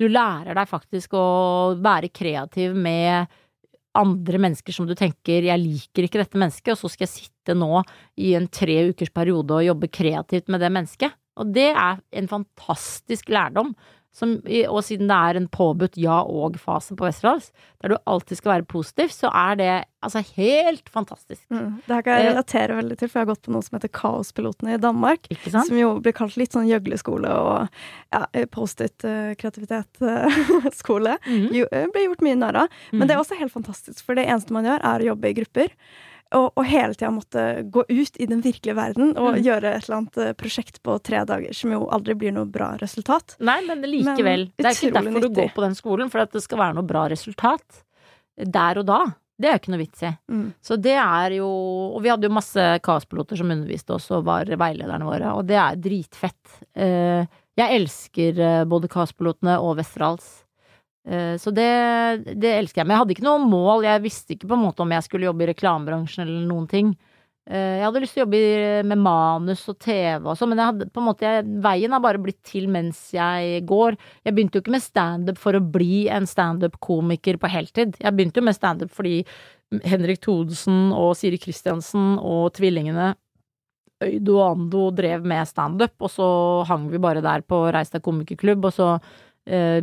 Du 0.00 0.08
lærer 0.08 0.56
deg 0.56 0.70
faktisk 0.70 1.14
å 1.18 1.24
være 1.82 2.10
kreativ 2.14 2.76
med 2.78 3.30
andre 3.98 4.38
mennesker 4.40 4.72
som 4.72 4.86
du 4.88 4.94
tenker 4.96 5.44
'jeg 5.44 5.60
liker 5.60 6.06
ikke 6.06 6.22
dette 6.22 6.38
mennesket', 6.40 6.72
og 6.72 6.80
så 6.80 6.90
skal 6.90 7.06
jeg 7.06 7.28
sitte 7.28 7.54
nå 7.54 7.84
i 8.16 8.32
en 8.34 8.48
tre 8.48 8.88
ukers 8.88 9.12
periode 9.12 9.52
og 9.52 9.66
jobbe 9.66 9.92
kreativt 9.92 10.48
med 10.48 10.60
det 10.60 10.72
mennesket. 10.72 11.12
Og 11.36 11.52
det 11.52 11.70
er 11.76 12.00
en 12.12 12.28
fantastisk 12.28 13.28
lærdom. 13.28 13.74
Som, 14.12 14.42
og 14.68 14.82
siden 14.84 15.08
det 15.08 15.16
er 15.16 15.36
en 15.40 15.48
påbudt 15.48 15.96
ja-og-fase 15.96 16.92
på 16.98 17.04
Westerdals, 17.06 17.48
der 17.80 17.88
du 17.88 17.96
alltid 18.04 18.36
skal 18.36 18.52
være 18.58 18.66
positiv, 18.68 19.08
så 19.08 19.30
er 19.32 19.54
det 19.56 19.84
altså 20.04 20.20
helt 20.36 20.84
fantastisk. 20.92 21.40
Mm. 21.48 21.80
Det 21.86 21.94
her 21.94 22.02
kan 22.04 22.12
jeg 22.18 22.26
Eh. 22.26 22.30
relatere 22.34 22.76
veldig 22.76 22.98
til, 23.00 23.08
for 23.08 23.18
jeg 23.20 23.24
har 23.26 23.32
gått 23.34 23.42
på 23.46 23.52
noe 23.54 23.62
som 23.64 23.76
heter 23.78 23.88
Kaospilotene 23.88 24.74
i 24.74 24.78
Danmark. 24.82 25.20
Som 25.48 25.78
jo 25.80 25.94
blir 26.04 26.12
kalt 26.12 26.36
litt 26.36 26.52
sånn 26.52 26.68
gjøgleskole 26.68 27.28
og 27.32 27.68
ja, 28.12 28.26
Post-it-kreativitet-skole. 28.52 31.16
Jo, 31.56 31.64
eh, 31.72 31.86
ble 31.92 32.04
gjort 32.06 32.22
mye 32.24 32.36
narr 32.38 32.56
av. 32.64 32.68
Men 32.92 33.08
det 33.08 33.14
er 33.16 33.20
også 33.22 33.38
helt 33.40 33.52
fantastisk, 33.54 34.04
for 34.04 34.12
det 34.18 34.26
eneste 34.28 34.52
man 34.54 34.64
gjør, 34.68 34.80
er 34.84 34.98
å 35.00 35.08
jobbe 35.12 35.26
i 35.30 35.36
grupper. 35.40 35.68
Og, 36.38 36.48
og 36.56 36.66
hele 36.68 36.96
tida 36.96 37.10
måtte 37.12 37.44
gå 37.72 37.84
ut 37.88 38.18
i 38.20 38.26
den 38.30 38.42
virkelige 38.44 38.76
verden 38.78 39.14
og 39.14 39.36
mm. 39.36 39.40
gjøre 39.44 39.72
et 39.72 39.86
eller 39.86 39.98
annet 39.98 40.20
eh, 40.22 40.34
prosjekt 40.38 40.82
på 40.84 40.96
tre 41.04 41.22
dager, 41.28 41.52
som 41.56 41.72
jo 41.74 41.84
aldri 41.92 42.16
blir 42.18 42.34
noe 42.36 42.48
bra 42.48 42.72
resultat. 42.80 43.36
Nei, 43.44 43.58
men 43.68 43.84
likevel. 43.84 44.46
Men 44.48 44.56
det 44.56 44.70
er 44.70 44.78
ikke 44.78 44.92
derfor 44.94 45.10
derfor 45.10 45.26
du 45.26 45.40
går 45.40 45.50
på 45.56 45.64
den 45.66 45.76
skolen, 45.78 46.12
for 46.12 46.24
at 46.24 46.32
det 46.32 46.44
skal 46.44 46.62
være 46.62 46.78
noe 46.78 46.88
bra 46.88 47.08
resultat. 47.12 47.82
Der 48.36 48.80
og 48.80 48.88
da. 48.88 49.02
Det 49.42 49.48
er 49.48 49.56
jo 49.56 49.62
ikke 49.62 49.72
noe 49.74 49.82
vits 49.82 50.04
i. 50.06 50.12
Mm. 50.30 50.46
Så 50.62 50.76
det 50.78 50.94
er 51.02 51.34
jo 51.38 51.48
Og 51.48 52.02
vi 52.04 52.10
hadde 52.12 52.28
jo 52.28 52.34
masse 52.34 52.66
kaospiloter 52.84 53.40
som 53.40 53.50
underviste 53.50 53.96
oss 53.96 54.10
og 54.14 54.26
var 54.28 54.46
veilederne 54.46 55.08
våre, 55.08 55.32
og 55.36 55.48
det 55.48 55.58
er 55.58 55.80
dritfett. 55.82 56.58
Eh, 56.74 57.24
Jeg 57.58 57.80
elsker 57.80 58.38
eh, 58.40 58.62
både 58.64 58.88
kaospilotene 58.88 59.58
og 59.60 59.76
Westerdals. 59.80 60.44
Eh, 61.08 61.36
Så 61.38 61.50
det, 61.54 61.68
det 62.38 62.52
elsker 62.58 62.82
jeg. 62.82 62.86
Men 62.86 62.96
jeg 62.96 63.02
hadde 63.04 63.16
ikke 63.16 63.26
noe 63.28 63.46
mål. 63.46 63.86
Jeg 63.88 64.04
visste 64.04 64.36
ikke 64.36 64.50
på 64.50 64.58
en 64.58 64.66
måte 64.66 64.84
om 64.84 64.92
jeg 64.94 65.06
skulle 65.06 65.26
jobbe 65.30 65.46
i 65.46 65.50
reklamebransjen 65.52 66.26
eller 66.26 66.44
noen 66.46 66.68
ting. 66.70 66.92
Eh, 67.50 67.80
Jeg 67.80 67.86
hadde 67.88 68.02
lyst 68.04 68.14
til 68.14 68.22
å 68.22 68.26
jobbe 68.26 68.42
med 68.86 69.00
manus 69.02 69.64
og 69.72 69.78
TV 69.82 70.28
og 70.30 70.36
sånn, 70.38 70.52
men 70.52 70.62
hadde, 70.62 70.86
måte, 71.02 71.26
jeg, 71.26 71.48
veien 71.64 71.96
har 71.96 72.04
bare 72.04 72.20
blitt 72.22 72.38
til 72.46 72.68
mens 72.70 73.08
jeg 73.16 73.64
går. 73.66 73.98
Jeg 74.22 74.36
begynte 74.36 74.60
jo 74.60 74.62
ikke 74.62 74.76
med 74.76 74.84
standup 74.84 75.40
for 75.42 75.58
å 75.58 75.64
bli 75.74 76.04
en 76.12 76.28
standup-komiker 76.30 77.40
på 77.42 77.50
heltid. 77.50 77.98
Jeg 77.98 78.14
begynte 78.14 78.38
jo 78.38 78.46
med 78.46 78.58
standup 78.58 78.94
fordi 78.94 79.24
Henrik 79.88 80.20
Thodesen 80.22 80.92
og 80.92 81.16
Siri 81.16 81.38
Kristiansen 81.40 82.18
og 82.20 82.52
tvillingene 82.58 83.14
Øydo 84.02 84.34
og 84.36 84.46
Ando 84.56 84.90
drev 84.94 85.22
med 85.26 85.46
standup, 85.46 85.94
og 86.02 86.10
så 86.10 86.26
hang 86.66 86.88
vi 86.90 86.98
bare 87.02 87.22
der 87.22 87.44
på 87.46 87.60
Reistad 87.72 88.02
komikerklubb, 88.02 88.64
og 88.66 88.74
så 88.74 88.88
eh, 89.46 89.80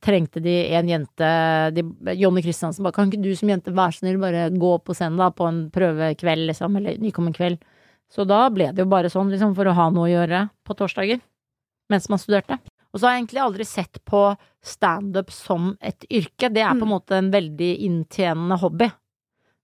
trengte 0.00 0.40
de 0.40 0.54
en 0.76 0.88
jente 0.88 1.30
de, 1.76 1.84
Jonny 2.16 2.42
Kristiansen 2.42 2.84
bare 2.84 2.92
'Kan 2.92 3.10
ikke 3.10 3.22
du 3.22 3.34
som 3.36 3.48
jente 3.48 3.74
være 3.74 3.98
snill 3.98 4.18
bare 4.18 4.50
gå 4.50 4.72
på 4.84 4.94
scenen 4.94 5.18
da 5.18 5.30
på 5.30 5.48
en 5.48 5.70
prøvekveld', 5.70 6.46
liksom, 6.50 6.76
eller 6.76 6.98
nykommen 6.98 7.34
kveld? 7.34 7.58
Så 8.12 8.26
da 8.28 8.48
ble 8.52 8.72
det 8.72 8.84
jo 8.84 8.88
bare 8.88 9.08
sånn, 9.08 9.30
liksom, 9.32 9.54
for 9.56 9.64
å 9.64 9.76
ha 9.76 9.90
noe 9.90 10.08
å 10.08 10.12
gjøre 10.12 10.50
på 10.64 10.76
torsdager 10.76 11.20
mens 11.90 12.08
man 12.08 12.20
studerte. 12.20 12.58
Og 12.92 13.00
så 13.00 13.06
har 13.06 13.14
jeg 13.14 13.22
egentlig 13.22 13.42
aldri 13.42 13.64
sett 13.64 14.00
på 14.04 14.36
standup 14.64 15.32
som 15.32 15.76
et 15.80 16.04
yrke. 16.12 16.50
Det 16.52 16.60
er 16.60 16.76
på 16.76 16.84
en 16.86 16.92
måte 16.92 17.16
en 17.16 17.30
veldig 17.32 17.70
inntjenende 17.88 18.58
hobby. 18.60 18.90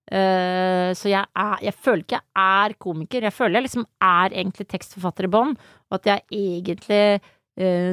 Uh, 0.09 0.97
så 0.97 1.11
jeg, 1.11 1.29
er, 1.37 1.59
jeg 1.61 1.75
føler 1.77 2.05
ikke 2.07 2.21
jeg 2.21 2.61
er 2.65 2.75
komiker. 2.81 3.27
Jeg 3.29 3.37
føler 3.37 3.59
jeg 3.59 3.67
liksom 3.67 3.85
er 4.01 4.33
egentlig 4.33 4.69
tekstforfatter 4.73 5.29
i 5.29 5.33
bånn, 5.35 5.53
og 5.91 5.99
at 5.99 6.09
jeg 6.09 6.25
egentlig 6.33 7.03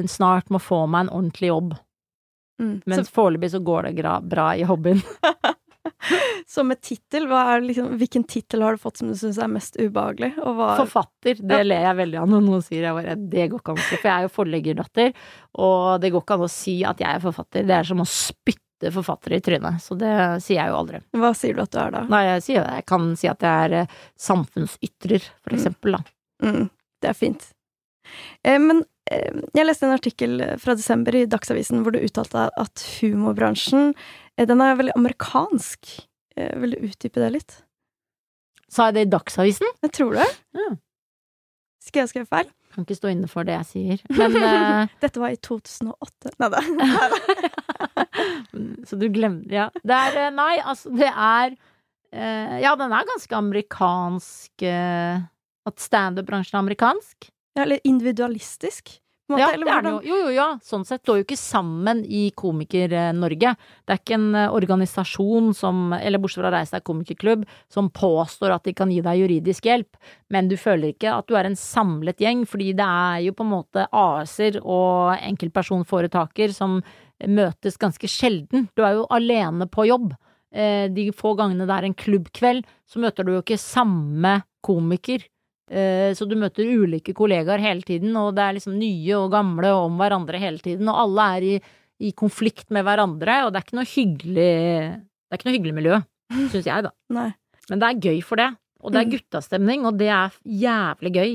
snart 0.08 0.50
må 0.54 0.60
få 0.62 0.84
meg 0.86 1.06
en 1.06 1.12
ordentlig 1.20 1.48
jobb. 1.50 1.74
Mm. 2.62 2.74
Men 2.88 3.04
foreløpig 3.04 3.50
så 3.52 3.58
går 3.60 3.90
det 3.90 4.04
bra 4.30 4.50
i 4.56 4.62
hobbyen. 4.64 5.00
Så, 5.02 5.32
så 6.54 6.62
med 6.64 6.80
tittel, 6.80 7.26
liksom, 7.62 7.90
hvilken 8.00 8.24
tittel 8.24 8.62
har 8.64 8.72
du 8.76 8.78
fått 8.80 8.98
som 9.02 9.08
du 9.10 9.16
syns 9.18 9.38
er 9.42 9.50
mest 9.52 9.76
ubehagelig? 9.76 10.32
Og 10.40 10.56
hva 10.58 10.70
Forfatter, 10.80 11.40
det 11.42 11.58
ler 11.66 11.84
jeg 11.84 11.98
veldig 12.00 12.20
av 12.22 12.30
når 12.32 12.44
noen 12.46 12.62
sier 12.64 12.86
jeg 12.88 12.96
bare, 12.96 13.16
det 13.16 13.48
går 13.52 13.60
ikke 13.60 13.74
an 13.74 13.82
å 13.82 13.84
si, 13.88 13.98
for 14.00 14.08
jeg 14.10 14.16
er 14.16 14.28
jo 14.28 14.32
forleggerdatter, 14.38 15.12
og 15.66 16.00
det 16.04 16.12
går 16.14 16.24
ikke 16.24 16.38
an 16.38 16.46
å 16.46 16.52
si 16.56 16.76
at 16.88 17.02
jeg 17.04 17.10
er 17.18 17.26
forfatter. 17.26 17.66
Det 17.68 17.76
er 17.76 17.90
som 17.90 18.00
å 18.02 18.08
spytte 18.08 18.92
forfatter 18.92 19.36
i 19.36 19.42
trynet, 19.44 19.78
så 19.84 19.96
det 20.00 20.14
sier 20.44 20.58
jeg 20.62 20.72
jo 20.72 20.80
aldri. 20.80 20.98
Hva 21.16 21.30
sier 21.36 21.56
du 21.56 21.62
at 21.64 21.72
du 21.72 21.78
er 21.80 21.94
da? 21.94 22.02
Nei, 22.12 22.24
jeg, 22.30 22.42
sier, 22.48 22.66
jeg 22.76 22.84
kan 22.88 23.06
si 23.20 23.28
at 23.30 23.44
jeg 23.46 23.68
er 23.68 23.76
eh, 23.84 23.94
samfunnsytrer, 24.20 25.28
for 25.44 25.52
Mm. 25.54 25.56
eksempel, 25.60 25.96
da. 25.96 26.02
Mm, 26.44 26.66
det 27.02 27.08
er 27.12 27.16
fint. 27.16 27.46
Eh, 28.44 28.58
men 28.60 28.82
eh, 28.82 28.84
jeg 29.06 29.66
leste 29.66 29.86
en 29.86 29.94
artikkel 29.94 30.40
fra 30.58 30.74
desember 30.74 31.14
i 31.14 31.26
Dagsavisen 31.30 31.84
hvor 31.84 31.94
du 31.94 32.00
uttalte 32.02 32.48
at 32.50 32.86
humorbransjen 32.98 33.92
eh, 33.92 34.46
den 34.48 34.62
er 34.62 34.78
veldig 34.80 34.96
amerikansk. 34.98 35.92
Eh, 36.36 36.56
vil 36.62 36.74
du 36.74 36.88
utdype 36.88 37.22
det 37.22 37.30
litt? 37.38 37.52
Sa 38.72 38.88
jeg 38.88 38.96
det 38.96 39.04
i 39.06 39.12
Dagsavisen? 39.14 39.68
Jeg 39.86 39.94
tror 39.94 40.18
det. 40.18 40.26
Ja. 40.58 40.72
Skal 41.86 42.02
jeg 42.02 42.10
skrive 42.10 42.28
feil? 42.28 42.48
Kan 42.74 42.84
ikke 42.84 42.98
stå 42.98 43.08
inne 43.12 43.28
for 43.30 43.46
det 43.46 43.54
jeg 43.54 43.66
sier. 43.70 44.02
Men 44.18 44.34
uh... 44.42 44.90
Dette 45.04 45.22
var 45.22 45.30
i 45.32 45.38
2008. 45.38 46.34
Nei 46.42 46.50
da. 46.52 46.60
Så 48.88 48.98
du 48.98 49.06
glemte 49.12 49.54
Ja. 49.54 49.68
Det 49.86 49.96
er 50.08 50.18
eh, 50.26 50.34
Nei, 50.34 50.56
altså, 50.60 50.90
det 50.92 51.08
er 51.08 51.54
uh, 51.54 52.56
Ja, 52.60 52.74
den 52.76 52.92
er 52.92 53.08
ganske 53.08 53.38
amerikansk 53.38 54.66
uh, 54.66 55.24
At 55.68 55.82
standup-bransjen 55.82 56.58
er 56.58 56.64
amerikansk. 56.64 57.30
Eller 57.56 57.80
individualistisk. 57.84 59.00
på 59.26 59.32
måte, 59.34 59.40
Ja, 59.40 59.48
eller 59.54 59.66
det 59.66 59.72
er 59.74 59.82
det 59.82 59.90
jo. 59.90 60.00
Jo, 60.06 60.16
jo, 60.26 60.28
ja. 60.36 60.46
Sånn 60.62 60.84
sett 60.86 61.02
står 61.02 61.16
jo 61.18 61.24
ikke 61.24 61.38
sammen 61.40 62.04
i 62.06 62.30
Komiker-Norge. 62.36 63.54
Det 63.82 63.94
er 63.94 63.98
ikke 63.98 64.14
en 64.14 64.34
eh, 64.38 64.52
organisasjon 64.54 65.48
som, 65.56 65.92
eller 65.96 66.20
bortsett 66.22 66.44
fra 66.44 66.52
Reis 66.54 66.70
deg 66.70 66.84
komikerklubb, 66.86 67.42
som 67.72 67.88
påstår 67.90 68.54
at 68.54 68.68
de 68.68 68.74
kan 68.76 68.92
gi 68.92 69.00
deg 69.02 69.18
juridisk 69.24 69.66
hjelp, 69.66 69.98
men 70.30 70.46
du 70.48 70.54
føler 70.56 70.92
ikke 70.92 71.10
at 71.16 71.26
du 71.26 71.34
er 71.34 71.48
en 71.48 71.58
samlet 71.58 72.22
gjeng, 72.22 72.44
fordi 72.46 72.70
det 72.78 72.86
er 72.86 73.24
jo 73.26 73.34
på 73.34 73.42
en 73.48 73.54
måte 73.56 73.88
AS-er 73.90 74.60
og 74.62 75.16
enkeltpersonforetaker 75.18 76.54
som 76.54 76.78
møtes 77.26 77.78
ganske 77.80 78.06
sjelden. 78.10 78.68
Du 78.76 78.84
er 78.84 78.98
jo 79.00 79.06
alene 79.10 79.66
på 79.66 79.88
jobb. 79.88 80.12
Eh, 80.54 80.86
De 80.92 81.10
få 81.12 81.34
gangene 81.34 81.66
det 81.66 81.74
er 81.74 81.88
en 81.88 81.94
klubbkveld, 81.98 82.66
så 82.86 83.00
møter 83.02 83.24
du 83.26 83.32
jo 83.34 83.42
ikke 83.42 83.58
samme 83.58 84.42
komiker. 84.62 85.24
Eh, 85.70 86.12
Så 86.14 86.28
du 86.28 86.36
møter 86.36 86.62
ulike 86.64 87.12
kollegaer 87.14 87.58
hele 87.58 87.82
tiden, 87.82 88.14
og 88.16 88.34
det 88.36 88.42
er 88.44 88.52
liksom 88.54 88.76
nye 88.78 89.16
og 89.18 89.30
gamle 89.32 89.72
om 89.74 89.96
hverandre 89.98 90.38
hele 90.38 90.58
tiden, 90.62 90.88
og 90.88 90.94
alle 91.02 91.24
er 91.36 91.42
i, 91.42 91.60
i 92.06 92.12
konflikt 92.12 92.70
med 92.70 92.84
hverandre, 92.86 93.44
og 93.46 93.52
det 93.52 93.58
er 93.60 93.66
ikke 93.66 93.78
noe 93.80 93.90
hyggelig 93.90 94.52
Det 95.26 95.32
er 95.34 95.38
ikke 95.40 95.48
noe 95.48 95.56
hyggelig 95.58 95.74
miljø. 95.74 95.98
syns 96.52 96.66
jeg, 96.66 96.82
da. 96.86 96.90
Nei. 97.10 97.32
Men 97.70 97.78
det 97.82 97.88
er 97.88 98.00
gøy 98.10 98.22
for 98.22 98.36
det. 98.36 98.50
Og 98.82 98.92
det 98.92 99.00
er 99.00 99.06
Mm. 99.06 99.10
guttastemning, 99.16 99.86
og 99.86 99.96
det 99.98 100.08
er 100.08 100.30
jævlig 100.46 101.12
gøy. 101.16 101.32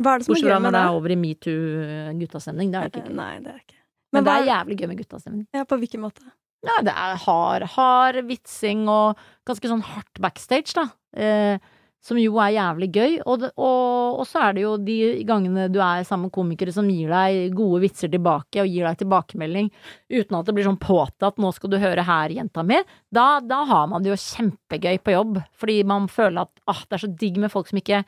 Hva 0.00 0.14
er 0.14 0.18
det 0.18 0.26
som 0.26 0.34
Bortsett 0.34 0.46
er 0.46 0.54
fra 0.54 0.58
når 0.60 0.70
det 0.70 0.78
det? 0.78 0.84
er 0.86 0.94
over 0.94 1.10
i 1.10 1.16
metoo-guttastemning. 1.16 2.70
Det 2.70 2.78
er 2.80 2.88
ikke 2.90 3.02
Eh, 3.02 3.08
gøy. 3.10 3.14
Nei, 3.16 3.38
det 3.40 3.46
er 3.48 3.58
ikke. 3.58 3.76
Men 4.12 4.24
det 4.24 4.32
er 4.32 4.46
jævlig 4.46 4.76
gøy 4.80 4.86
med 4.88 4.98
guttastemning. 4.98 5.46
Ja, 5.54 5.64
på 5.64 5.78
hvilken 5.78 6.00
måte? 6.00 6.22
Ja, 6.62 6.76
det 6.82 6.92
er 6.94 7.16
hard, 7.16 7.62
hard 7.62 8.14
vitsing 8.28 8.86
og 8.88 9.16
ganske 9.46 9.68
sånn 9.70 9.82
hardt 9.82 10.20
backstage, 10.20 10.74
da. 10.74 10.84
Eh, 11.16 11.58
som 12.00 12.18
jo 12.20 12.38
er 12.40 12.54
jævlig 12.54 12.88
gøy. 12.94 13.16
Og, 13.28 13.44
og, 13.60 14.20
og 14.22 14.28
så 14.28 14.46
er 14.46 14.56
det 14.56 14.64
jo 14.64 14.72
de 14.80 14.98
gangene 15.28 15.68
du 15.72 15.78
er 15.84 16.06
sammen 16.08 16.28
med 16.28 16.34
komikere 16.34 16.74
som 16.74 16.88
gir 16.88 17.12
deg 17.12 17.54
gode 17.56 17.82
vitser 17.84 18.12
tilbake 18.12 18.62
og 18.62 18.70
gir 18.72 18.88
deg 18.88 19.02
tilbakemelding 19.02 19.68
uten 20.12 20.38
at 20.38 20.48
det 20.48 20.56
blir 20.56 20.68
sånn 20.68 20.80
påtatt 20.80 21.38
'nå 21.40 21.52
skal 21.56 21.74
du 21.74 21.78
høre 21.82 22.06
her, 22.08 22.32
jenta 22.40 22.64
mi'. 22.64 22.80
Da, 23.12 23.40
da 23.44 23.62
har 23.68 23.86
man 23.92 24.02
det 24.02 24.14
jo 24.14 24.22
kjempegøy 24.24 24.98
på 25.04 25.16
jobb. 25.16 25.38
Fordi 25.52 25.82
man 25.84 26.08
føler 26.08 26.48
at 26.48 26.52
ah, 26.66 26.82
det 26.88 26.98
er 26.98 27.04
så 27.04 27.14
digg 27.20 27.40
med 27.40 27.52
folk 27.52 27.68
som 27.68 27.80
ikke 27.80 28.02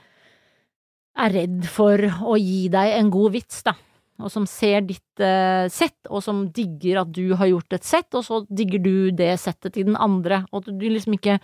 er 1.12 1.34
redd 1.36 1.64
for 1.68 2.00
å 2.24 2.38
gi 2.40 2.68
deg 2.72 2.96
en 2.96 3.12
god 3.12 3.34
vits, 3.36 3.60
da 3.66 3.76
og 4.22 4.30
som 4.32 4.46
ser 4.48 4.84
ditt 4.86 5.22
eh, 5.22 5.66
sett, 5.72 5.98
og 6.08 6.22
som 6.24 6.44
digger 6.54 7.02
at 7.02 7.12
du 7.14 7.34
har 7.38 7.50
gjort 7.50 7.76
et 7.76 7.86
sett, 7.86 8.10
og 8.14 8.24
så 8.26 8.42
digger 8.48 8.82
du 8.82 8.94
det 9.16 9.34
settet 9.40 9.74
til 9.76 9.88
den 9.88 9.98
andre, 9.98 10.44
og 10.52 10.62
at 10.62 10.72
du 10.78 10.86
liksom 10.86 11.16
ikke 11.18 11.38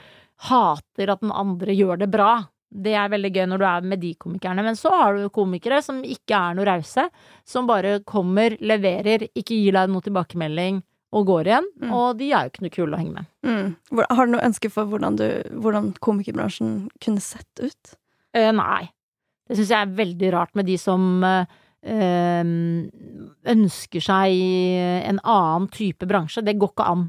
hater 0.46 1.10
at 1.10 1.20
den 1.24 1.32
andre 1.34 1.74
gjør 1.74 1.98
det 2.04 2.10
bra. 2.12 2.36
Det 2.68 2.92
er 3.00 3.08
veldig 3.08 3.30
gøy 3.32 3.46
når 3.48 3.58
du 3.58 3.64
er 3.64 3.86
med 3.88 4.00
de 4.02 4.10
komikerne, 4.20 4.62
men 4.62 4.76
så 4.76 4.90
har 4.92 5.16
du 5.16 5.28
komikere 5.32 5.80
som 5.82 6.02
ikke 6.04 6.36
er 6.36 6.54
noe 6.58 6.66
rause, 6.68 7.06
som 7.48 7.66
bare 7.66 7.98
kommer, 8.04 8.58
leverer, 8.60 9.24
ikke 9.32 9.56
gir 9.56 9.72
deg 9.78 9.88
noe 9.88 10.04
tilbakemelding 10.04 10.82
og 11.16 11.24
går 11.30 11.48
igjen, 11.48 11.68
Mm. 11.80 11.92
og 11.96 12.18
de 12.18 12.26
er 12.36 12.44
jo 12.44 12.50
ikke 12.52 12.62
noe 12.66 12.74
kule 12.74 12.92
å 12.92 12.98
henge 13.00 13.14
med. 13.14 13.26
Mm. 13.48 14.02
Har 14.10 14.26
du 14.26 14.32
noe 14.34 14.44
ønske 14.44 14.68
for 14.70 14.84
hvordan, 14.84 15.16
du, 15.16 15.24
hvordan 15.64 15.94
komikerbransjen 16.04 16.90
kunne 17.00 17.20
sett 17.24 17.62
ut? 17.64 17.94
Eh, 18.36 18.50
nei. 18.52 18.90
Det 19.48 19.56
syns 19.56 19.70
jeg 19.72 19.80
er 19.86 19.96
veldig 19.96 20.32
rart 20.34 20.52
med 20.54 20.66
de 20.68 20.76
som 20.76 21.24
eh, 21.24 22.44
ønsker 23.48 24.04
seg 24.04 24.36
en 25.08 25.20
annen 25.24 25.68
type 25.72 26.04
bransje. 26.10 26.44
Det 26.44 26.58
går 26.60 26.74
ikke 26.74 26.88
an. 26.92 27.06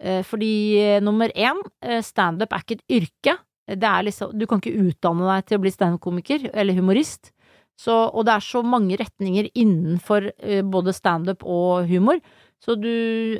Eh, 0.00 0.22
fordi 0.24 0.78
eh, 0.80 1.00
nummer 1.04 1.28
én, 1.36 1.58
eh, 1.84 2.00
standup 2.02 2.52
er 2.52 2.64
ikke 2.64 2.78
et 2.78 3.00
yrke. 3.00 3.36
Liksom, 3.70 4.32
du 4.34 4.48
kan 4.50 4.58
ikke 4.58 4.88
utdanne 4.88 5.28
deg 5.28 5.46
til 5.46 5.58
å 5.58 5.62
bli 5.62 5.70
standup-komiker 5.70 6.48
eller 6.50 6.74
humorist. 6.74 7.30
Så, 7.78 7.92
og 8.10 8.24
det 8.26 8.32
er 8.34 8.42
så 8.42 8.64
mange 8.66 8.96
retninger 8.98 9.46
innenfor 9.54 10.26
både 10.68 10.92
standup 10.92 11.44
og 11.48 11.86
humor. 11.88 12.18
Så 12.60 12.74
du 12.76 13.38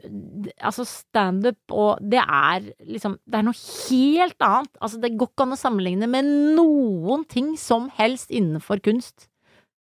Altså, 0.63 0.87
standup 0.87 1.59
og 1.75 1.99
Det 2.01 2.23
er 2.23 2.71
liksom 2.87 3.19
Det 3.27 3.37
er 3.37 3.45
noe 3.45 3.59
helt 3.91 4.41
annet. 4.41 4.71
Altså, 4.81 5.01
det 5.03 5.17
går 5.19 5.29
ikke 5.29 5.49
an 5.49 5.57
å 5.57 5.61
sammenligne 5.61 6.09
med 6.09 6.31
noen 6.57 7.27
ting 7.29 7.57
som 7.59 7.91
helst 7.99 8.31
innenfor 8.31 8.81
kunst. 8.81 9.27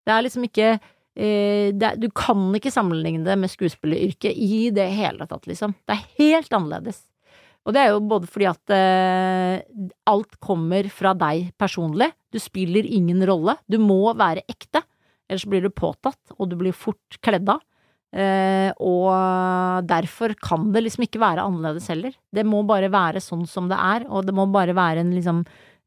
Det 0.06 0.16
er 0.16 0.24
liksom 0.24 0.48
ikke 0.48 0.78
det 1.18 1.82
er, 1.82 1.96
Du 1.98 2.06
kan 2.14 2.52
ikke 2.54 2.70
sammenligne 2.70 3.26
det 3.26 3.34
med 3.40 3.50
skuespilleryrket 3.50 4.36
i 4.38 4.68
det 4.70 4.86
hele 4.94 5.26
tatt, 5.26 5.48
liksom. 5.50 5.74
Det 5.82 5.96
er 5.96 6.10
helt 6.20 6.52
annerledes. 6.54 7.00
Og 7.68 7.74
det 7.76 7.82
er 7.82 7.90
jo 7.92 8.04
både 8.08 8.28
fordi 8.30 8.46
at 8.48 8.72
eh, 8.72 9.58
alt 10.08 10.38
kommer 10.40 10.88
fra 10.92 11.12
deg 11.18 11.50
personlig. 11.60 12.08
Du 12.32 12.40
spiller 12.40 12.86
ingen 12.86 13.20
rolle. 13.28 13.58
Du 13.68 13.76
må 13.82 14.14
være 14.16 14.46
ekte, 14.48 14.80
ellers 15.28 15.44
blir 15.48 15.66
du 15.66 15.72
påtatt, 15.74 16.20
og 16.38 16.48
du 16.48 16.56
blir 16.60 16.76
fort 16.76 17.18
kledd 17.24 17.50
av. 17.52 17.60
Eh, 18.08 18.70
og 18.80 19.84
derfor 19.84 20.32
kan 20.40 20.70
det 20.72 20.86
liksom 20.86 21.04
ikke 21.04 21.20
være 21.20 21.44
annerledes 21.44 21.90
heller. 21.92 22.14
Det 22.32 22.46
må 22.48 22.62
bare 22.68 22.88
være 22.92 23.20
sånn 23.20 23.44
som 23.48 23.68
det 23.68 23.76
er, 23.76 24.08
og 24.08 24.24
det 24.24 24.36
må 24.36 24.48
bare 24.52 24.76
være 24.76 25.04
en 25.04 25.12
liksom 25.12 25.42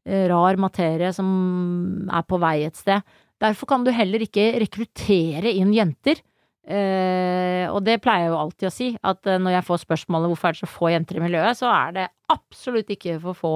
eh, 0.06 0.28
rar 0.30 0.60
materie 0.62 1.10
som 1.16 2.06
er 2.06 2.22
på 2.30 2.38
vei 2.42 2.60
et 2.68 2.78
sted. 2.78 3.02
Derfor 3.42 3.68
kan 3.70 3.84
du 3.84 3.90
heller 3.94 4.22
ikke 4.22 4.52
rekruttere 4.62 5.50
inn 5.50 5.72
jenter. 5.74 6.20
Eh, 6.62 7.66
og 7.72 7.80
det 7.82 7.96
pleier 8.04 8.28
jeg 8.28 8.30
jo 8.30 8.38
alltid 8.38 8.68
å 8.68 8.72
si, 8.72 8.88
at 9.02 9.26
eh, 9.26 9.40
når 9.42 9.56
jeg 9.56 9.66
får 9.66 9.80
spørsmålet 9.82 10.30
hvorfor 10.30 10.48
er 10.48 10.54
det 10.54 10.62
så 10.62 10.70
få 10.70 10.92
jenter 10.92 11.18
i 11.18 11.24
miljøet, 11.24 11.58
så 11.58 11.70
er 11.74 11.96
det 11.96 12.04
absolutt 12.30 12.92
ikke 12.94 13.16
for 13.24 13.38
få 13.38 13.54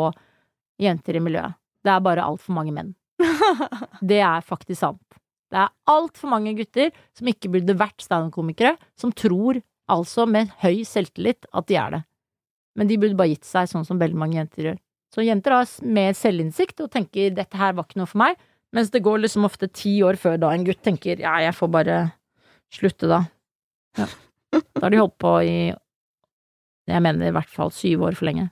jenter 0.82 1.20
i 1.20 1.22
miljøet. 1.22 1.54
Det 1.86 1.92
er 1.92 2.02
bare 2.02 2.24
altfor 2.26 2.56
mange 2.56 2.74
menn. 2.74 2.90
Det 4.10 4.18
er 4.18 4.42
faktisk 4.44 4.80
sant. 4.80 5.20
Det 5.54 5.60
er 5.62 5.70
altfor 5.88 6.32
mange 6.32 6.56
gutter 6.58 6.90
som 7.14 7.30
ikke 7.30 7.52
burde 7.54 7.78
vært 7.78 8.02
standup-komikere, 8.02 8.74
som 8.98 9.14
tror, 9.14 9.60
altså 9.86 10.26
med 10.26 10.50
høy 10.64 10.82
selvtillit, 10.84 11.46
at 11.54 11.68
de 11.70 11.78
er 11.78 11.94
det. 11.94 12.02
Men 12.76 12.90
de 12.90 12.98
burde 12.98 13.16
bare 13.16 13.30
gitt 13.30 13.46
seg, 13.46 13.70
sånn 13.70 13.86
som 13.86 14.02
veldig 14.02 14.18
mange 14.18 14.40
jenter 14.40 14.70
gjør. 14.72 14.82
Så 15.14 15.22
jenter 15.22 15.54
har 15.54 15.70
mer 15.86 16.18
selvinnsikt 16.18 16.82
og 16.82 16.90
tenker 16.92 17.30
'dette 17.30 17.56
her 17.56 17.78
var 17.78 17.86
ikke 17.86 18.02
noe 18.02 18.10
for 18.10 18.20
meg', 18.20 18.42
mens 18.74 18.90
det 18.90 19.02
går 19.02 19.20
liksom 19.22 19.44
ofte 19.44 19.68
ti 19.72 20.00
år 20.02 20.16
før 20.20 20.38
da 20.40 20.50
en 20.52 20.64
gutt 20.64 20.82
tenker 20.82 21.18
'ja, 21.18 21.38
jeg 21.40 21.54
får 21.54 21.70
bare 21.70 22.12
slutte 22.72 23.06
da'. 23.06 23.28
Ja. 23.98 24.06
Da 24.52 24.80
har 24.82 24.90
de 24.90 24.96
holdt 24.98 25.18
på 25.18 25.32
i 25.44 25.74
jeg 26.88 27.02
mener 27.02 27.26
i 27.28 27.32
hvert 27.34 27.50
fall 27.50 27.70
syv 27.70 28.02
år 28.06 28.14
for 28.14 28.26
lenge. 28.26 28.50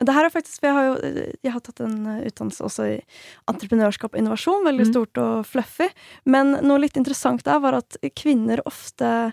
Det 0.00 0.12
her 0.12 0.26
er 0.26 0.30
faktisk, 0.30 0.60
for 0.60 0.66
Jeg 0.68 0.74
har 0.74 0.84
jo 0.84 1.32
jeg 1.42 1.52
har 1.52 1.60
tatt 1.60 1.80
en 1.80 2.06
eh, 2.06 2.26
utdannelse 2.28 2.64
også 2.64 2.84
i 2.96 3.02
entreprenørskap 3.48 4.12
og 4.14 4.18
innovasjon, 4.20 4.64
veldig 4.64 4.86
Mm. 4.86 4.92
stort 4.92 5.18
og 5.18 5.46
fluffy. 5.46 5.88
Men 6.26 6.52
noe 6.62 6.78
litt 6.78 6.96
interessant 6.96 7.42
der 7.44 7.58
var 7.60 7.74
at 7.74 7.96
kvinner 8.14 8.60
ofte 8.66 9.32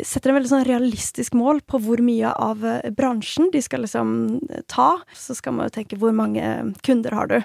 setter 0.00 0.30
en 0.32 0.38
veldig 0.38 0.48
sånn 0.48 0.64
realistisk 0.64 1.34
mål 1.36 1.60
på 1.68 1.76
hvor 1.84 2.00
mye 2.00 2.30
av 2.32 2.62
eh, 2.64 2.90
bransjen 2.96 3.50
de 3.52 3.60
skal 3.60 3.84
liksom 3.84 4.40
ta. 4.72 4.94
Så 5.12 5.36
skal 5.36 5.52
man 5.56 5.68
jo 5.68 5.74
tenke 5.74 5.98
hvor 6.00 6.14
mange 6.16 6.74
kunder 6.86 7.12
har 7.18 7.28
du. 7.28 7.36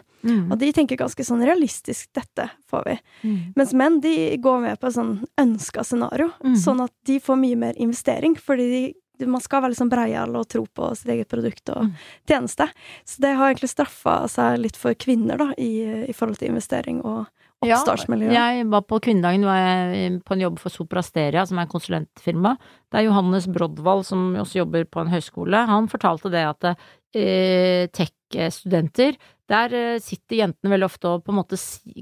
Og 0.51 0.55
de 0.59 0.71
tenker 0.75 0.99
ganske 0.99 1.23
sånn 1.27 1.43
realistisk 1.45 2.09
dette 2.15 2.49
får 2.71 2.85
vi. 2.87 2.95
Mm. 3.23 3.41
Mens 3.59 3.73
menn 3.77 3.99
de 4.03 4.13
går 4.43 4.63
med 4.63 4.79
på 4.79 4.87
et 4.89 4.95
sånn 4.95 5.13
ønska 5.39 5.83
scenario, 5.87 6.31
mm. 6.43 6.55
sånn 6.63 6.81
at 6.83 6.93
de 7.07 7.19
får 7.23 7.39
mye 7.39 7.59
mer 7.59 7.77
investering. 7.79 8.35
Fordi 8.39 8.67
de, 8.71 9.27
man 9.27 9.41
skal 9.43 9.63
være 9.63 9.75
liksom 9.75 9.91
breial 9.91 10.35
og 10.39 10.47
tro 10.51 10.65
på 10.67 10.91
sitt 10.95 11.11
eget 11.13 11.29
produkt 11.31 11.69
og 11.73 11.83
Mm. 11.87 11.93
tjeneste. 12.27 12.67
Så 13.05 13.21
det 13.23 13.35
har 13.35 13.51
egentlig 13.51 13.71
straffa 13.75 14.27
seg 14.31 14.59
litt 14.59 14.77
for 14.79 14.93
kvinner, 14.95 15.37
da, 15.37 15.51
i, 15.57 16.05
i 16.07 16.13
forhold 16.15 16.39
til 16.39 16.51
investering 16.51 17.03
og 17.03 17.27
oppstartsmiljø. 17.65 18.29
Ja, 18.33 18.49
jeg 18.57 18.67
var 18.71 18.83
på 18.87 18.99
kvinnedagen 19.03 19.45
var 19.47 19.57
jeg 19.61 20.19
på 20.27 20.35
en 20.35 20.43
jobb 20.45 20.59
for 20.61 20.73
Soprasteria, 20.73 21.45
som 21.47 21.57
er 21.57 21.65
en 21.65 21.71
konsulentfirma. 21.71 22.55
Det 22.91 23.01
er 23.01 23.07
Johannes 23.07 23.47
Brodvald, 23.51 24.05
som 24.07 24.29
også 24.37 24.61
jobber 24.61 24.85
på 24.89 25.01
en 25.01 25.11
høyskole. 25.11 25.63
Han 25.69 25.89
fortalte 25.91 26.31
det 26.33 26.43
at 26.47 26.69
eh, 26.69 27.89
tech-studenter, 27.95 29.17
der 29.47 29.73
eh, 29.79 29.97
sitter 30.03 30.41
jentene 30.41 30.73
veldig 30.73 30.87
ofte 30.89 31.09
og 31.09 31.25
på 31.25 31.31
en 31.31 31.39
måte 31.39 31.57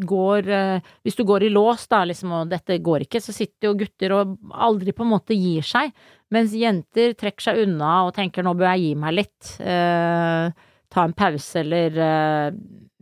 går 0.09 0.47
eh, 0.49 0.93
Hvis 1.05 1.17
du 1.19 1.23
går 1.29 1.45
i 1.45 1.51
lås, 1.53 1.87
da, 1.91 2.01
liksom, 2.09 2.33
og 2.41 2.51
dette 2.51 2.79
går 2.83 3.05
ikke, 3.05 3.21
så 3.21 3.35
sitter 3.35 3.69
jo 3.69 3.75
gutter 3.83 4.15
og 4.17 4.37
aldri 4.51 4.95
på 4.97 5.05
en 5.05 5.13
måte 5.13 5.37
gir 5.37 5.65
seg. 5.65 5.93
Mens 6.33 6.55
jenter 6.57 7.13
trekker 7.15 7.51
seg 7.51 7.65
unna 7.67 8.07
og 8.07 8.15
tenker 8.17 8.43
'nå 8.43 8.55
bør 8.57 8.73
jeg 8.73 8.89
gi 8.89 8.95
meg 8.97 9.19
litt'. 9.21 9.51
Eh, 9.61 10.71
ta 10.89 11.03
en 11.03 11.13
pause, 11.13 11.59
eller 11.61 12.01
eh, 12.01 12.51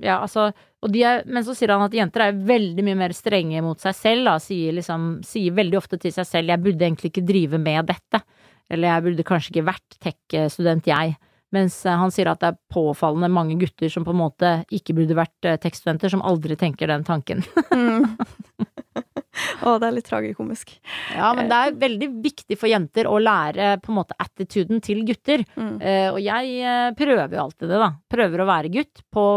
Ja, 0.01 0.21
altså 0.23 0.51
og 0.83 0.91
de 0.91 1.03
er, 1.07 1.21
men 1.31 1.45
så 1.47 1.55
sier 1.55 1.71
han 1.71 1.85
at 1.85 1.93
jenter 1.95 2.25
er 2.25 2.39
veldig 2.47 2.83
mye 2.83 2.97
mer 2.99 3.13
strenge 3.15 3.61
mot 3.63 3.79
seg 3.79 3.95
selv, 3.95 4.27
da, 4.27 4.37
sier 4.41 4.75
liksom, 4.75 5.21
sier 5.23 5.55
veldig 5.55 5.79
ofte 5.79 5.99
til 6.01 6.11
seg 6.11 6.27
selv 6.27 6.51
'jeg 6.51 6.63
burde 6.63 6.83
egentlig 6.83 7.11
ikke 7.13 7.27
drive 7.27 7.57
med 7.57 7.87
dette', 7.87 8.23
eller 8.69 8.87
'jeg 8.89 9.03
burde 9.03 9.23
kanskje 9.23 9.51
ikke 9.53 9.69
vært 9.71 9.99
tech-student, 10.03 10.83
jeg'. 10.83 11.15
Mens 11.53 11.85
eh, 11.85 11.95
han 11.95 12.11
sier 12.11 12.27
at 12.27 12.39
det 12.41 12.49
er 12.49 12.59
påfallende 12.73 13.29
mange 13.29 13.55
gutter 13.61 13.87
som 13.87 14.03
på 14.03 14.11
en 14.11 14.23
måte 14.25 14.65
ikke 14.73 14.95
burde 14.97 15.15
vært 15.15 15.45
eh, 15.45 15.57
tech-studenter, 15.57 16.09
som 16.09 16.25
aldri 16.25 16.57
tenker 16.57 16.87
den 16.87 17.05
tanken. 17.05 17.45
Mm. 17.71 18.17
Å, 19.63 19.75
det 19.81 19.87
er 19.87 19.95
litt 19.95 20.07
tragikomisk. 20.09 20.75
Ja, 21.15 21.31
men 21.37 21.49
det 21.49 21.57
er 21.57 21.77
veldig 21.81 22.09
viktig 22.23 22.57
for 22.59 22.69
jenter 22.69 23.09
å 23.09 23.17
lære 23.21 23.77
på 23.83 23.91
en 23.91 23.99
måte 23.99 24.17
attituden 24.21 24.81
til 24.83 25.03
gutter. 25.07 25.45
Mm. 25.57 25.75
Eh, 25.81 26.07
og 26.11 26.21
jeg 26.21 26.55
eh, 26.61 26.93
prøver 26.97 27.37
jo 27.37 27.43
alltid 27.47 27.73
det, 27.73 27.81
da. 27.81 27.91
Prøver 28.13 28.43
å 28.43 28.49
være 28.49 28.73
gutt 28.73 29.03
på 29.13 29.27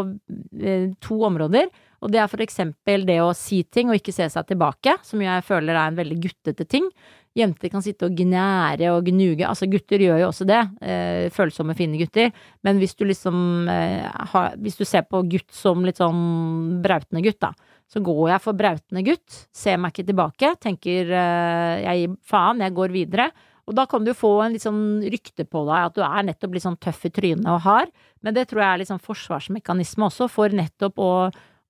eh, 0.61 0.89
to 1.03 1.21
områder. 1.31 1.71
Og 2.05 2.13
det 2.13 2.21
er 2.21 2.31
for 2.31 2.45
eksempel 2.45 3.07
det 3.09 3.21
å 3.25 3.33
si 3.37 3.63
ting 3.73 3.91
og 3.91 3.99
ikke 3.99 4.15
se 4.15 4.29
seg 4.33 4.51
tilbake, 4.51 4.99
som 5.07 5.23
jeg 5.25 5.47
føler 5.47 5.75
er 5.75 5.89
en 5.89 6.01
veldig 6.01 6.19
guttete 6.27 6.67
ting. 6.69 6.91
Jenter 7.37 7.69
kan 7.73 7.85
sitte 7.85 8.09
og 8.09 8.17
gnære 8.17 8.89
og 8.95 9.09
gnuge, 9.11 9.45
altså 9.45 9.69
gutter 9.69 10.01
gjør 10.01 10.23
jo 10.23 10.29
også 10.31 10.47
det, 10.49 10.61
eh, 10.81 11.27
følsomme, 11.35 11.77
fine 11.77 11.99
gutter. 12.01 12.31
Men 12.65 12.81
hvis 12.81 12.97
du 12.97 13.05
liksom 13.05 13.69
eh, 13.69 14.07
har, 14.33 14.57
Hvis 14.57 14.79
du 14.79 14.85
ser 14.85 15.03
på 15.03 15.23
gutt 15.29 15.53
som 15.53 15.85
litt 15.85 16.01
sånn 16.01 16.81
brautende 16.83 17.23
gutt, 17.25 17.41
da, 17.41 17.53
så 17.87 18.03
går 18.03 18.33
jeg 18.33 18.43
for 18.43 18.59
brautende 18.59 19.03
gutt, 19.07 19.43
ser 19.55 19.79
meg 19.79 19.95
ikke 19.95 20.09
tilbake, 20.09 20.55
tenker 20.63 21.13
eh, 21.15 21.85
jeg 21.85 22.03
gir 22.03 22.17
faen, 22.27 22.65
jeg 22.65 22.75
går 22.77 22.95
videre. 22.95 23.29
Og 23.67 23.75
da 23.75 23.87
kan 23.91 24.05
du 24.07 24.13
få 24.15 24.31
en 24.45 24.55
litt 24.55 24.63
sånn 24.63 25.03
rykte 25.11 25.47
på 25.49 25.65
deg 25.67 25.89
at 25.89 25.95
du 25.97 26.03
er 26.07 26.27
nettopp 26.27 26.55
litt 26.55 26.67
sånn 26.67 26.79
tøff 26.83 27.07
i 27.09 27.13
trynet 27.15 27.49
og 27.51 27.65
hard, 27.65 27.95
men 28.23 28.35
det 28.35 28.47
tror 28.51 28.63
jeg 28.63 28.69
er 28.69 28.83
litt 28.83 28.91
sånn 28.93 29.03
forsvarsmekanisme 29.03 30.07
også 30.07 30.29
for 30.31 30.55
nettopp 30.55 31.01
å, 31.03 31.13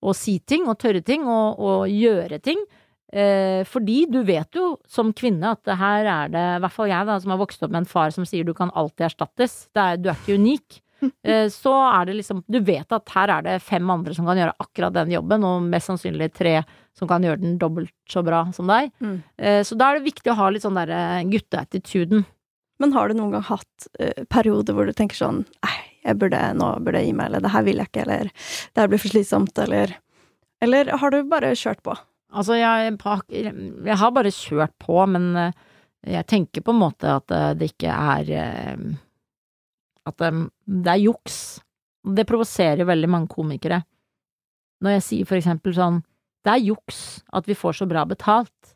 å 0.01 0.17
si 0.17 0.37
ting 0.45 0.67
og 0.69 0.77
tørre 0.81 1.01
ting 1.05 1.25
og, 1.25 1.57
og 1.57 1.93
gjøre 1.93 2.41
ting. 2.45 2.61
Eh, 3.07 3.63
fordi 3.65 4.01
du 4.11 4.19
vet 4.27 4.57
jo 4.57 4.75
som 4.89 5.13
kvinne 5.15 5.53
at 5.55 5.61
det 5.65 5.77
her 5.79 6.09
er 6.11 6.33
det, 6.33 6.43
i 6.57 6.63
hvert 6.65 6.75
fall 6.75 6.91
jeg 6.91 7.07
da, 7.07 7.15
som 7.23 7.31
har 7.33 7.39
vokst 7.39 7.63
opp 7.63 7.71
med 7.71 7.85
en 7.85 7.89
far 7.89 8.11
som 8.13 8.27
sier 8.27 8.45
du 8.45 8.53
kan 8.57 8.73
alltid 8.75 9.07
erstattes, 9.07 9.55
er, 9.77 9.97
du 10.01 10.11
er 10.11 10.19
ikke 10.19 10.37
unik. 10.37 10.81
eh, 11.27 11.47
så 11.53 11.73
er 11.89 12.07
det 12.09 12.17
liksom 12.19 12.43
Du 12.49 12.59
vet 12.65 12.91
at 12.95 13.13
her 13.13 13.33
er 13.37 13.45
det 13.45 13.57
fem 13.65 13.89
andre 13.93 14.15
som 14.17 14.27
kan 14.27 14.39
gjøre 14.39 14.55
akkurat 14.63 14.95
den 14.95 15.13
jobben, 15.13 15.45
og 15.47 15.67
mest 15.67 15.91
sannsynlig 15.91 16.31
tre 16.35 16.61
som 16.97 17.09
kan 17.09 17.25
gjøre 17.25 17.41
den 17.43 17.59
dobbelt 17.61 17.93
så 18.09 18.23
bra 18.25 18.45
som 18.55 18.69
deg. 18.71 18.89
Mm. 19.03 19.19
Eh, 19.37 19.61
så 19.67 19.77
da 19.77 19.91
er 19.91 19.99
det 19.99 20.09
viktig 20.09 20.33
å 20.33 20.39
ha 20.39 20.49
litt 20.49 20.65
sånn 20.65 20.79
derre 20.79 21.21
gutteattituden. 21.29 22.25
Men 22.81 22.93
har 22.93 23.09
du 23.09 23.17
noen 23.17 23.37
gang 23.37 23.45
hatt 23.47 23.87
eh, 23.99 24.25
perioder 24.29 24.77
hvor 24.77 24.89
du 24.89 24.93
tenker 24.93 25.17
sånn 25.17 25.43
Nei, 25.65 25.77
jeg 26.05 26.19
burde, 26.21 26.41
nå 26.57 26.73
burde 26.85 27.01
jeg 27.01 27.11
gi 27.11 27.15
meg, 27.17 27.29
eller 27.29 27.43
det 27.43 27.53
her 27.53 27.65
vil 27.67 27.81
jeg 27.81 27.91
ikke, 27.91 28.03
eller 28.05 28.29
det 28.29 28.83
her 28.83 28.91
blir 28.91 29.01
for 29.01 29.13
slitsomt, 29.13 29.63
eller 29.65 29.97
Eller 30.61 30.89
har 30.97 31.13
du 31.13 31.23
bare 31.29 31.53
kjørt 31.53 31.83
på? 31.85 31.93
Altså, 32.33 32.57
jeg, 32.57 32.95
jeg 33.85 33.97
har 34.01 34.11
bare 34.11 34.33
kjørt 34.33 34.73
på, 34.81 34.99
men 35.09 35.35
eh, 35.37 35.51
jeg 36.17 36.27
tenker 36.27 36.63
på 36.63 36.73
en 36.73 36.81
måte 36.81 37.11
at 37.19 37.33
eh, 37.33 37.51
det 37.57 37.71
ikke 37.73 37.93
er 37.93 38.31
eh, 38.35 38.87
At 40.07 40.17
det, 40.21 40.31
det 40.65 40.93
er 40.93 41.03
juks. 41.03 41.37
Det 42.07 42.27
provoserer 42.29 42.87
veldig 42.87 43.09
mange 43.11 43.31
komikere. 43.31 43.81
Når 44.83 44.97
jeg 44.97 45.05
sier 45.07 45.29
for 45.29 45.39
eksempel 45.39 45.73
sånn 45.73 46.03
Det 46.45 46.51
er 46.53 46.67
juks 46.69 46.99
at 47.35 47.47
vi 47.49 47.55
får 47.57 47.79
så 47.79 47.87
bra 47.89 48.05
betalt. 48.07 48.75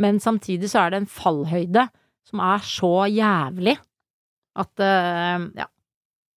Men 0.00 0.20
samtidig 0.22 0.70
så 0.70 0.84
er 0.84 0.92
det 0.92 1.02
en 1.02 1.10
fallhøyde 1.10 1.86
som 2.26 2.42
er 2.42 2.62
så 2.64 2.92
jævlig 3.10 3.76
at 4.56 4.82
ja. 5.60 5.66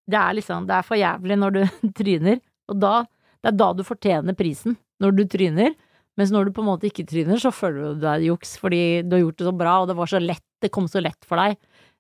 Det 0.10 0.18
er 0.18 0.34
liksom 0.34 0.66
Det 0.68 0.74
er 0.74 0.86
for 0.88 1.00
jævlig 1.00 1.38
når 1.38 1.56
du 1.56 1.62
tryner, 2.00 2.40
og 2.68 2.80
da 2.82 2.94
Det 3.40 3.54
er 3.54 3.60
da 3.62 3.70
du 3.74 3.86
fortjener 3.88 4.36
prisen. 4.36 4.76
Når 5.00 5.16
du 5.16 5.24
tryner. 5.32 5.76
Mens 6.20 6.34
når 6.36 6.50
du 6.50 6.52
på 6.52 6.64
en 6.66 6.68
måte 6.68 6.90
ikke 6.90 7.06
tryner, 7.08 7.40
så 7.40 7.54
føler 7.56 7.94
du 7.94 8.02
deg 8.04 8.26
juks 8.28 8.58
fordi 8.60 9.00
du 9.08 9.16
har 9.16 9.22
gjort 9.22 9.38
det 9.40 9.46
så 9.48 9.54
bra, 9.56 9.76
og 9.80 9.88
det 9.88 9.96
var 9.96 10.10
så 10.12 10.20
lett, 10.20 10.44
det 10.60 10.72
kom 10.76 10.90
så 10.92 11.00
lett 11.00 11.24
for 11.24 11.40
deg. 11.40 11.56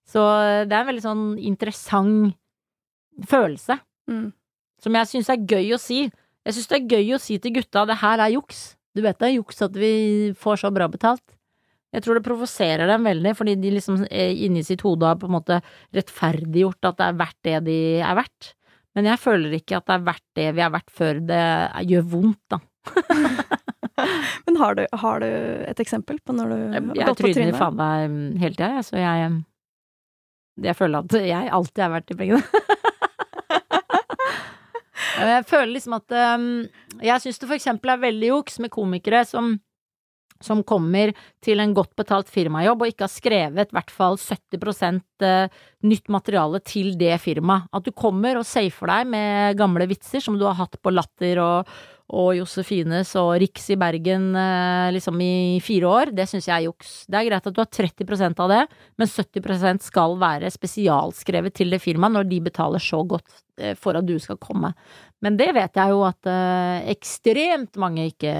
Så 0.09 0.23
det 0.65 0.73
er 0.73 0.81
en 0.81 0.89
veldig 0.89 1.05
sånn 1.05 1.25
interessant 1.37 2.35
følelse. 3.29 3.77
Mm. 4.09 4.29
Som 4.81 4.95
jeg 4.97 5.09
syns 5.11 5.31
er 5.31 5.43
gøy 5.43 5.75
å 5.75 5.81
si. 5.81 6.05
Jeg 6.47 6.55
syns 6.55 6.69
det 6.71 6.79
er 6.79 6.93
gøy 6.97 7.15
å 7.17 7.21
si 7.21 7.37
til 7.41 7.57
gutta 7.59 7.85
det 7.89 7.99
her 8.01 8.23
er 8.23 8.33
juks. 8.33 8.61
Du 8.95 9.03
vet 9.05 9.19
det 9.19 9.27
er 9.27 9.37
juks 9.37 9.61
at 9.65 9.75
vi 9.77 9.91
får 10.39 10.63
så 10.63 10.71
bra 10.73 10.87
betalt. 10.91 11.25
Jeg 11.93 12.05
tror 12.05 12.19
det 12.19 12.25
provoserer 12.25 12.89
dem 12.89 13.05
veldig, 13.07 13.33
fordi 13.37 13.55
de 13.57 13.73
liksom 13.73 14.03
inni 14.13 14.61
sitt 14.65 14.83
hode 14.85 15.07
har 15.09 15.17
på 15.17 15.25
en 15.25 15.35
måte 15.39 15.57
rettferdiggjort 15.97 16.89
at 16.91 16.99
det 16.99 17.07
er 17.07 17.21
verdt 17.21 17.39
det 17.47 17.55
de 17.65 17.77
er 18.05 18.17
verdt. 18.17 18.51
Men 18.97 19.09
jeg 19.09 19.21
føler 19.21 19.55
ikke 19.57 19.79
at 19.79 19.87
det 19.87 19.95
er 19.95 20.05
verdt 20.05 20.27
det 20.37 20.47
vi 20.57 20.63
er 20.65 20.73
verdt 20.73 20.93
før 20.93 21.21
det 21.29 21.45
gjør 21.89 22.05
vondt, 22.13 22.43
da. 22.53 22.61
Men 24.45 24.57
har 24.61 24.77
du, 24.77 24.83
har 25.01 25.21
du, 25.21 25.27
et 25.67 25.81
eksempel 25.81 26.21
på 26.23 26.33
når 26.33 26.51
du 26.53 26.55
har 26.55 26.77
jeg, 26.77 27.07
gått 27.09 27.23
på 27.25 27.33
tryner 27.33 27.57
faen 27.57 27.79
meg 27.79 28.13
hele 28.41 28.55
tida, 28.55 28.69
jeg, 28.77 28.85
så 28.87 29.01
jeg 29.01 29.33
Jeg 30.63 30.75
føler 30.77 31.05
at 31.05 31.17
jeg 31.23 31.53
alltid 31.59 31.85
er 31.85 31.93
verdt 31.95 32.11
de 32.11 32.19
pengene. 32.19 32.43
jeg 35.29 35.47
føler 35.49 35.73
liksom 35.73 35.95
at 35.97 36.13
um, 36.39 36.45
Jeg 37.03 37.23
syns 37.23 37.41
det 37.41 37.49
for 37.49 37.57
eksempel 37.57 37.91
er 37.93 38.05
veldig 38.05 38.31
juks 38.33 38.59
med 38.63 38.73
komikere 38.73 39.25
som 39.27 39.57
som 40.43 40.61
kommer 40.63 41.11
til 41.43 41.59
en 41.59 41.73
godt 41.75 41.91
betalt 41.99 42.29
firmajobb 42.31 42.83
og 42.83 42.91
ikke 42.91 43.05
har 43.05 43.11
skrevet 43.11 43.71
i 43.71 43.75
hvert 43.75 43.91
fall 43.91 44.15
70 44.15 45.01
eh, 45.27 45.57
nytt 45.83 46.11
materiale 46.11 46.61
til 46.63 46.93
det 46.99 47.17
firmaet. 47.19 47.67
At 47.75 47.83
du 47.83 47.91
kommer 47.91 48.39
og 48.39 48.47
safer 48.47 48.93
deg 48.93 49.09
med 49.11 49.59
gamle 49.59 49.89
vitser 49.89 50.23
som 50.23 50.39
du 50.39 50.45
har 50.47 50.55
hatt 50.61 50.79
på 50.81 50.93
Latter 50.95 51.41
og, 51.43 51.73
og 52.09 52.31
Josefines 52.39 53.11
og 53.19 53.35
Riks 53.43 53.67
i 53.73 53.77
Bergen 53.79 54.31
eh, 54.37 54.89
liksom 54.95 55.19
i 55.21 55.59
fire 55.61 55.89
år, 55.89 56.13
det 56.17 56.25
syns 56.29 56.47
jeg 56.47 56.55
er 56.55 56.65
juks. 56.65 57.03
Det 57.05 57.19
er 57.19 57.27
greit 57.27 57.49
at 57.49 57.53
du 57.53 57.61
har 57.61 57.69
30% 57.69 58.41
av 58.45 58.49
det, 58.53 58.63
men 58.97 59.11
70% 59.11 59.85
skal 59.85 60.17
være 60.21 60.49
spesialskrevet 60.53 61.53
til 61.59 61.75
det 61.75 61.81
firmaet 61.83 62.17
når 62.17 62.31
de 62.31 62.41
betaler 62.49 62.81
så 62.81 63.03
godt 63.05 63.43
eh, 63.61 63.75
for 63.77 63.99
at 63.99 64.09
du 64.09 64.15
skal 64.21 64.39
komme. 64.41 64.73
Men 65.21 65.37
det 65.37 65.51
vet 65.53 65.77
jeg 65.77 65.93
jo 65.93 66.01
at 66.07 66.31
eh, 66.31 66.89
ekstremt 66.95 67.77
mange 67.81 68.07
ikke 68.09 68.33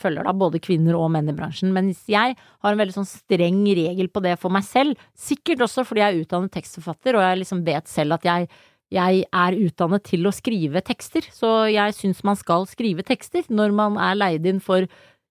følger, 0.00 0.24
da, 0.24 0.32
både 0.32 0.62
kvinner 0.64 0.96
og 0.96 1.10
menn 1.12 1.28
i 1.28 1.36
bransjen. 1.36 1.74
Men 1.76 1.92
jeg 1.92 2.38
har 2.38 2.72
en 2.72 2.80
veldig 2.80 2.96
sånn 3.02 3.10
streng 3.10 3.62
regel 3.68 4.08
på 4.08 4.24
det 4.24 4.38
for 4.40 4.54
meg 4.54 4.64
selv, 4.64 4.96
sikkert 5.12 5.66
også 5.68 5.84
fordi 5.84 6.06
jeg 6.06 6.14
er 6.14 6.24
utdannet 6.24 6.56
tekstforfatter 6.56 7.18
og 7.18 7.26
jeg 7.26 7.44
liksom 7.44 7.64
vet 7.68 7.90
selv 7.90 8.16
at 8.16 8.28
jeg 8.30 8.48
jeg 8.90 9.22
er 9.30 9.56
utdannet 9.62 10.04
til 10.08 10.26
å 10.26 10.34
skrive 10.34 10.82
tekster, 10.82 11.26
så 11.30 11.70
jeg 11.70 11.94
syns 11.94 12.24
man 12.26 12.38
skal 12.38 12.66
skrive 12.70 13.04
tekster 13.06 13.46
når 13.50 13.74
man 13.76 13.98
er 14.02 14.18
leid 14.18 14.48
inn 14.50 14.58
for 14.62 14.88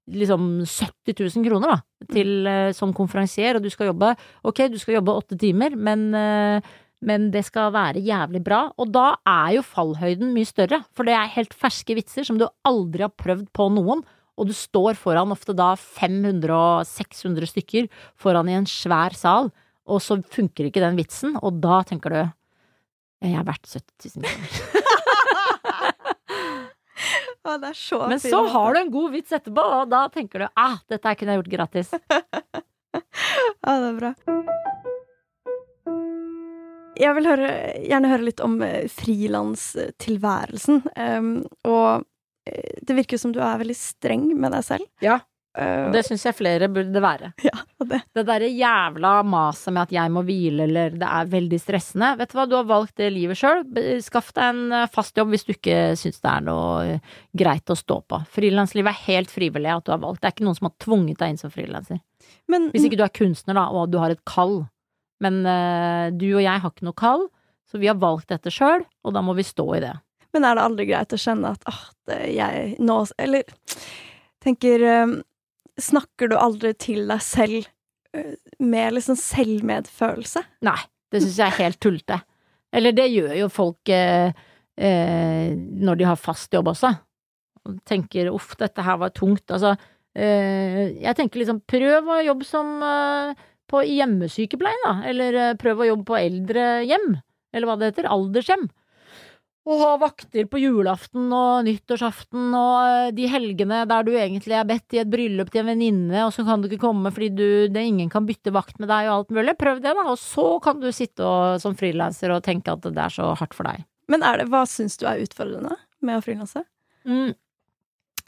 liksom 0.10 0.64
70 0.66 1.16
000 1.20 1.45
kroner, 1.45 1.76
da, 1.76 2.05
til, 2.14 2.47
eh, 2.47 2.72
som 2.74 2.93
konferansier, 2.95 3.57
og 3.57 3.64
du 3.64 3.70
skal 3.70 3.91
jobbe 3.91 4.16
Ok, 4.47 4.66
du 4.72 4.80
skal 4.82 4.97
jobbe 4.97 5.16
åtte 5.22 5.38
timer, 5.38 5.76
men, 5.76 6.14
eh, 6.16 6.62
men 7.01 7.30
det 7.32 7.45
skal 7.45 7.72
være 7.72 8.01
jævlig 8.03 8.43
bra. 8.43 8.72
Og 8.78 8.91
da 8.91 9.18
er 9.28 9.57
jo 9.57 9.62
fallhøyden 9.62 10.34
mye 10.34 10.47
større, 10.47 10.84
for 10.93 11.05
det 11.05 11.14
er 11.14 11.36
helt 11.36 11.53
ferske 11.53 11.95
vitser 11.95 12.26
som 12.26 12.38
du 12.39 12.47
aldri 12.66 13.05
har 13.05 13.14
prøvd 13.14 13.51
på 13.53 13.70
noen. 13.72 14.03
Og 14.39 14.47
du 14.47 14.53
står 14.55 14.95
foran 14.95 15.32
ofte 15.32 15.53
da 15.53 15.76
500-600 15.76 17.51
stykker 17.51 17.89
foran 18.16 18.49
i 18.49 18.55
en 18.55 18.66
svær 18.66 19.14
sal, 19.14 19.51
og 19.86 19.99
så 19.99 20.24
funker 20.24 20.70
ikke 20.70 20.84
den 20.84 20.95
vitsen, 20.95 21.36
og 21.41 21.60
da 21.62 21.84
tenker 21.84 22.10
du 22.10 22.22
jeg 23.26 23.36
er 23.36 23.47
verdt 23.47 23.67
70 23.67 24.15
000 24.15 24.26
kroner. 24.30 24.49
Å, 27.39 27.55
det 27.55 27.70
er 27.72 27.78
så 27.78 28.01
Men 28.11 28.20
så 28.20 28.41
har 28.51 28.76
du 28.76 28.80
en 28.82 28.91
god 28.91 29.13
vits 29.15 29.32
etterpå, 29.36 29.63
og 29.63 29.91
da 29.91 30.03
tenker 30.13 30.43
du 30.43 30.47
ah, 30.59 30.78
dette 30.91 31.15
kunne 31.20 31.36
jeg 31.36 31.43
gjort 31.43 31.55
gratis. 31.57 31.93
Ja, 33.59 33.76
det 33.78 33.89
er 33.89 33.97
bra. 33.99 34.09
Jeg 36.99 37.15
vil 37.15 37.28
høre, 37.30 37.49
gjerne 37.86 38.09
høre 38.11 38.26
litt 38.26 38.41
om 38.43 38.55
eh, 38.65 38.88
frilanstilværelsen. 38.91 40.82
Um, 40.97 41.30
og 41.70 42.07
eh, 42.49 42.80
det 42.82 42.97
virker 42.97 43.22
som 43.22 43.36
du 43.36 43.39
er 43.45 43.61
veldig 43.61 43.78
streng 43.78 44.26
med 44.34 44.55
deg 44.55 44.65
selv. 44.65 44.89
Ja. 45.05 45.20
Uh, 45.57 45.89
det 45.89 46.03
syns 46.05 46.23
jeg 46.27 46.37
flere 46.37 46.67
burde 46.71 47.01
være. 47.01 47.31
ja, 47.47 47.55
det. 47.81 48.01
Det 48.13 48.23
derre 48.27 48.49
jævla 48.53 49.13
maset 49.25 49.73
med 49.73 49.87
at 49.87 49.93
jeg 49.95 50.13
må 50.13 50.21
hvile 50.27 50.67
eller 50.67 50.93
det 50.93 51.09
er 51.09 51.31
veldig 51.31 51.59
stressende. 51.61 52.11
Vet 52.19 52.31
du 52.31 52.37
hva, 52.37 52.45
du 52.49 52.55
har 52.59 52.67
valgt 52.69 52.99
det 53.01 53.09
livet 53.15 53.39
sjøl. 53.39 53.63
Skaff 54.05 54.29
deg 54.37 54.51
en 54.53 54.75
eh, 54.77 54.89
fast 54.93 55.17
jobb 55.17 55.33
hvis 55.33 55.47
du 55.47 55.53
ikke 55.55 55.79
syns 55.99 56.21
det 56.21 56.31
er 56.31 56.45
noe 56.45 56.73
eh, 56.85 57.15
greit 57.41 57.73
å 57.73 57.77
stå 57.77 57.97
på. 58.05 58.21
Frilanslivet 58.35 58.93
er 58.93 59.07
helt 59.07 59.33
frivillig 59.33 59.73
at 59.73 59.87
du 59.87 59.93
har 59.95 60.03
valgt. 60.03 60.21
Det 60.21 60.29
er 60.29 60.35
ikke 60.37 60.47
noen 60.47 60.59
som 60.59 60.69
har 60.69 60.75
tvunget 60.85 61.21
deg 61.23 61.33
inn 61.33 61.41
som 61.41 61.53
frilanser. 61.53 62.03
Hvis 62.49 62.85
ikke 62.85 62.99
du 62.99 63.05
er 63.05 63.15
kunstner, 63.15 63.57
da, 63.57 63.65
og 63.73 63.89
du 63.89 63.97
har 64.01 64.13
et 64.13 64.21
kall. 64.29 64.61
Men 65.23 65.41
uh, 65.43 66.09
du 66.15 66.27
og 66.31 66.43
jeg 66.43 66.61
har 66.61 66.71
ikke 66.71 66.85
noe 66.87 66.97
kall, 66.97 67.25
så 67.69 67.81
vi 67.81 67.89
har 67.89 67.97
valgt 67.99 68.31
dette 68.31 68.51
sjøl, 68.53 68.85
og 69.05 69.13
da 69.15 69.21
må 69.25 69.35
vi 69.37 69.45
stå 69.45 69.65
i 69.77 69.81
det. 69.83 69.91
Men 70.33 70.45
er 70.45 70.57
det 70.57 70.63
aldri 70.65 70.85
greit 70.89 71.13
å 71.13 71.19
kjenne 71.19 71.53
at 71.57 71.65
åh, 71.69 71.81
det, 72.09 72.19
jeg 72.35 72.75
nå 72.85 72.97
Eller 73.17 73.49
tenker 74.43 74.85
Snakker 75.82 76.32
du 76.32 76.38
aldri 76.39 76.73
til 76.77 77.05
deg 77.09 77.21
selv 77.23 77.67
uh, 78.15 78.34
med 78.59 78.97
liksom 78.97 79.17
selvmedfølelse? 79.19 80.43
Nei, 80.67 80.80
det 81.13 81.23
syns 81.23 81.39
jeg 81.39 81.47
er 81.47 81.61
helt 81.63 81.82
tullete. 81.84 82.21
Eller 82.75 82.93
det 82.93 83.07
gjør 83.09 83.34
jo 83.34 83.47
folk 83.49 83.89
eh, 83.93 84.34
eh, 84.77 85.53
når 85.57 85.99
de 85.99 86.07
har 86.07 86.19
fast 86.19 86.53
jobb 86.53 86.71
også. 86.73 86.91
Og 87.65 87.80
tenker 87.89 88.30
uff, 88.32 88.53
dette 88.59 88.84
her 88.86 88.99
var 89.01 89.13
tungt. 89.17 89.45
Altså, 89.49 89.73
eh, 90.13 90.99
jeg 91.01 91.17
tenker 91.17 91.41
liksom 91.41 91.63
prøv 91.69 92.11
å 92.13 92.19
jobbe 92.27 92.47
som 92.47 92.75
eh, 92.86 93.47
på 93.69 93.84
hjemmesykepleien, 93.86 94.86
da. 94.86 94.93
Eller 95.09 95.39
eh, 95.41 95.55
prøv 95.59 95.82
å 95.82 95.89
jobbe 95.91 96.07
på 96.11 96.19
eldrehjem. 96.19 97.09
Eller 97.53 97.69
hva 97.69 97.80
det 97.80 97.91
heter. 97.91 98.09
Aldershjem. 98.13 98.69
Og 99.68 99.82
ha 99.82 99.89
vakter 100.01 100.47
på 100.49 100.62
julaften 100.62 101.28
og 101.36 101.66
nyttårsaften 101.68 102.53
og 102.57 102.76
eh, 102.80 103.10
de 103.18 103.28
helgene 103.30 103.82
der 103.89 104.07
du 104.07 104.14
egentlig 104.16 104.55
er 104.55 104.68
bedt 104.70 104.95
i 104.95 105.01
et 105.01 105.12
bryllup 105.12 105.51
til 105.51 105.62
en 105.62 105.70
venninne, 105.74 106.24
og 106.26 106.32
så 106.34 106.45
kan 106.47 106.64
du 106.64 106.70
ikke 106.70 106.86
komme 106.86 107.12
fordi 107.14 107.30
du, 107.36 107.45
det 107.70 107.84
ingen 107.89 108.10
kan 108.10 108.26
bytte 108.30 108.53
vakt 108.55 108.80
med 108.80 108.89
deg 108.89 109.10
og 109.10 109.16
alt 109.18 109.36
mulig. 109.36 109.57
Prøv 109.60 109.84
det, 109.84 109.93
da, 109.97 110.07
og 110.07 110.18
så 110.22 110.47
kan 110.64 110.80
du 110.82 110.89
sitte 110.95 111.28
og, 111.28 111.60
som 111.62 111.78
frilanser 111.78 112.34
og 112.34 112.45
tenke 112.47 112.74
at 112.74 112.88
det 112.88 113.03
er 113.03 113.14
så 113.14 113.34
hardt 113.38 113.57
for 113.57 113.70
deg. 113.70 113.84
Men 114.10 114.26
er 114.26 114.41
det, 114.41 114.49
hva 114.49 114.64
syns 114.70 114.97
du 114.97 115.05
er 115.10 115.22
utfordrende 115.22 115.76
med 116.01 116.18
å 116.18 116.26
frilanse? 116.26 116.64
Mm. 117.05 117.36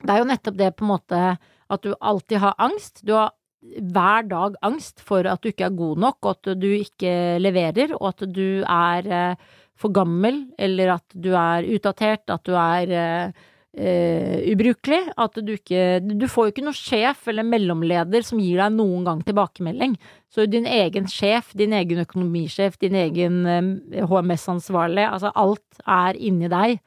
Det 0.01 0.13
er 0.13 0.21
jo 0.21 0.29
nettopp 0.29 0.57
det 0.59 0.73
på 0.75 0.85
en 0.85 0.93
måte 0.93 1.21
at 1.71 1.85
du 1.85 1.93
alltid 1.95 2.41
har 2.43 2.57
angst. 2.61 3.01
Du 3.07 3.15
har 3.15 3.31
hver 3.61 4.25
dag 4.25 4.55
angst 4.65 5.01
for 5.05 5.27
at 5.29 5.41
du 5.41 5.51
ikke 5.51 5.67
er 5.69 5.77
god 5.77 5.99
nok, 6.01 6.17
og 6.25 6.31
at 6.33 6.53
du 6.59 6.69
ikke 6.73 7.39
leverer, 7.41 7.93
og 7.99 8.07
at 8.11 8.23
du 8.33 8.63
er 8.65 9.09
eh, 9.09 9.51
for 9.81 9.93
gammel, 9.93 10.43
eller 10.61 10.95
at 10.97 11.15
du 11.17 11.31
er 11.37 11.65
utdatert, 11.73 12.27
at 12.29 12.43
du 12.47 12.53
er 12.57 12.93
eh, 12.93 13.47
eh, 13.73 14.37
ubrukelig. 14.51 15.01
At 15.17 15.39
du 15.41 15.53
ikke 15.55 16.01
Du 16.05 16.27
får 16.29 16.47
jo 16.47 16.53
ikke 16.53 16.65
noen 16.65 16.77
sjef 16.77 17.27
eller 17.31 17.47
mellomleder 17.47 18.25
som 18.25 18.41
gir 18.41 18.61
deg 18.61 18.77
noen 18.77 19.05
gang 19.07 19.23
tilbakemelding. 19.25 19.97
Så 20.31 20.47
din 20.49 20.67
egen 20.69 21.09
sjef, 21.11 21.51
din 21.57 21.75
egen 21.77 22.03
økonomisjef, 22.05 22.77
din 22.81 22.97
egen 22.99 23.43
eh, 23.45 24.05
HMS-ansvarlig, 24.07 25.07
altså 25.07 25.33
alt 25.35 25.83
er 25.87 26.19
inni 26.19 26.51
deg. 26.51 26.79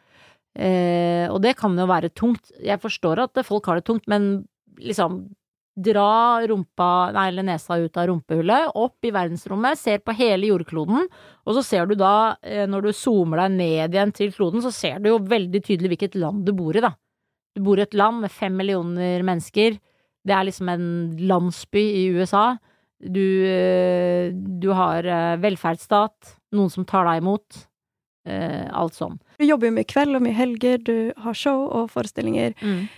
Eh, 0.55 1.27
og 1.31 1.41
det 1.43 1.57
kan 1.59 1.75
jo 1.79 1.89
være 1.91 2.13
tungt. 2.15 2.53
Jeg 2.63 2.83
forstår 2.83 3.27
at 3.27 3.47
folk 3.47 3.67
har 3.67 3.81
det 3.81 3.89
tungt, 3.89 4.07
men 4.11 4.47
liksom 4.79 5.25
dra 5.77 6.39
rumpa, 6.47 7.11
nei, 7.13 7.29
eller 7.33 7.43
nesa 7.49 7.77
ut 7.83 7.97
av 7.99 8.07
rumpehullet, 8.07 8.71
opp 8.79 9.05
i 9.05 9.11
verdensrommet, 9.11 9.79
ser 9.79 9.99
på 10.07 10.15
hele 10.15 10.47
jordkloden, 10.53 11.09
og 11.47 11.55
så 11.57 11.65
ser 11.67 11.87
du 11.91 11.95
da, 11.99 12.37
eh, 12.43 12.67
når 12.71 12.83
du 12.83 12.93
zoomer 12.93 13.43
deg 13.43 13.57
ned 13.57 13.91
igjen 13.97 14.13
til 14.15 14.31
kloden, 14.33 14.63
så 14.63 14.71
ser 14.73 15.01
du 15.03 15.09
jo 15.11 15.19
veldig 15.19 15.63
tydelig 15.67 15.91
hvilket 15.97 16.15
land 16.15 16.45
du 16.47 16.53
bor 16.53 16.77
i, 16.77 16.81
da. 16.85 16.93
Du 17.57 17.63
bor 17.63 17.79
i 17.79 17.83
et 17.83 17.95
land 17.95 18.21
med 18.23 18.31
fem 18.31 18.55
millioner 18.57 19.23
mennesker. 19.27 19.79
Det 20.25 20.33
er 20.35 20.45
liksom 20.47 20.69
en 20.73 20.87
landsby 21.29 21.83
i 21.83 22.05
USA. 22.17 22.57
Du, 23.05 23.21
eh, 23.47 24.31
du 24.33 24.71
har 24.73 25.05
eh, 25.05 25.37
velferdsstat, 25.43 26.37
noen 26.55 26.71
som 26.71 26.85
tar 26.89 27.05
deg 27.05 27.21
imot. 27.23 27.67
Eh, 28.27 28.71
alt 28.73 28.95
sånn. 28.97 29.19
Du 29.39 29.45
jobber 29.45 29.69
jo 29.69 29.75
mye 29.77 29.85
kveld 29.91 30.17
og 30.17 30.23
mye 30.25 30.33
helger, 30.39 30.79
du 30.83 31.13
har 31.21 31.35
show 31.35 31.67
og 31.69 31.91
forestillinger, 31.93 32.55
Mm. 32.63 32.89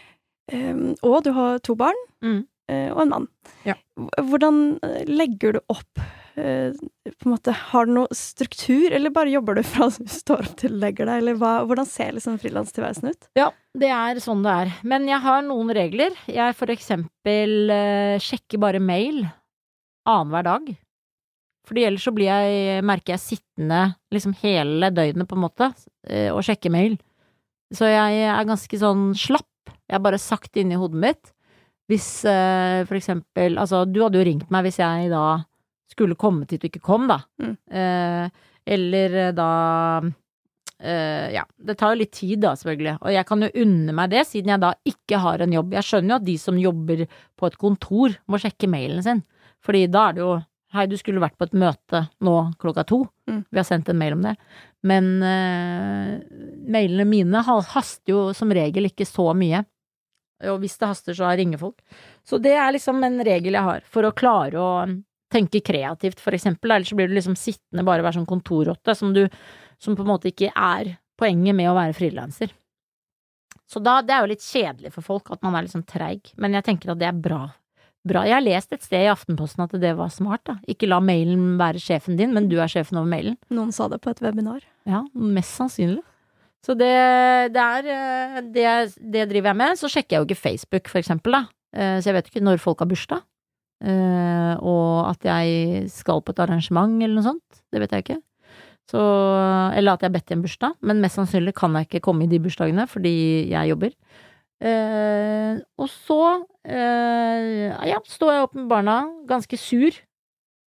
um, 0.53 0.95
og 1.03 1.25
du 1.25 1.33
har 1.33 1.59
to 1.59 1.75
barn 1.75 1.97
Mm. 2.23 2.47
Eh, 2.71 2.91
og 2.93 3.03
en 3.05 3.13
mann. 3.13 3.27
Ja. 3.67 3.77
Hvordan 3.97 4.79
eh, 4.85 5.03
legger 5.09 5.57
du 5.57 5.61
opp 5.73 6.01
eh, 6.39 6.73
på 6.73 7.29
en 7.29 7.33
måte, 7.33 7.55
Har 7.73 7.89
du 7.89 7.95
noe 7.97 8.17
struktur, 8.17 8.91
eller 8.93 9.15
bare 9.15 9.33
jobber 9.33 9.59
du 9.59 9.63
fra 9.67 9.89
du 9.93 10.09
står 10.21 10.47
opp 10.47 10.57
til 10.61 10.77
du 10.77 10.81
legger 10.83 11.09
deg, 11.09 11.23
eller 11.23 11.39
hva, 11.41 11.53
hvordan 11.69 11.89
ser 11.89 12.17
liksom 12.17 12.39
frilanstilværelsen 12.43 13.13
ut? 13.13 13.29
Ja, 13.39 13.51
det 13.79 13.93
er 13.95 14.23
sånn 14.25 14.45
det 14.47 14.57
er. 14.65 14.73
Men 14.85 15.09
jeg 15.11 15.23
har 15.25 15.45
noen 15.47 15.73
regler. 15.77 16.17
Jeg 16.31 16.57
for 16.59 16.73
eksempel 16.75 17.71
sjekker 18.23 18.63
bare 18.63 18.83
mail 18.83 19.25
annenhver 20.07 20.47
dag. 20.47 20.75
Fordi 21.67 21.83
ellers 21.83 22.05
så 22.07 22.13
blir 22.15 22.31
jeg, 22.31 22.83
merker 22.87 23.17
jeg 23.17 23.25
sittende 23.25 23.81
liksom 24.15 24.37
hele 24.39 24.93
døgnet, 24.95 25.27
på 25.27 25.35
en 25.35 25.43
måte, 25.43 25.67
og 26.31 26.45
sjekker 26.47 26.71
mail. 26.71 26.95
Så 27.75 27.89
jeg 27.91 28.21
er 28.23 28.47
ganske 28.47 28.79
sånn 28.79 29.09
slapp. 29.19 29.51
Jeg 29.89 29.97
har 29.97 30.05
bare 30.05 30.21
sagt 30.23 30.55
inni 30.61 30.79
hodet 30.79 31.01
mitt 31.03 31.33
hvis 31.91 32.09
eh, 32.27 32.83
for 32.89 32.99
eksempel 32.99 33.59
Altså, 33.63 33.85
du 33.87 34.01
hadde 34.03 34.19
jo 34.19 34.27
ringt 34.27 34.51
meg 34.51 34.67
hvis 34.67 34.81
jeg 34.83 35.11
da 35.13 35.25
skulle 35.93 36.19
kommet 36.19 36.51
hit 36.51 36.65
og 36.67 36.71
ikke 36.73 36.83
kom, 36.85 37.07
da. 37.09 37.21
Mm. 37.41 37.53
Eh, 37.71 38.47
eller 38.77 39.15
eh, 39.23 39.35
da 39.37 39.51
eh, 40.81 41.29
Ja, 41.37 41.45
det 41.57 41.77
tar 41.79 41.95
jo 41.95 42.01
litt 42.03 42.13
tid, 42.17 42.41
da, 42.43 42.57
selvfølgelig. 42.59 42.97
Og 43.01 43.15
jeg 43.15 43.29
kan 43.29 43.47
jo 43.47 43.53
unne 43.63 43.95
meg 43.97 44.11
det, 44.13 44.27
siden 44.29 44.53
jeg 44.55 44.63
da 44.65 44.73
ikke 44.89 45.23
har 45.23 45.45
en 45.45 45.55
jobb. 45.57 45.73
Jeg 45.79 45.89
skjønner 45.89 46.17
jo 46.17 46.19
at 46.21 46.27
de 46.27 46.37
som 46.43 46.59
jobber 46.61 47.07
på 47.39 47.49
et 47.49 47.57
kontor, 47.63 48.19
må 48.27 48.43
sjekke 48.43 48.69
mailen 48.71 49.05
sin. 49.07 49.23
Fordi 49.65 49.87
da 49.91 50.11
er 50.11 50.19
det 50.19 50.25
jo 50.27 50.37
Hei, 50.75 50.83
du 50.91 50.97
skulle 50.99 51.23
vært 51.23 51.37
på 51.39 51.47
et 51.47 51.55
møte 51.57 52.01
nå 52.27 52.33
klokka 52.61 52.83
to. 52.85 52.97
Mm. 53.31 53.39
Vi 53.55 53.61
har 53.61 53.65
sendt 53.65 53.87
en 53.89 53.97
mail 53.97 54.17
om 54.17 54.25
det. 54.27 54.33
Men 54.85 55.07
uh, 55.23 56.17
mailene 56.69 57.07
mine 57.09 57.41
ha- 57.47 57.63
haster 57.71 58.13
jo 58.13 58.25
som 58.37 58.51
regel 58.53 58.89
ikke 58.91 59.07
så 59.09 59.31
mye. 59.39 59.63
Og 60.45 60.61
hvis 60.61 60.77
det 60.81 60.91
haster, 60.91 61.17
så 61.17 61.31
ringer 61.39 61.61
folk. 61.61 61.81
Så 62.27 62.39
det 62.43 62.53
er 62.59 62.75
liksom 62.75 63.01
en 63.07 63.21
regel 63.25 63.57
jeg 63.57 63.65
har, 63.65 63.85
for 63.89 64.05
å 64.05 64.15
klare 64.17 64.61
å 64.61 64.71
tenke 65.33 65.63
kreativt, 65.65 66.21
for 66.23 66.37
eksempel. 66.37 66.75
Ellers 66.75 66.93
blir 66.97 67.09
du 67.09 67.17
liksom 67.17 67.39
sittende 67.41 67.85
bare 67.87 68.03
og 68.03 68.09
være 68.09 68.21
sånn 68.21 68.29
kontorrotte, 68.29 68.95
som 68.95 69.15
du 69.17 69.27
Som 69.77 69.93
på 69.93 70.07
en 70.07 70.09
måte 70.09 70.31
ikke 70.31 70.49
er 70.57 70.95
poenget 71.21 71.53
med 71.53 71.69
å 71.69 71.75
være 71.77 71.93
frilanser. 71.93 72.49
Så 73.69 73.77
da, 73.85 73.99
det 74.01 74.15
er 74.15 74.23
jo 74.25 74.31
litt 74.31 74.45
kjedelig 74.47 74.93
for 74.95 75.05
folk 75.05 75.29
at 75.35 75.43
man 75.45 75.53
er 75.53 75.67
liksom 75.67 75.83
treig, 75.85 76.31
men 76.41 76.57
jeg 76.57 76.65
tenker 76.65 76.95
at 76.95 77.01
det 77.03 77.11
er 77.11 77.19
bra. 77.27 77.43
Bra. 78.07 78.23
Jeg 78.25 78.39
har 78.39 78.45
lest 78.47 78.73
et 78.73 78.87
sted 78.87 79.05
i 79.05 79.11
Aftenposten 79.13 79.67
at 79.67 79.75
det 79.83 79.93
var 79.99 80.09
smart, 80.15 80.47
da. 80.49 80.55
Ikke 80.65 80.89
la 80.89 81.03
mailen 81.05 81.59
være 81.61 81.83
sjefen 81.83 82.17
din, 82.17 82.33
men 82.33 82.49
du 82.49 82.57
er 82.57 82.73
sjefen 82.73 82.97
over 82.97 83.11
mailen. 83.11 83.37
Noen 83.53 83.75
sa 83.75 83.91
det 83.93 83.99
på 84.01 84.15
et 84.15 84.23
webinar. 84.25 84.65
Ja, 84.89 85.03
mest 85.13 85.59
sannsynlig. 85.59 86.05
Så 86.67 86.75
det, 86.75 86.91
det 87.55 87.63
er 87.63 87.89
eh, 87.95 88.39
det, 88.51 88.67
det 88.99 89.27
driver 89.31 89.53
jeg 89.53 89.59
med. 89.61 89.79
Så 89.79 89.91
sjekker 89.93 90.17
jeg 90.17 90.23
jo 90.23 90.27
ikke 90.27 90.41
Facebook, 90.49 90.89
for 90.91 90.99
eksempel, 90.99 91.37
da. 91.37 91.43
Eh, 91.77 91.99
Så 92.03 92.11
jeg 92.11 92.17
vet 92.17 92.31
ikke 92.33 92.43
når 92.43 92.59
folk 92.63 92.83
har 92.83 92.89
bursdag. 92.91 93.23
Eh, 93.87 94.55
Og 94.59 95.07
at 95.13 95.29
jeg 95.29 95.85
skal 95.95 96.23
på 96.27 96.35
et 96.35 96.43
arrangement 96.43 96.97
eller 96.99 97.15
noe 97.21 97.29
sånt. 97.29 97.61
Det 97.71 97.83
vet 97.85 97.95
jeg 97.95 98.05
ikke. 98.07 98.19
Så, 98.91 98.99
eller 99.75 99.95
at 99.95 100.03
jeg 100.03 100.11
har 100.11 100.15
bedt 100.15 100.31
i 100.31 100.35
en 100.37 100.43
bursdag. 100.43 100.75
Men 100.83 101.01
mest 101.03 101.19
sannsynlig 101.19 101.55
kan 101.59 101.75
jeg 101.79 101.87
ikke 101.89 102.03
komme 102.07 102.27
i 102.27 102.31
de 102.31 102.39
bursdagene 102.43 102.85
fordi 102.91 103.15
jeg 103.51 103.71
jobber. 103.73 103.95
Og 105.83 105.89
så 105.91 106.19
ja, 106.67 107.99
står 108.07 108.31
jeg 108.33 108.45
opp 108.47 108.55
med 108.55 108.69
barna, 108.71 108.95
ganske 109.27 109.59
sur. 109.59 109.99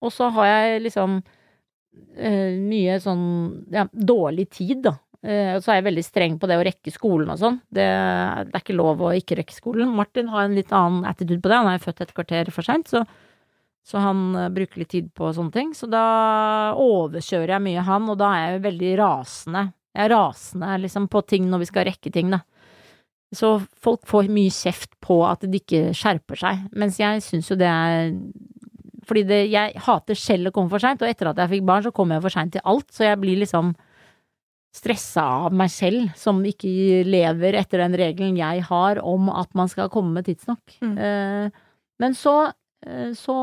Og 0.03 0.11
så 0.11 0.27
har 0.35 0.49
jeg 0.51 0.83
liksom 0.83 1.21
mye 2.19 2.99
sånn 3.03 3.23
ja, 3.71 3.87
dårlig 3.95 4.49
tid, 4.51 4.83
da. 4.89 4.97
Eh, 5.19 5.51
og 5.57 5.63
så 5.63 5.73
er 5.73 5.79
jeg 5.79 5.89
veldig 5.89 6.03
streng 6.05 6.35
på 6.39 6.47
det 6.47 6.55
å 6.59 6.63
rekke 6.63 6.93
skolen 6.95 7.31
og 7.33 7.39
sånn. 7.41 7.57
Det, 7.67 7.87
det 7.87 8.53
er 8.55 8.61
ikke 8.61 8.77
lov 8.77 9.01
å 9.03 9.15
ikke 9.17 9.39
rekke 9.41 9.55
skolen. 9.55 9.91
Martin 9.95 10.29
har 10.31 10.47
en 10.47 10.55
litt 10.55 10.71
annen 10.75 11.07
attitude 11.09 11.41
på 11.43 11.51
det. 11.51 11.57
Han 11.59 11.71
er 11.73 11.83
født 11.83 12.05
et 12.05 12.13
kvarter 12.15 12.51
for 12.55 12.67
seint, 12.67 12.87
så, 12.91 13.03
så 13.83 14.03
han 14.03 14.29
eh, 14.39 14.51
bruker 14.55 14.83
litt 14.83 14.93
tid 14.95 15.09
på 15.17 15.33
sånne 15.35 15.55
ting. 15.55 15.73
Så 15.75 15.89
da 15.91 16.05
overkjører 16.79 17.57
jeg 17.57 17.65
mye 17.67 17.87
han, 17.89 18.07
og 18.11 18.21
da 18.21 18.31
er 18.37 18.45
jeg 18.45 18.63
veldig 18.69 18.93
rasende. 19.01 19.65
Jeg 19.97 20.05
er 20.05 20.15
rasende 20.15 20.71
liksom 20.85 21.09
på 21.11 21.25
ting 21.27 21.49
når 21.51 21.65
vi 21.65 21.71
skal 21.73 21.89
rekke 21.89 22.13
ting, 22.15 22.31
da. 22.31 22.43
Så 23.35 23.59
folk 23.77 24.07
får 24.09 24.29
mye 24.33 24.49
kjeft 24.53 24.95
på 25.05 25.19
at 25.27 25.43
de 25.45 25.59
ikke 25.59 25.91
skjerper 25.93 26.39
seg, 26.39 26.63
mens 26.73 26.97
jeg 26.97 27.21
syns 27.21 27.51
jo 27.51 27.59
det 27.59 27.67
er 27.69 28.15
fordi 29.09 29.23
det, 29.25 29.39
jeg 29.49 29.81
hater 29.85 30.17
selv 30.17 30.49
å 30.49 30.53
komme 30.53 30.69
for 30.69 30.81
seint, 30.81 31.01
og 31.01 31.09
etter 31.09 31.31
at 31.31 31.39
jeg 31.41 31.51
fikk 31.55 31.63
barn, 31.65 31.85
så 31.85 31.91
kommer 31.93 32.17
jeg 32.17 32.25
for 32.27 32.35
seint 32.35 32.53
til 32.53 32.65
alt, 32.69 32.87
så 32.93 33.07
jeg 33.07 33.17
blir 33.21 33.39
liksom 33.41 33.71
stressa 34.75 35.23
av 35.47 35.55
meg 35.55 35.71
selv, 35.73 36.11
som 36.19 36.39
ikke 36.45 37.01
lever 37.07 37.57
etter 37.57 37.81
den 37.83 37.97
regelen 37.97 38.37
jeg 38.37 38.63
har 38.67 39.01
om 39.01 39.31
at 39.33 39.49
man 39.57 39.71
skal 39.71 39.89
komme 39.91 40.23
tidsnok. 40.25 40.61
Mm. 40.85 40.95
Eh, 40.97 41.61
men 41.99 42.15
så, 42.15 42.51
eh, 42.85 43.11
så 43.17 43.35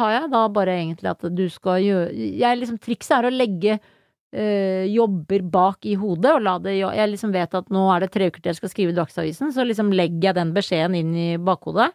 har 0.00 0.16
jeg 0.16 0.32
da 0.34 0.44
bare 0.52 0.76
egentlig 0.80 1.12
at 1.12 1.26
du 1.30 1.46
skal 1.52 1.82
gjøre 1.84 2.28
jeg 2.42 2.60
liksom, 2.60 2.80
Trikset 2.82 3.14
er 3.20 3.28
å 3.28 3.34
legge 3.34 3.78
eh, 3.78 4.84
jobber 4.90 5.46
bak 5.54 5.86
i 5.86 5.94
hodet, 5.94 6.34
og 6.34 6.42
la 6.42 6.58
det 6.62 6.76
Jeg 6.80 7.10
liksom 7.14 7.32
vet 7.34 7.54
at 7.54 7.70
nå 7.72 7.86
er 7.94 8.04
det 8.04 8.12
tre 8.12 8.28
uker 8.28 8.42
til 8.42 8.52
jeg 8.52 8.60
skal 8.60 8.74
skrive 8.74 8.96
Dagsavisen, 8.98 9.54
så 9.54 9.66
liksom 9.68 9.94
legger 9.94 10.32
jeg 10.32 10.40
den 10.40 10.54
beskjeden 10.56 10.98
inn 10.98 11.14
i 11.14 11.30
bakhodet 11.38 11.92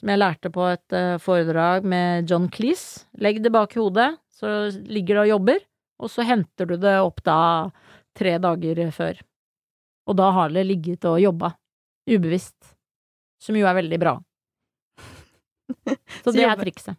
som 0.00 0.10
jeg 0.10 0.20
lærte 0.20 0.50
på 0.52 0.64
et 0.70 0.96
eh, 0.96 1.18
foredrag 1.20 1.86
med 1.88 2.30
John 2.30 2.48
Cleese. 2.52 3.04
Legg 3.20 3.42
det 3.44 3.52
bak 3.52 3.76
i 3.76 3.82
hodet, 3.82 4.14
så 4.32 4.70
ligger 4.88 5.18
det 5.18 5.24
og 5.26 5.32
jobber, 5.34 5.64
og 6.00 6.12
så 6.12 6.24
henter 6.24 6.70
du 6.70 6.76
det 6.80 6.96
opp 7.02 7.20
da 7.26 7.40
tre 8.16 8.36
dager 8.42 8.82
før. 8.94 9.20
Og 10.10 10.16
da 10.18 10.30
har 10.34 10.50
det 10.54 10.66
ligget 10.66 11.06
og 11.08 11.20
jobba, 11.22 11.52
ubevisst, 12.10 12.74
som 13.42 13.56
jo 13.58 13.68
er 13.68 13.78
veldig 13.78 14.00
bra. 14.02 14.16
Så 16.24 16.34
det 16.34 16.44
er 16.46 16.58
trikset. 16.58 16.98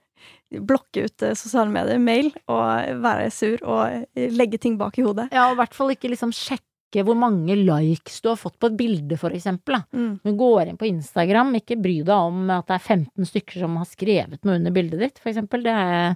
Blokke 0.52 1.08
ut 1.08 1.24
eh, 1.26 1.38
sosiale 1.38 1.72
medier, 1.72 2.02
mail, 2.02 2.32
og 2.52 3.00
være 3.04 3.30
sur 3.34 3.62
og 3.64 4.04
eh, 4.16 4.28
legge 4.32 4.60
ting 4.62 4.78
bak 4.80 5.00
i 5.00 5.06
hodet. 5.06 5.30
Ja, 5.34 5.50
og 5.50 5.56
i 5.56 5.62
hvert 5.62 5.76
fall 5.78 5.94
ikke 5.96 6.12
liksom 6.12 6.34
sjekke 6.36 6.68
hvor 7.08 7.16
mange 7.16 7.56
likes 7.56 8.20
du 8.20 8.28
har 8.34 8.40
fått 8.40 8.58
på 8.60 8.68
et 8.68 8.76
bilde, 8.80 9.16
for 9.20 9.32
eksempel. 9.32 9.80
Mm. 9.96 10.20
Du 10.28 10.34
går 10.36 10.68
inn 10.68 10.80
på 10.80 10.90
Instagram, 10.90 11.54
ikke 11.62 11.80
bry 11.80 12.02
deg 12.04 12.16
om 12.16 12.52
at 12.52 12.68
det 12.68 12.78
er 12.78 12.88
15 12.98 13.30
stykker 13.30 13.64
som 13.64 13.78
har 13.80 13.88
skrevet 13.88 14.44
noe 14.44 14.60
under 14.60 14.76
bildet 14.76 15.00
ditt, 15.00 15.22
for 15.22 15.32
eksempel. 15.32 15.64
Det 15.68 15.76
er 15.76 16.16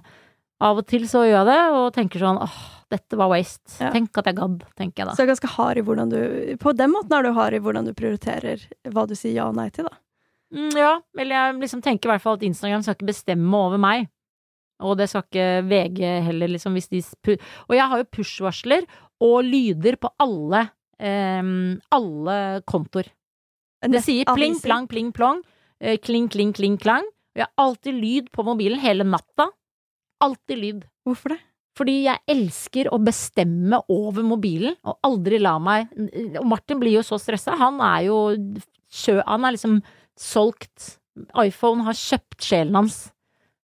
Av 0.64 0.78
og 0.80 0.86
til 0.88 1.02
så 1.04 1.20
gjør 1.26 1.42
jeg 1.42 1.48
det, 1.50 1.62
og 1.76 1.86
tenker 1.92 2.22
sånn 2.22 2.38
åh, 2.40 2.60
dette 2.92 3.18
var 3.18 3.30
waste. 3.32 3.76
Ja. 3.82 3.90
Tenk 3.94 4.16
at 4.20 4.28
jeg 4.30 4.36
gadd, 4.38 4.60
tenker 4.78 5.02
jeg 5.02 5.08
da. 5.08 5.14
Så 5.16 5.22
jeg 5.24 5.26
er 5.28 5.32
ganske 5.34 5.52
hard 5.56 5.78
i 5.80 5.84
hvordan 5.86 6.10
du 6.12 6.18
På 6.62 6.72
den 6.76 6.92
måten 6.92 7.12
er 7.16 7.26
du 7.26 7.32
hard 7.34 7.56
i 7.56 7.62
hvordan 7.62 7.88
du 7.88 7.92
prioriterer 7.98 8.62
hva 8.94 9.06
du 9.10 9.14
sier 9.18 9.34
ja 9.34 9.48
og 9.50 9.56
nei 9.58 9.68
til, 9.74 9.88
da. 9.88 9.96
Mm, 10.54 10.70
ja, 10.78 10.92
eller 11.18 11.34
jeg 11.34 11.56
liksom 11.64 11.82
tenker 11.82 12.06
i 12.06 12.12
hvert 12.14 12.22
fall 12.22 12.38
at 12.38 12.44
Instagram 12.46 12.84
skal 12.86 12.94
ikke 12.94 13.08
bestemme 13.10 13.58
over 13.58 13.80
meg. 13.82 14.06
Og 14.86 14.94
det 15.00 15.08
skal 15.10 15.24
ikke 15.24 15.48
VG 15.66 16.00
heller, 16.28 16.52
liksom, 16.52 16.74
hvis 16.76 16.90
de 16.92 17.00
Og 17.66 17.74
jeg 17.74 17.88
har 17.90 18.02
jo 18.02 18.08
push-varsler 18.12 18.84
og 19.24 19.38
lyder 19.48 19.96
på 19.96 20.10
alle 20.22 20.66
em, 21.00 21.80
alle 21.90 22.62
kontoer. 22.68 23.08
Det 23.86 24.02
sier 24.04 24.28
pling, 24.36 24.54
plang, 24.62 24.86
pling, 24.88 25.10
plong. 25.16 25.42
eh, 25.80 25.96
Kling, 25.98 26.28
kling, 26.28 26.52
kling, 26.56 26.76
klang. 26.80 27.02
Og 27.34 27.42
jeg 27.42 27.46
har 27.48 27.64
alltid 27.66 27.98
lyd 28.00 28.30
på 28.32 28.44
mobilen 28.46 28.78
hele 28.80 29.04
natta. 29.04 29.50
Alltid 30.24 30.58
lyd. 30.62 30.84
Hvorfor 31.04 31.34
det? 31.34 31.40
Fordi 31.76 31.96
jeg 32.06 32.24
elsker 32.32 32.88
å 32.88 32.98
bestemme 33.04 33.82
over 33.92 34.24
mobilen, 34.24 34.78
og 34.86 34.96
aldri 35.04 35.40
la 35.42 35.58
meg 35.60 35.90
Og 36.40 36.46
Martin 36.48 36.80
blir 36.80 36.94
jo 36.96 37.02
så 37.04 37.18
stressa. 37.20 37.56
Han 37.60 37.82
er 37.84 38.06
jo. 38.08 38.20
Han 39.26 39.44
er 39.44 39.56
liksom 39.56 39.82
solgt 40.16 40.96
iPhone 41.36 41.84
har 41.86 41.96
kjøpt 41.96 42.44
sjelen 42.44 42.76
hans. 42.76 42.96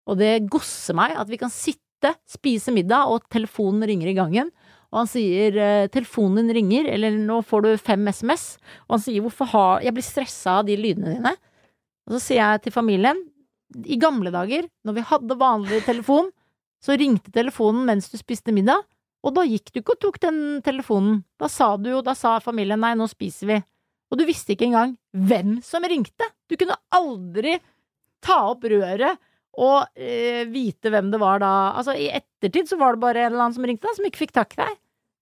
Og 0.08 0.20
det 0.20 0.48
gosser 0.52 0.96
meg 0.98 1.16
at 1.20 1.30
vi 1.32 1.40
kan 1.40 1.52
sitte, 1.52 2.14
spise 2.30 2.72
middag, 2.76 3.12
og 3.12 3.28
telefonen 3.34 3.88
ringer 3.88 4.12
i 4.12 4.18
gangen. 4.18 4.52
Og 4.88 5.02
han 5.02 5.10
sier 5.12 5.58
eh, 5.60 5.90
'telefonen 5.92 6.48
ringer', 6.56 6.88
eller 6.94 7.12
'nå 7.12 7.42
får 7.44 7.64
du 7.64 7.72
fem 7.78 8.08
SMS'. 8.08 8.56
Og 8.88 8.96
han 8.96 9.04
sier 9.04 9.22
'hvorfor 9.22 9.52
har 9.52 9.82
Jeg 9.82 9.94
blir 9.94 10.04
stressa 10.04 10.60
av 10.60 10.66
de 10.66 10.78
lydene 10.78 11.18
dine'. 11.18 11.36
Og 12.08 12.16
så 12.16 12.20
sier 12.24 12.40
jeg 12.40 12.62
til 12.64 12.72
familien 12.72 13.20
i 13.84 14.00
gamle 14.00 14.32
dager, 14.32 14.64
når 14.86 14.94
vi 14.96 15.02
hadde 15.02 15.40
vanlig 15.40 15.84
telefon, 15.84 16.32
så 16.84 16.98
ringte 17.00 17.32
telefonen 17.34 17.86
mens 17.88 18.10
du 18.12 18.18
spiste 18.20 18.54
middag, 18.56 18.84
og 19.26 19.34
da 19.36 19.44
gikk 19.50 19.72
du 19.74 19.82
ikke 19.82 19.96
og 19.96 20.02
tok 20.04 20.20
den 20.24 20.62
telefonen. 20.64 21.24
Da 21.42 21.50
sa 21.52 21.72
du 21.78 21.90
jo, 21.90 22.02
da 22.06 22.14
sa 22.16 22.38
familien 22.44 22.80
nei, 22.80 22.94
nå 22.96 23.08
spiser 23.12 23.50
vi. 23.50 23.58
Og 24.12 24.20
du 24.20 24.24
visste 24.28 24.54
ikke 24.54 24.70
engang 24.70 24.94
hvem 25.12 25.58
som 25.66 25.84
ringte. 25.84 26.28
Du 26.48 26.56
kunne 26.56 26.78
aldri 26.96 27.58
ta 28.24 28.38
opp 28.54 28.64
røret 28.70 29.18
og 29.58 29.90
eh, 29.98 30.46
vite 30.54 30.92
hvem 30.94 31.10
det 31.12 31.20
var 31.20 31.42
da. 31.42 31.52
Altså, 31.80 31.96
i 31.98 32.08
ettertid 32.14 32.70
så 32.70 32.78
var 32.80 32.94
det 32.96 33.04
bare 33.04 33.26
en 33.26 33.32
eller 33.34 33.48
annen 33.48 33.58
som 33.58 33.66
ringte 33.68 33.90
deg, 33.90 33.98
som 33.98 34.08
ikke 34.08 34.22
fikk 34.22 34.36
tak 34.38 34.54
i 34.56 34.62
deg. 34.62 34.78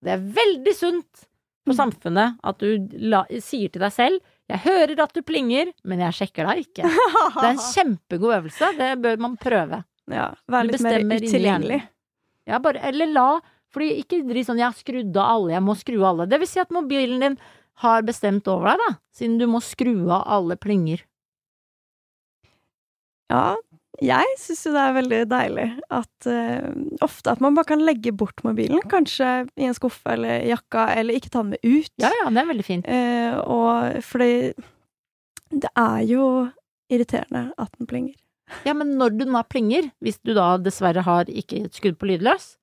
Det 0.06 0.14
er 0.18 0.28
veldig 0.42 0.76
sunt 0.76 1.26
for 1.66 1.74
Mm. 1.74 1.80
samfunnet 1.80 2.36
at 2.46 2.60
du 2.62 2.90
la, 3.10 3.24
sier 3.42 3.72
til 3.74 3.82
deg 3.82 3.90
selv 3.92 4.20
'Jeg 4.46 4.60
hører 4.62 5.00
at 5.02 5.14
du 5.16 5.24
plinger, 5.26 5.72
men 5.84 5.98
jeg 5.98 6.14
sjekker 6.14 6.46
deg 6.46 6.62
ikke'. 6.62 6.86
Det 7.42 7.42
er 7.42 7.56
en 7.56 7.58
kjempegod 7.58 8.36
øvelse. 8.38 8.70
Det 8.78 9.02
bør 9.02 9.18
man 9.18 9.38
prøve. 9.42 9.80
Ja, 10.12 10.30
Være 10.52 10.70
litt 10.70 10.86
mer 10.86 11.02
utilgjengelig. 11.02 11.82
Ja, 12.46 12.60
bare, 12.62 12.82
eller 12.86 13.10
la 13.10 13.30
Fordi 13.74 13.90
ikke 14.00 14.22
driv 14.24 14.46
sånn 14.48 14.60
'jeg 14.62 14.70
har 14.70 14.78
skrudd 14.78 15.18
av 15.18 15.30
alle, 15.34 15.52
jeg 15.52 15.64
må 15.66 15.74
skru 15.76 15.98
av 16.00 16.06
alle'. 16.14 16.30
Det 16.32 16.40
vil 16.40 16.48
si 16.48 16.60
at 16.62 16.72
mobilen 16.72 17.20
din 17.20 17.38
har 17.84 18.06
bestemt 18.08 18.48
over 18.48 18.72
deg, 18.72 18.80
da. 18.80 18.92
Siden 19.12 19.38
du 19.38 19.48
må 19.52 19.60
skru 19.60 20.08
av 20.08 20.24
alle 20.24 20.56
plinger. 20.56 21.02
Ja, 23.28 23.58
jeg 24.04 24.36
syns 24.40 24.66
jo 24.68 24.74
det 24.76 24.82
er 24.82 24.96
veldig 24.98 25.20
deilig 25.32 25.68
at 25.94 26.28
uh, 26.28 26.68
ofte 27.06 27.32
at 27.32 27.42
man 27.44 27.56
bare 27.56 27.70
kan 27.70 27.84
legge 27.84 28.12
bort 28.16 28.44
mobilen, 28.44 28.82
kanskje 28.92 29.48
i 29.56 29.68
en 29.70 29.78
skuffe 29.78 30.16
eller 30.16 30.44
i 30.44 30.52
jakka, 30.52 30.88
eller 31.00 31.16
ikke 31.16 31.32
ta 31.32 31.44
den 31.44 31.54
med 31.56 31.64
ut. 31.64 31.92
Ja 32.02 32.12
ja, 32.12 32.28
det 32.30 32.42
er 32.42 32.52
veldig 32.52 32.68
fint. 32.68 32.90
Uh, 32.90 33.40
og 33.44 34.04
fordi 34.04 34.54
det 35.56 35.72
er 35.80 36.02
jo 36.10 36.28
irriterende 36.92 37.48
at 37.58 37.72
den 37.80 37.90
plinger. 37.90 38.16
Ja, 38.66 38.76
men 38.78 38.94
når 39.00 39.16
du 39.18 39.26
nå 39.30 39.42
plinger, 39.50 39.90
hvis 40.06 40.20
du 40.22 40.36
da 40.38 40.56
dessverre 40.62 41.02
har 41.06 41.30
ikke 41.32 41.64
et 41.66 41.78
skudd 41.78 41.98
på 42.02 42.10
lydløs, 42.12 42.56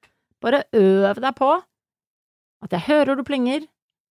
bare 0.43 0.64
øv 0.76 1.20
deg 1.22 1.35
på 1.39 1.53
at 2.62 2.74
jeg 2.76 2.87
hører 2.87 3.18
du 3.18 3.24
plinger, 3.26 3.64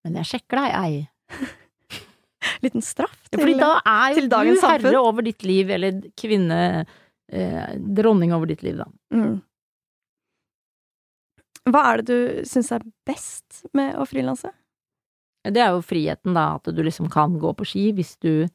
men 0.03 0.17
jeg 0.19 0.27
sjekker 0.33 0.59
deg 0.59 0.73
ei. 0.75 0.95
Liten 2.65 2.83
straff 2.83 3.29
til 3.29 3.39
Fordi 3.39 3.53
da 3.59 3.69
er 3.87 4.17
jo 4.17 4.25
du 4.27 4.35
herre 4.35 4.57
samfunn. 4.59 4.97
over 4.99 5.25
ditt 5.25 5.45
liv, 5.47 5.71
eller 5.71 6.01
kvinne, 6.19 6.59
eh, 7.31 7.71
dronning 7.99 8.33
over 8.35 8.51
ditt 8.51 8.65
liv, 8.65 8.81
da. 8.81 8.89
mm. 9.15 9.39
Hva 11.71 11.81
er 11.91 12.01
det 12.01 12.07
du 12.09 12.45
syns 12.49 12.71
er 12.73 12.83
best 13.05 13.61
med 13.77 13.93
å 14.01 14.07
frilanse? 14.09 14.49
Det 15.45 15.61
er 15.61 15.75
jo 15.75 15.83
friheten, 15.85 16.33
da, 16.33 16.55
at 16.57 16.69
du 16.73 16.81
liksom 16.83 17.09
kan 17.13 17.37
gå 17.41 17.53
på 17.57 17.67
ski 17.69 17.83
hvis 17.97 18.15
du 18.21 18.47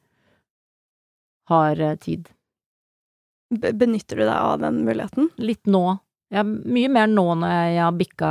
har 1.47 1.79
eh, 1.79 1.95
tid. 2.03 2.27
Be- 3.53 3.73
Benytter 3.73 4.19
du 4.19 4.23
deg 4.25 4.35
av 4.35 4.59
den 4.61 4.81
muligheten? 4.87 5.29
Litt 5.39 5.65
nå. 5.69 5.83
Ja, 6.33 6.41
mye 6.43 6.89
mer 6.91 7.07
nå 7.07 7.23
når 7.39 7.53
jeg 7.53 7.77
har 7.79 7.93
bikka 7.95 8.29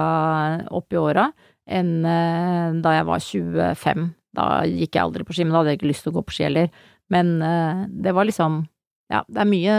opp 0.76 0.92
i 0.92 0.98
åra, 1.00 1.30
enn 1.64 1.94
eh, 2.04 2.74
da 2.84 2.92
jeg 2.98 3.06
var 3.08 3.22
25. 3.24 4.04
Da 4.36 4.48
gikk 4.68 4.98
jeg 4.98 5.00
aldri 5.06 5.24
på 5.24 5.32
ski, 5.32 5.46
men 5.46 5.54
da 5.56 5.62
hadde 5.62 5.72
jeg 5.72 5.80
ikke 5.80 5.88
lyst 5.94 6.04
til 6.04 6.12
å 6.12 6.18
gå 6.18 6.24
på 6.28 6.34
ski 6.36 6.44
heller. 6.50 6.68
Men 7.08 7.30
eh, 7.40 7.84
det 7.88 8.12
var 8.16 8.28
liksom 8.28 8.64
Ja, 9.08 9.22
det 9.30 9.38
er 9.44 9.48
mye 9.48 9.76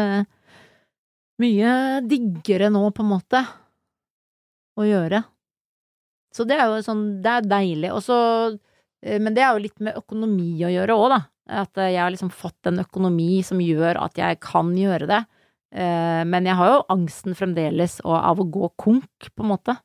Mye 1.37 1.71
diggere 2.09 2.71
nå, 2.73 2.79
på 2.97 3.03
en 3.05 3.11
måte, 3.11 3.43
å 4.79 4.85
gjøre. 4.87 5.19
Så 6.33 6.45
det 6.49 6.57
er 6.57 6.71
jo 6.71 6.79
sånn 6.85 7.03
Det 7.21 7.29
er 7.35 7.45
deilig. 7.49 7.91
Og 7.93 8.01
så 8.05 8.17
eh, 9.05 9.19
Men 9.21 9.35
det 9.37 9.43
er 9.45 9.53
jo 9.53 9.61
litt 9.67 9.77
med 9.85 9.99
økonomi 9.99 10.55
å 10.65 10.71
gjøre 10.73 10.97
òg, 10.97 11.09
da. 11.13 11.19
At 11.47 11.77
eh, 11.79 11.93
jeg 11.93 12.01
har 12.03 12.11
liksom 12.13 12.31
fått 12.33 12.67
en 12.69 12.79
økonomi 12.83 13.41
som 13.45 13.59
gjør 13.63 13.99
at 14.03 14.17
jeg 14.19 14.39
kan 14.43 14.73
gjøre 14.77 15.07
det. 15.09 15.21
Eh, 15.75 16.23
Men 16.27 16.45
jeg 16.45 16.55
har 16.59 16.73
jo 16.73 16.85
angsten 16.93 17.35
fremdeles 17.35 17.99
av 18.03 18.39
å 18.39 18.47
gå 18.51 18.69
konk, 18.77 19.31
på 19.35 19.43
en 19.45 19.51
måte. 19.55 19.77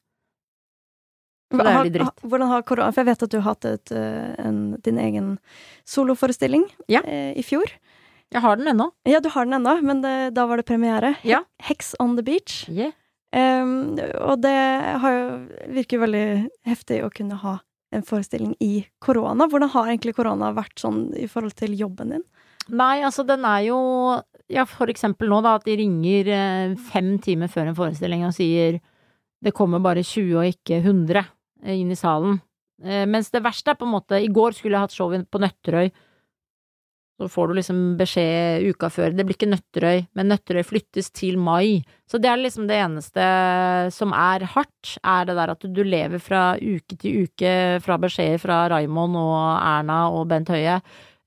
Så 1.53 1.59
det 1.61 1.69
er 1.69 1.85
litt 1.85 1.97
dritt. 1.99 2.23
Hvordan 2.25 2.49
har 2.49 2.63
korona 2.65 2.93
For 2.95 3.03
jeg 3.03 3.11
vet 3.11 3.23
at 3.27 3.31
du 3.35 3.41
hatt 3.45 3.65
et, 3.69 3.93
eh, 3.93 4.35
en, 4.41 4.61
din 4.83 4.99
egen 4.99 5.39
soloforestilling 5.85 6.65
Ja. 6.89 7.03
i 7.05 7.43
fjor. 7.45 7.69
Jeg 8.33 8.41
har 8.41 8.57
den 8.57 8.67
ennå. 8.73 8.91
Ja, 9.05 9.21
du 9.21 9.29
har 9.29 9.45
den 9.45 9.59
ennå, 9.61 9.75
men 9.85 10.01
det, 10.01 10.33
da 10.35 10.47
var 10.47 10.57
det 10.57 10.65
premiere. 10.65 11.17
Ja. 11.23 11.43
Hex 11.61 11.95
on 12.01 12.17
the 12.17 12.23
beach. 12.23 12.65
Yeah. 12.69 12.93
Um, 13.35 13.97
og 14.21 14.41
det 14.43 14.53
har 15.01 15.13
jo, 15.13 15.29
virker 15.73 16.01
veldig 16.01 16.25
heftig 16.69 16.99
å 17.05 17.11
kunne 17.13 17.37
ha 17.41 17.59
en 17.93 18.05
forestilling 18.07 18.55
i 18.64 18.84
korona. 19.03 19.47
Hvordan 19.51 19.70
har 19.74 19.90
egentlig 19.90 20.14
korona 20.16 20.53
vært 20.57 20.80
sånn 20.80 21.11
i 21.18 21.28
forhold 21.30 21.57
til 21.59 21.74
jobben 21.78 22.14
din? 22.16 22.24
Nei, 22.72 23.03
altså 23.03 23.24
den 23.26 23.45
er 23.49 23.66
jo 23.70 23.78
Ja, 24.53 24.66
for 24.68 24.90
eksempel 24.93 25.30
nå, 25.30 25.38
da, 25.45 25.55
at 25.57 25.64
de 25.64 25.78
ringer 25.78 26.28
eh, 26.28 26.72
fem 26.93 27.14
timer 27.22 27.49
før 27.49 27.70
en 27.70 27.76
forestilling 27.78 28.26
og 28.26 28.34
sier 28.36 28.80
det 29.43 29.55
kommer 29.57 29.80
bare 29.82 30.05
20 30.05 30.36
og 30.38 30.49
ikke 30.51 30.82
100 30.82 31.22
inn 31.72 31.90
i 31.90 31.97
salen. 31.99 32.36
Eh, 32.84 33.07
Mens 33.09 33.30
det 33.32 33.43
verste 33.43 33.72
er 33.72 33.78
på 33.80 33.86
en 33.88 33.95
måte 33.95 34.20
I 34.20 34.28
går 34.30 34.55
skulle 34.59 34.76
jeg 34.76 34.86
hatt 34.86 34.95
show 34.95 35.11
på 35.11 35.40
Nøtterøy. 35.43 35.88
Så 37.23 37.29
får 37.31 37.49
du 37.49 37.55
liksom 37.55 37.81
beskjed 37.99 38.64
uka 38.73 38.89
før. 38.91 39.12
Det 39.14 39.23
blir 39.27 39.37
ikke 39.37 39.51
Nøtterøy, 39.53 40.01
men 40.18 40.31
Nøtterøy 40.33 40.64
flyttes 40.66 41.12
til 41.14 41.39
mai. 41.39 41.85
Så 42.11 42.18
det 42.18 42.31
er 42.33 42.41
liksom 42.41 42.66
det 42.66 42.81
eneste 42.83 43.27
som 43.95 44.11
er 44.16 44.43
hardt, 44.57 44.97
er 45.07 45.29
det 45.29 45.37
der 45.39 45.53
at 45.55 45.62
du 45.62 45.83
lever 45.87 46.18
fra 46.23 46.43
uke 46.59 46.99
til 46.99 47.29
uke 47.29 47.55
fra 47.85 47.99
beskjeder 48.03 48.43
fra 48.43 48.64
Raimond 48.75 49.20
og 49.20 49.39
Erna 49.61 50.03
og 50.11 50.27
Bent 50.33 50.51
Høie. 50.51 50.81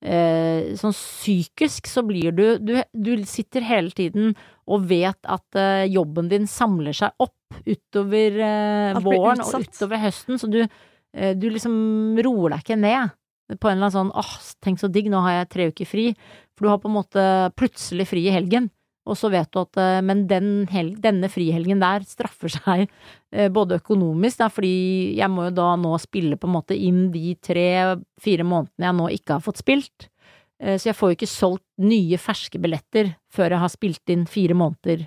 Eh, 0.03 0.75
sånn 0.77 0.93
psykisk 0.93 1.87
så 1.89 2.03
blir 2.05 2.35
du, 2.35 2.43
du 2.61 2.75
Du 2.91 3.13
sitter 3.25 3.63
hele 3.65 3.89
tiden 3.95 4.35
og 4.67 4.83
vet 4.89 5.17
at 5.23 5.57
eh, 5.57 5.87
jobben 5.87 6.27
din 6.29 6.45
samler 6.49 6.93
seg 6.93 7.15
opp 7.23 7.61
utover 7.63 8.41
eh, 8.43 8.99
våren 9.05 9.41
og 9.45 9.63
utover 9.63 10.03
høsten, 10.03 10.41
så 10.41 10.49
du, 10.51 10.59
eh, 11.15 11.33
du 11.39 11.47
liksom 11.47 12.19
roer 12.19 12.57
deg 12.57 12.65
ikke 12.65 12.81
ned 12.83 13.15
på 13.47 13.69
en 13.69 13.77
eller 13.77 13.89
annen 13.89 13.93
sånn 13.93 14.13
åh, 14.17 14.31
tenk 14.65 14.79
så 14.81 14.89
digg, 14.91 15.09
nå 15.11 15.19
har 15.21 15.39
jeg 15.41 15.49
tre 15.53 15.67
uker 15.69 15.85
fri. 15.89 16.05
For 16.55 16.65
du 16.65 16.71
har 16.71 16.79
på 16.81 16.89
en 16.89 16.95
måte 16.97 17.25
plutselig 17.59 18.07
fri 18.09 18.23
i 18.27 18.33
helgen, 18.33 18.71
og 19.05 19.13
så 19.19 19.29
vet 19.29 19.51
du 19.53 19.59
at 19.61 19.77
eh, 19.77 19.99
men 20.01 20.23
den 20.25 20.47
hel 20.71 20.95
denne 20.97 21.29
frihelgen 21.29 21.83
der 21.83 22.01
straffer 22.09 22.49
seg 22.49 22.87
eh, 23.31 23.51
både 23.53 23.77
økonomisk, 23.77 24.39
da, 24.41 24.47
fordi 24.49 25.15
jeg 25.19 25.29
må 25.29 25.49
jo 25.49 25.55
da 25.59 25.67
nå 25.77 25.93
spille 26.01 26.39
på 26.41 26.49
en 26.49 26.55
måte 26.55 26.73
inn 26.77 27.11
de 27.13 27.35
tre-fire 27.37 28.47
månedene 28.47 28.87
jeg 28.89 28.97
nå 28.97 29.09
ikke 29.19 29.37
har 29.37 29.45
fått 29.45 29.61
spilt. 29.61 30.07
Eh, 30.59 30.79
Så 30.81 30.89
jeg 30.89 30.97
får 30.97 31.11
jo 31.11 31.17
ikke 31.19 31.29
solgt 31.29 31.65
nye, 31.85 32.17
ferske 32.17 32.57
billetter 32.63 33.13
før 33.29 33.53
jeg 33.53 33.61
har 33.61 33.73
spilt 33.75 34.09
inn 34.15 34.25
fire 34.25 34.57
måneder 34.57 35.05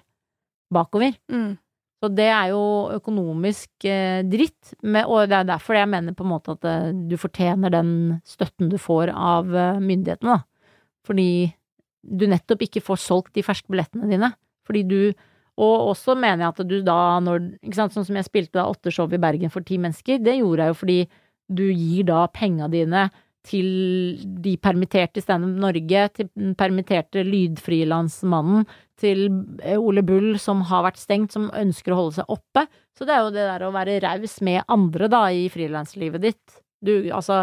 bakover. 0.70 1.16
Mm. 1.32 1.56
Så 1.98 2.10
det 2.14 2.28
er 2.30 2.52
jo 2.52 2.62
økonomisk 2.94 3.86
eh, 3.90 4.20
dritt, 4.22 4.74
og 5.02 5.30
det 5.30 5.34
er 5.40 5.48
derfor 5.48 5.80
jeg 5.80 5.90
mener 5.90 6.14
på 6.14 6.22
en 6.22 6.30
måte 6.30 6.54
at 6.54 6.66
eh, 6.68 6.92
du 6.94 7.16
fortjener 7.18 7.74
den 7.74 7.90
støtten 8.28 8.70
du 8.70 8.76
får 8.78 9.10
av 9.10 9.50
eh, 9.50 9.80
myndighetene, 9.82 10.36
da. 10.36 10.76
Fordi 11.08 11.30
du 12.06 12.28
nettopp 12.30 12.62
ikke 12.68 12.84
får 12.84 13.00
solgt 13.02 13.32
de 13.34 13.42
ferske 13.42 13.70
billettene 13.72 14.06
dine. 14.10 14.30
Fordi 14.68 14.84
du 14.86 15.00
Og 15.58 15.88
også 15.90 16.14
mener 16.14 16.44
jeg 16.44 16.54
at 16.54 16.68
du 16.70 16.76
da, 16.86 17.18
når 17.18 17.40
Ikke 17.66 17.74
sant, 17.74 17.90
sånn 17.90 18.04
som 18.06 18.14
jeg 18.14 18.28
spilte 18.28 18.60
da 18.60 18.68
åtte 18.70 18.92
show 18.94 19.10
i 19.10 19.18
Bergen 19.18 19.50
for 19.50 19.66
ti 19.66 19.74
mennesker, 19.74 20.20
det 20.22 20.36
gjorde 20.38 20.62
jeg 20.62 20.70
jo 20.70 20.76
fordi 20.78 20.98
du 21.50 21.64
gir 21.72 22.04
da 22.06 22.26
penga 22.30 22.68
dine 22.70 23.08
til 23.48 24.20
de 24.44 24.56
permitterte 24.60 25.18
i 25.18 25.24
Standup 25.24 25.56
Norge, 25.58 26.04
til 26.14 26.28
den 26.36 26.54
permitterte 26.54 27.24
lydfrilansmannen, 27.26 28.68
til 28.98 29.28
eh, 29.62 29.78
Ole 29.78 30.02
Bull 30.06 30.36
som 30.42 30.62
har 30.68 30.84
vært 30.86 31.00
stengt, 31.00 31.34
som 31.34 31.48
ønsker 31.54 31.94
å 31.94 32.02
holde 32.02 32.18
seg 32.20 32.32
oppe. 32.34 32.66
Så 32.96 33.06
det 33.06 33.14
er 33.14 33.24
jo 33.24 33.34
det 33.34 33.46
der 33.46 33.66
å 33.66 33.72
være 33.74 34.00
raus 34.04 34.38
med 34.44 34.64
andre 34.70 35.10
da 35.12 35.24
i 35.30 35.46
frilanslivet 35.52 36.24
ditt. 36.24 36.58
Du, 36.84 36.92
altså 37.10 37.40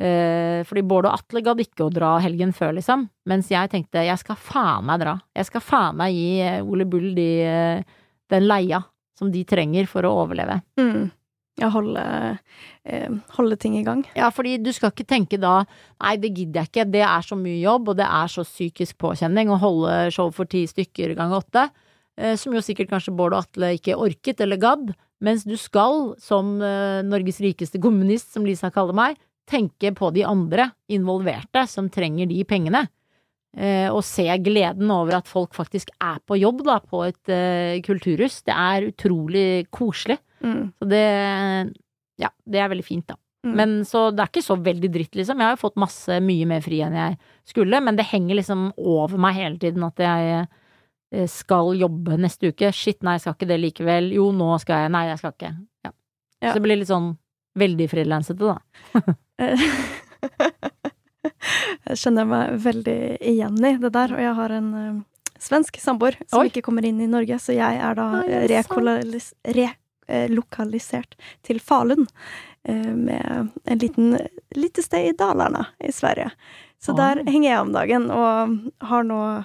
eh, 0.00 0.60
Fordi 0.68 0.84
Bård 0.88 1.08
og 1.08 1.16
Atle 1.18 1.42
gadd 1.44 1.60
ikke 1.64 1.86
å 1.86 1.92
dra 1.92 2.14
helgen 2.24 2.54
før, 2.56 2.74
liksom. 2.78 3.06
Mens 3.28 3.50
jeg 3.52 3.72
tenkte 3.72 4.06
jeg 4.06 4.20
skal 4.20 4.38
faen 4.40 4.86
meg 4.88 5.02
dra. 5.02 5.16
Jeg 5.36 5.50
skal 5.50 5.64
faen 5.64 6.00
meg 6.00 6.16
gi 6.16 6.30
eh, 6.44 6.60
Ole 6.64 6.88
Bull 6.88 7.12
de, 7.16 7.30
eh, 7.44 8.04
den 8.32 8.48
leia 8.48 8.82
som 9.20 9.32
de 9.32 9.44
trenger 9.44 9.88
for 9.90 10.06
å 10.08 10.14
overleve. 10.22 10.60
Mm. 10.80 11.10
Ja, 11.58 11.68
holde, 11.74 12.02
eh, 12.84 13.10
holde 13.36 13.56
ting 13.60 13.76
i 13.78 13.84
gang. 13.84 14.04
Ja, 14.16 14.30
fordi 14.32 14.56
du 14.62 14.70
skal 14.72 14.92
ikke 14.94 15.08
tenke 15.08 15.38
da 15.40 15.60
nei, 15.64 16.14
det 16.20 16.32
gidder 16.36 16.62
jeg 16.62 16.70
ikke, 16.70 16.86
det 16.94 17.02
er 17.04 17.26
så 17.26 17.36
mye 17.36 17.58
jobb, 17.60 17.90
og 17.92 17.98
det 17.98 18.06
er 18.06 18.32
så 18.32 18.44
psykisk 18.46 18.96
påkjenning 19.02 19.50
å 19.50 19.58
holde 19.60 19.96
show 20.14 20.30
for 20.34 20.48
ti 20.50 20.62
stykker 20.70 21.16
ganger 21.18 21.42
åtte, 21.42 21.66
eh, 22.16 22.36
som 22.40 22.54
jo 22.56 22.62
sikkert 22.64 22.92
kanskje 22.92 23.14
Bård 23.16 23.36
og 23.36 23.44
Atle 23.44 23.74
ikke 23.76 23.98
orket 23.98 24.40
eller 24.40 24.60
gadd, 24.62 24.94
mens 25.20 25.44
du 25.44 25.56
skal, 25.60 26.14
som 26.22 26.56
eh, 26.64 27.02
Norges 27.04 27.42
rikeste 27.44 27.82
kommunist, 27.82 28.32
som 28.32 28.46
Lisa 28.46 28.72
kaller 28.72 28.96
meg, 28.96 29.20
tenke 29.50 29.92
på 29.92 30.12
de 30.14 30.24
andre 30.24 30.70
involverte 30.88 31.66
som 31.68 31.90
trenger 31.92 32.30
de 32.30 32.40
pengene. 32.48 32.86
Eh, 33.58 33.90
og 33.90 34.04
se 34.06 34.30
gleden 34.38 34.92
over 34.94 35.18
at 35.18 35.28
folk 35.28 35.56
faktisk 35.58 35.90
er 35.98 36.22
på 36.22 36.38
jobb 36.38 36.62
da, 36.64 36.78
på 36.78 37.02
et 37.08 37.36
kulturhus. 37.84 38.44
Det 38.46 38.54
er 38.54 38.86
utrolig 38.94 39.66
koselig. 39.74 40.20
Mm. 40.44 40.70
Så 40.78 40.88
det 40.88 41.04
Ja, 42.20 42.28
det 42.44 42.60
er 42.60 42.68
veldig 42.68 42.84
fint, 42.84 43.06
da. 43.08 43.16
Mm. 43.46 43.52
Men 43.56 43.70
så 43.88 44.10
det 44.12 44.20
er 44.20 44.28
ikke 44.28 44.44
så 44.44 44.56
veldig 44.60 44.90
dritt, 44.92 45.14
liksom. 45.16 45.38
Jeg 45.40 45.48
har 45.48 45.54
jo 45.56 45.62
fått 45.62 45.80
masse, 45.80 46.18
mye 46.20 46.48
mer 46.48 46.60
fri 46.64 46.82
enn 46.84 46.96
jeg 46.98 47.16
skulle, 47.48 47.80
men 47.80 47.96
det 47.96 48.10
henger 48.10 48.36
liksom 48.36 48.66
over 48.76 49.20
meg 49.20 49.38
hele 49.38 49.56
tiden 49.62 49.86
at 49.86 50.02
jeg 50.04 50.42
eh, 50.42 51.30
skal 51.30 51.72
jobbe 51.80 52.18
neste 52.20 52.52
uke. 52.52 52.68
Shit, 52.76 53.00
nei, 53.06 53.16
jeg 53.16 53.24
skal 53.24 53.38
ikke 53.38 53.48
det 53.48 53.60
likevel. 53.62 54.12
Jo, 54.18 54.28
nå 54.36 54.52
skal 54.60 54.84
jeg. 54.84 54.92
Nei, 54.92 55.06
jeg 55.08 55.22
skal 55.22 55.34
ikke. 55.36 55.54
Ja. 55.86 55.94
Ja. 56.40 56.50
Så 56.50 56.58
det 56.58 56.64
blir 56.68 56.80
litt 56.82 56.92
sånn 56.92 57.14
veldig 57.60 57.88
frilansete, 57.90 58.52
da. 58.52 58.60
Jeg 61.90 61.98
kjenner 61.98 62.26
meg 62.28 62.58
veldig 62.62 62.98
igjen 63.32 63.56
i 63.66 63.72
det 63.80 63.90
der, 63.94 64.12
og 64.14 64.20
jeg 64.22 64.34
har 64.36 64.52
en 64.54 64.68
eh, 64.78 64.98
svensk 65.42 65.80
samboer 65.82 66.18
som 66.28 66.42
Oi. 66.42 66.50
ikke 66.50 66.62
kommer 66.66 66.86
inn 66.86 67.00
i 67.02 67.08
Norge, 67.10 67.38
så 67.42 67.56
jeg 67.56 67.80
er 67.82 67.96
da 67.98 68.06
eh, 68.22 69.72
rekolalis- 70.10 70.28
relokalisert 70.30 71.14
til 71.42 71.58
Falun. 71.60 72.06
eh, 72.64 72.74
Med 72.94 73.48
en 73.64 73.78
liten 73.78 74.18
lite 74.54 74.82
sted 74.82 75.08
i 75.08 75.12
Dalarna 75.16 75.66
i 75.80 75.92
Sverige. 75.92 76.30
Så 76.82 76.94
der 76.96 77.22
henger 77.24 77.50
jeg 77.50 77.60
om 77.60 77.72
dagen, 77.72 78.10
og 78.10 78.86
har 78.86 79.02
nå 79.04 79.44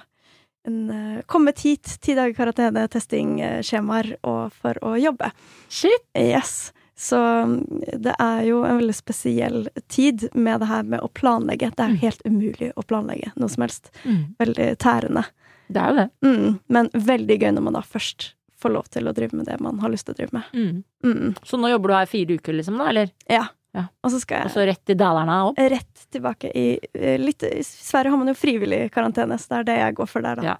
en, 0.66 0.90
eh, 0.90 1.22
kommet 1.26 1.58
hit, 1.60 1.98
ti 2.00 2.14
dager 2.14 2.34
karantene, 2.34 2.88
testingskjemaer, 2.88 4.16
og 4.24 4.52
for 4.52 4.74
å 4.82 4.94
jobbe. 5.00 5.30
Shit! 5.68 6.02
Yes. 6.16 6.72
Så 6.96 7.16
mm, 7.16 8.00
det 8.00 8.14
er 8.18 8.42
jo 8.46 8.62
en 8.64 8.78
veldig 8.80 8.94
spesiell 8.96 9.68
tid 9.88 10.28
med 10.34 10.60
det 10.60 10.66
her 10.70 10.82
med 10.82 11.00
å 11.04 11.10
planlegge. 11.12 11.70
Det 11.76 11.80
er 11.84 11.88
Mm. 11.92 11.98
helt 12.00 12.22
umulig 12.24 12.72
å 12.74 12.82
planlegge 12.84 13.32
noe 13.36 13.48
som 13.50 13.62
helst. 13.62 13.90
Mm. 14.04 14.34
Veldig 14.38 14.76
tærende. 14.78 15.24
Det 15.70 15.76
er 15.82 15.88
jo 15.88 15.94
det. 15.96 16.10
Mm, 16.24 16.60
men 16.68 16.88
veldig 16.88 17.38
gøy 17.40 17.52
når 17.54 17.62
man 17.62 17.72
da 17.74 17.80
først 17.82 18.32
får 18.62 18.72
lov 18.72 18.86
til 18.92 19.08
å 19.08 19.12
drive 19.16 19.36
med 19.36 19.46
det 19.50 19.58
man 19.60 19.78
har 19.82 19.92
lyst 19.92 20.06
til 20.08 20.14
å 20.14 20.18
drive 20.20 20.32
med. 20.36 20.50
Mm. 20.56 20.82
Mm, 21.04 21.34
Så 21.44 21.58
nå 21.60 21.68
jobber 21.70 21.92
du 21.92 21.94
her 21.98 22.06
fire 22.10 22.36
uker, 22.38 22.56
liksom, 22.56 22.78
da, 22.80 22.88
eller? 22.94 23.12
ja. 23.30 23.46
Ja. 23.76 23.82
Og 24.00 24.08
så 24.08 24.16
skal 24.22 24.46
Og 24.46 24.52
så 24.54 24.62
rett 24.64 24.88
i 24.88 24.94
Dalarna 24.96 25.34
opp? 25.50 25.58
rett 25.60 26.06
tilbake 26.08 26.48
i 26.56 26.78
eh, 26.96 27.18
litt 27.20 27.42
I 27.44 27.60
Sverige 27.60 28.08
har 28.14 28.16
man 28.22 28.30
jo 28.30 28.34
frivillig 28.38 28.86
karantene, 28.94 29.36
så 29.36 29.50
det 29.50 29.58
er 29.58 29.66
det 29.68 29.74
jeg 29.82 29.96
går 29.98 30.08
for 30.08 30.24
der, 30.24 30.40
da. 30.40 30.54
Ja. 30.54 30.56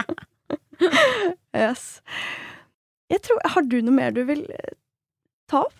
yes. 1.60 2.00
Jeg 3.10 3.20
tror 3.26 3.40
Har 3.54 3.66
du 3.68 3.76
noe 3.84 3.92
mer 3.96 4.14
du 4.16 4.22
vil 4.28 4.46
eh, 4.54 4.72
ta 5.50 5.64
opp? 5.66 5.76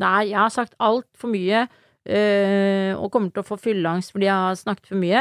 Nei, 0.00 0.24
jeg 0.32 0.40
har 0.40 0.50
sagt 0.50 0.74
altfor 0.82 1.30
mye, 1.30 1.68
øh, 2.10 2.92
og 2.98 3.12
kommer 3.14 3.30
til 3.30 3.44
å 3.44 3.46
få 3.46 3.58
fylleangst 3.62 4.10
fordi 4.10 4.26
jeg 4.26 4.46
har 4.48 4.56
snakket 4.58 4.90
for 4.90 4.98
mye, 4.98 5.20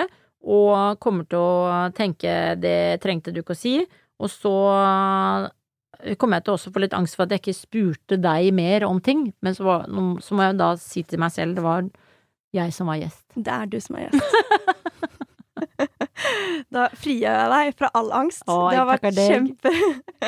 og 0.50 0.98
kommer 1.04 1.28
til 1.30 1.38
å 1.38 1.92
tenke 1.96 2.34
det 2.60 2.98
trengte 3.04 3.32
du 3.36 3.44
ikke 3.44 3.54
å 3.54 3.60
si, 3.60 3.76
og 4.24 4.32
så 4.32 4.56
kom 6.04 6.18
kommer 6.20 6.40
jeg 6.42 6.48
til 6.48 6.56
å 6.56 6.74
få 6.76 6.82
litt 6.84 6.96
angst 6.98 7.16
for 7.16 7.24
at 7.24 7.32
jeg 7.32 7.44
ikke 7.44 7.56
spurte 7.56 8.18
deg 8.20 8.50
mer 8.56 8.84
om 8.88 8.98
ting, 9.04 9.30
men 9.44 9.56
så, 9.56 9.64
var, 9.64 9.86
så 10.20 10.36
må 10.36 10.48
jeg 10.50 10.58
da 10.60 10.74
si 10.82 11.04
til 11.08 11.22
meg 11.24 11.32
selv 11.32 11.56
det 11.60 11.64
var 11.64 11.86
jeg 12.54 12.74
som 12.76 12.90
var 12.92 13.00
gjest. 13.00 13.24
Det 13.36 13.54
er 13.54 13.70
du 13.72 13.80
som 13.82 13.98
er 13.98 14.10
gjest. 14.10 14.42
Da 16.74 16.88
frigjør 16.98 17.38
jeg 17.40 17.52
deg 17.54 17.78
fra 17.80 17.90
all 17.98 18.12
angst. 18.16 18.44
Å, 18.48 18.58
det 18.72 18.80
har 18.80 18.90
vært 18.90 19.18
kjempe, 19.18 19.74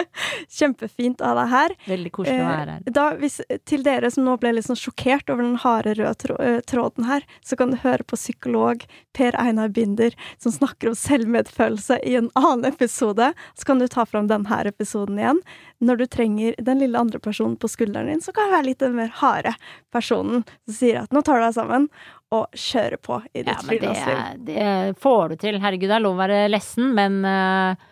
kjempefint 0.59 1.22
av 1.26 1.39
deg 1.39 1.51
her. 1.53 1.76
Veldig 1.89 2.11
koselig 2.16 2.41
å 2.41 2.47
være 2.49 2.76
her. 2.78 2.84
Eh, 2.86 2.95
Da, 2.95 3.05
hvis, 3.20 3.39
til 3.68 3.84
dere 3.86 4.11
som 4.13 4.26
nå 4.28 4.36
ble 4.41 4.53
litt 4.57 4.68
sånn 4.68 4.80
sjokkert 4.80 5.30
over 5.34 5.43
den 5.45 5.59
harde 5.63 5.95
røde 5.99 6.38
eh, 6.39 6.59
tråden 6.68 7.07
her, 7.09 7.26
så 7.45 7.57
kan 7.59 7.74
du 7.74 7.80
høre 7.84 8.05
på 8.07 8.20
psykolog 8.20 8.86
Per 9.16 9.36
Einar 9.39 9.72
Binder 9.76 10.16
som 10.41 10.53
snakker 10.55 10.91
om 10.91 10.97
selvmedfølelse 10.99 11.99
i 12.07 12.16
en 12.20 12.32
annen 12.39 12.66
episode. 12.72 13.32
Så 13.55 13.68
kan 13.68 13.80
du 13.82 13.88
ta 13.91 14.05
fram 14.07 14.30
denne 14.32 14.61
episoden 14.70 15.20
igjen. 15.20 15.41
Når 15.84 15.97
du 15.99 16.05
trenger 16.07 16.55
den 16.63 16.80
lille 16.80 16.99
andre 16.99 17.20
personen 17.20 17.57
på 17.59 17.68
skulderen 17.72 18.07
din, 18.11 18.22
så 18.24 18.32
kan 18.36 18.47
det 18.49 18.57
være 18.57 18.70
litt 18.70 18.84
den 18.84 18.95
mer 18.95 19.11
harde 19.22 19.55
personen 19.93 20.45
som 20.66 20.78
sier 20.78 21.01
at 21.03 21.11
nå 21.16 21.22
tar 21.26 21.41
du 21.41 21.45
deg 21.47 21.57
sammen, 21.57 21.89
og 22.36 22.57
kjøre 22.59 22.99
på 23.01 23.19
i 23.33 23.43
ditt 23.43 23.51
Ja, 23.51 23.59
men 23.67 23.81
det, 23.81 24.47
det 24.49 24.97
får 25.01 25.33
du 25.33 25.38
til. 25.41 25.59
Herregud, 25.63 25.89
det 25.89 25.97
er 25.97 26.03
lov 26.03 26.17
å 26.17 26.23
være 26.23 26.41
lessen, 26.51 26.91
men 26.97 27.21
øh, 27.25 27.86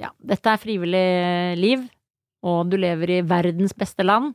ja, 0.00 0.10
dette 0.32 0.52
er 0.52 0.62
frivillig 0.62 1.06
liv, 1.60 1.86
og 2.46 2.66
du 2.70 2.78
lever 2.80 3.18
i 3.18 3.22
verdens 3.26 3.74
beste 3.76 4.06
land, 4.06 4.34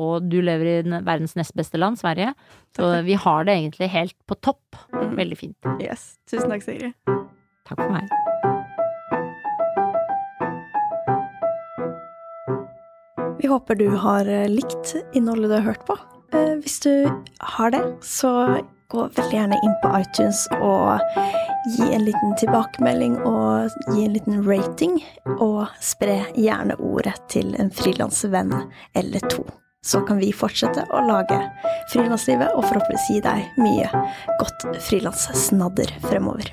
og 0.00 0.24
du 0.32 0.38
lever 0.40 0.70
i 0.70 1.00
verdens 1.04 1.36
nest 1.36 1.54
beste 1.56 1.80
land, 1.80 2.00
Sverige, 2.00 2.32
så 2.76 2.94
vi 3.04 3.18
har 3.18 3.44
det 3.44 3.58
egentlig 3.58 3.90
helt 3.92 4.16
på 4.26 4.38
topp. 4.40 4.78
Mm. 4.94 5.16
Veldig 5.18 5.38
fint. 5.38 5.72
Yes. 5.82 6.14
Tusen 6.30 6.48
takk, 6.52 6.64
Sigrid. 6.64 6.96
Takk 7.68 7.82
for 7.82 7.92
meg. 7.92 8.08
Vi 13.42 13.48
håper 13.50 13.74
du 13.74 13.88
har 13.98 14.28
eh, 14.30 14.48
likt 14.48 14.94
innholdet 15.18 15.50
du 15.50 15.54
har 15.58 15.64
hørt 15.72 15.86
på. 15.88 15.96
Hvis 16.62 16.80
du 16.80 17.10
har 17.38 17.70
det, 17.70 17.82
så 18.02 18.62
gå 18.92 19.06
veldig 19.16 19.34
gjerne 19.34 19.58
inn 19.64 19.74
på 19.82 19.90
iTunes 19.98 20.44
og 20.60 21.00
gi 21.74 21.88
en 21.88 22.04
liten 22.06 22.36
tilbakemelding 22.38 23.16
og 23.26 23.72
gi 23.88 24.04
en 24.04 24.14
liten 24.14 24.44
rating. 24.46 25.00
Og 25.38 25.66
spre 25.82 26.20
gjerne 26.36 26.76
ordet 26.78 27.16
til 27.32 27.56
en 27.58 27.72
frilansvenn 27.74 28.54
eller 28.94 29.26
to. 29.32 29.42
Så 29.82 30.04
kan 30.06 30.22
vi 30.22 30.30
fortsette 30.30 30.86
å 30.94 31.02
lage 31.08 31.40
frilanslivet 31.90 32.54
og 32.54 32.62
forhåpentligvis 32.68 33.10
gi 33.10 33.20
deg 33.24 33.58
mye 33.58 33.90
godt 34.38 34.68
frilanssnadder 34.86 35.96
fremover. 36.06 36.52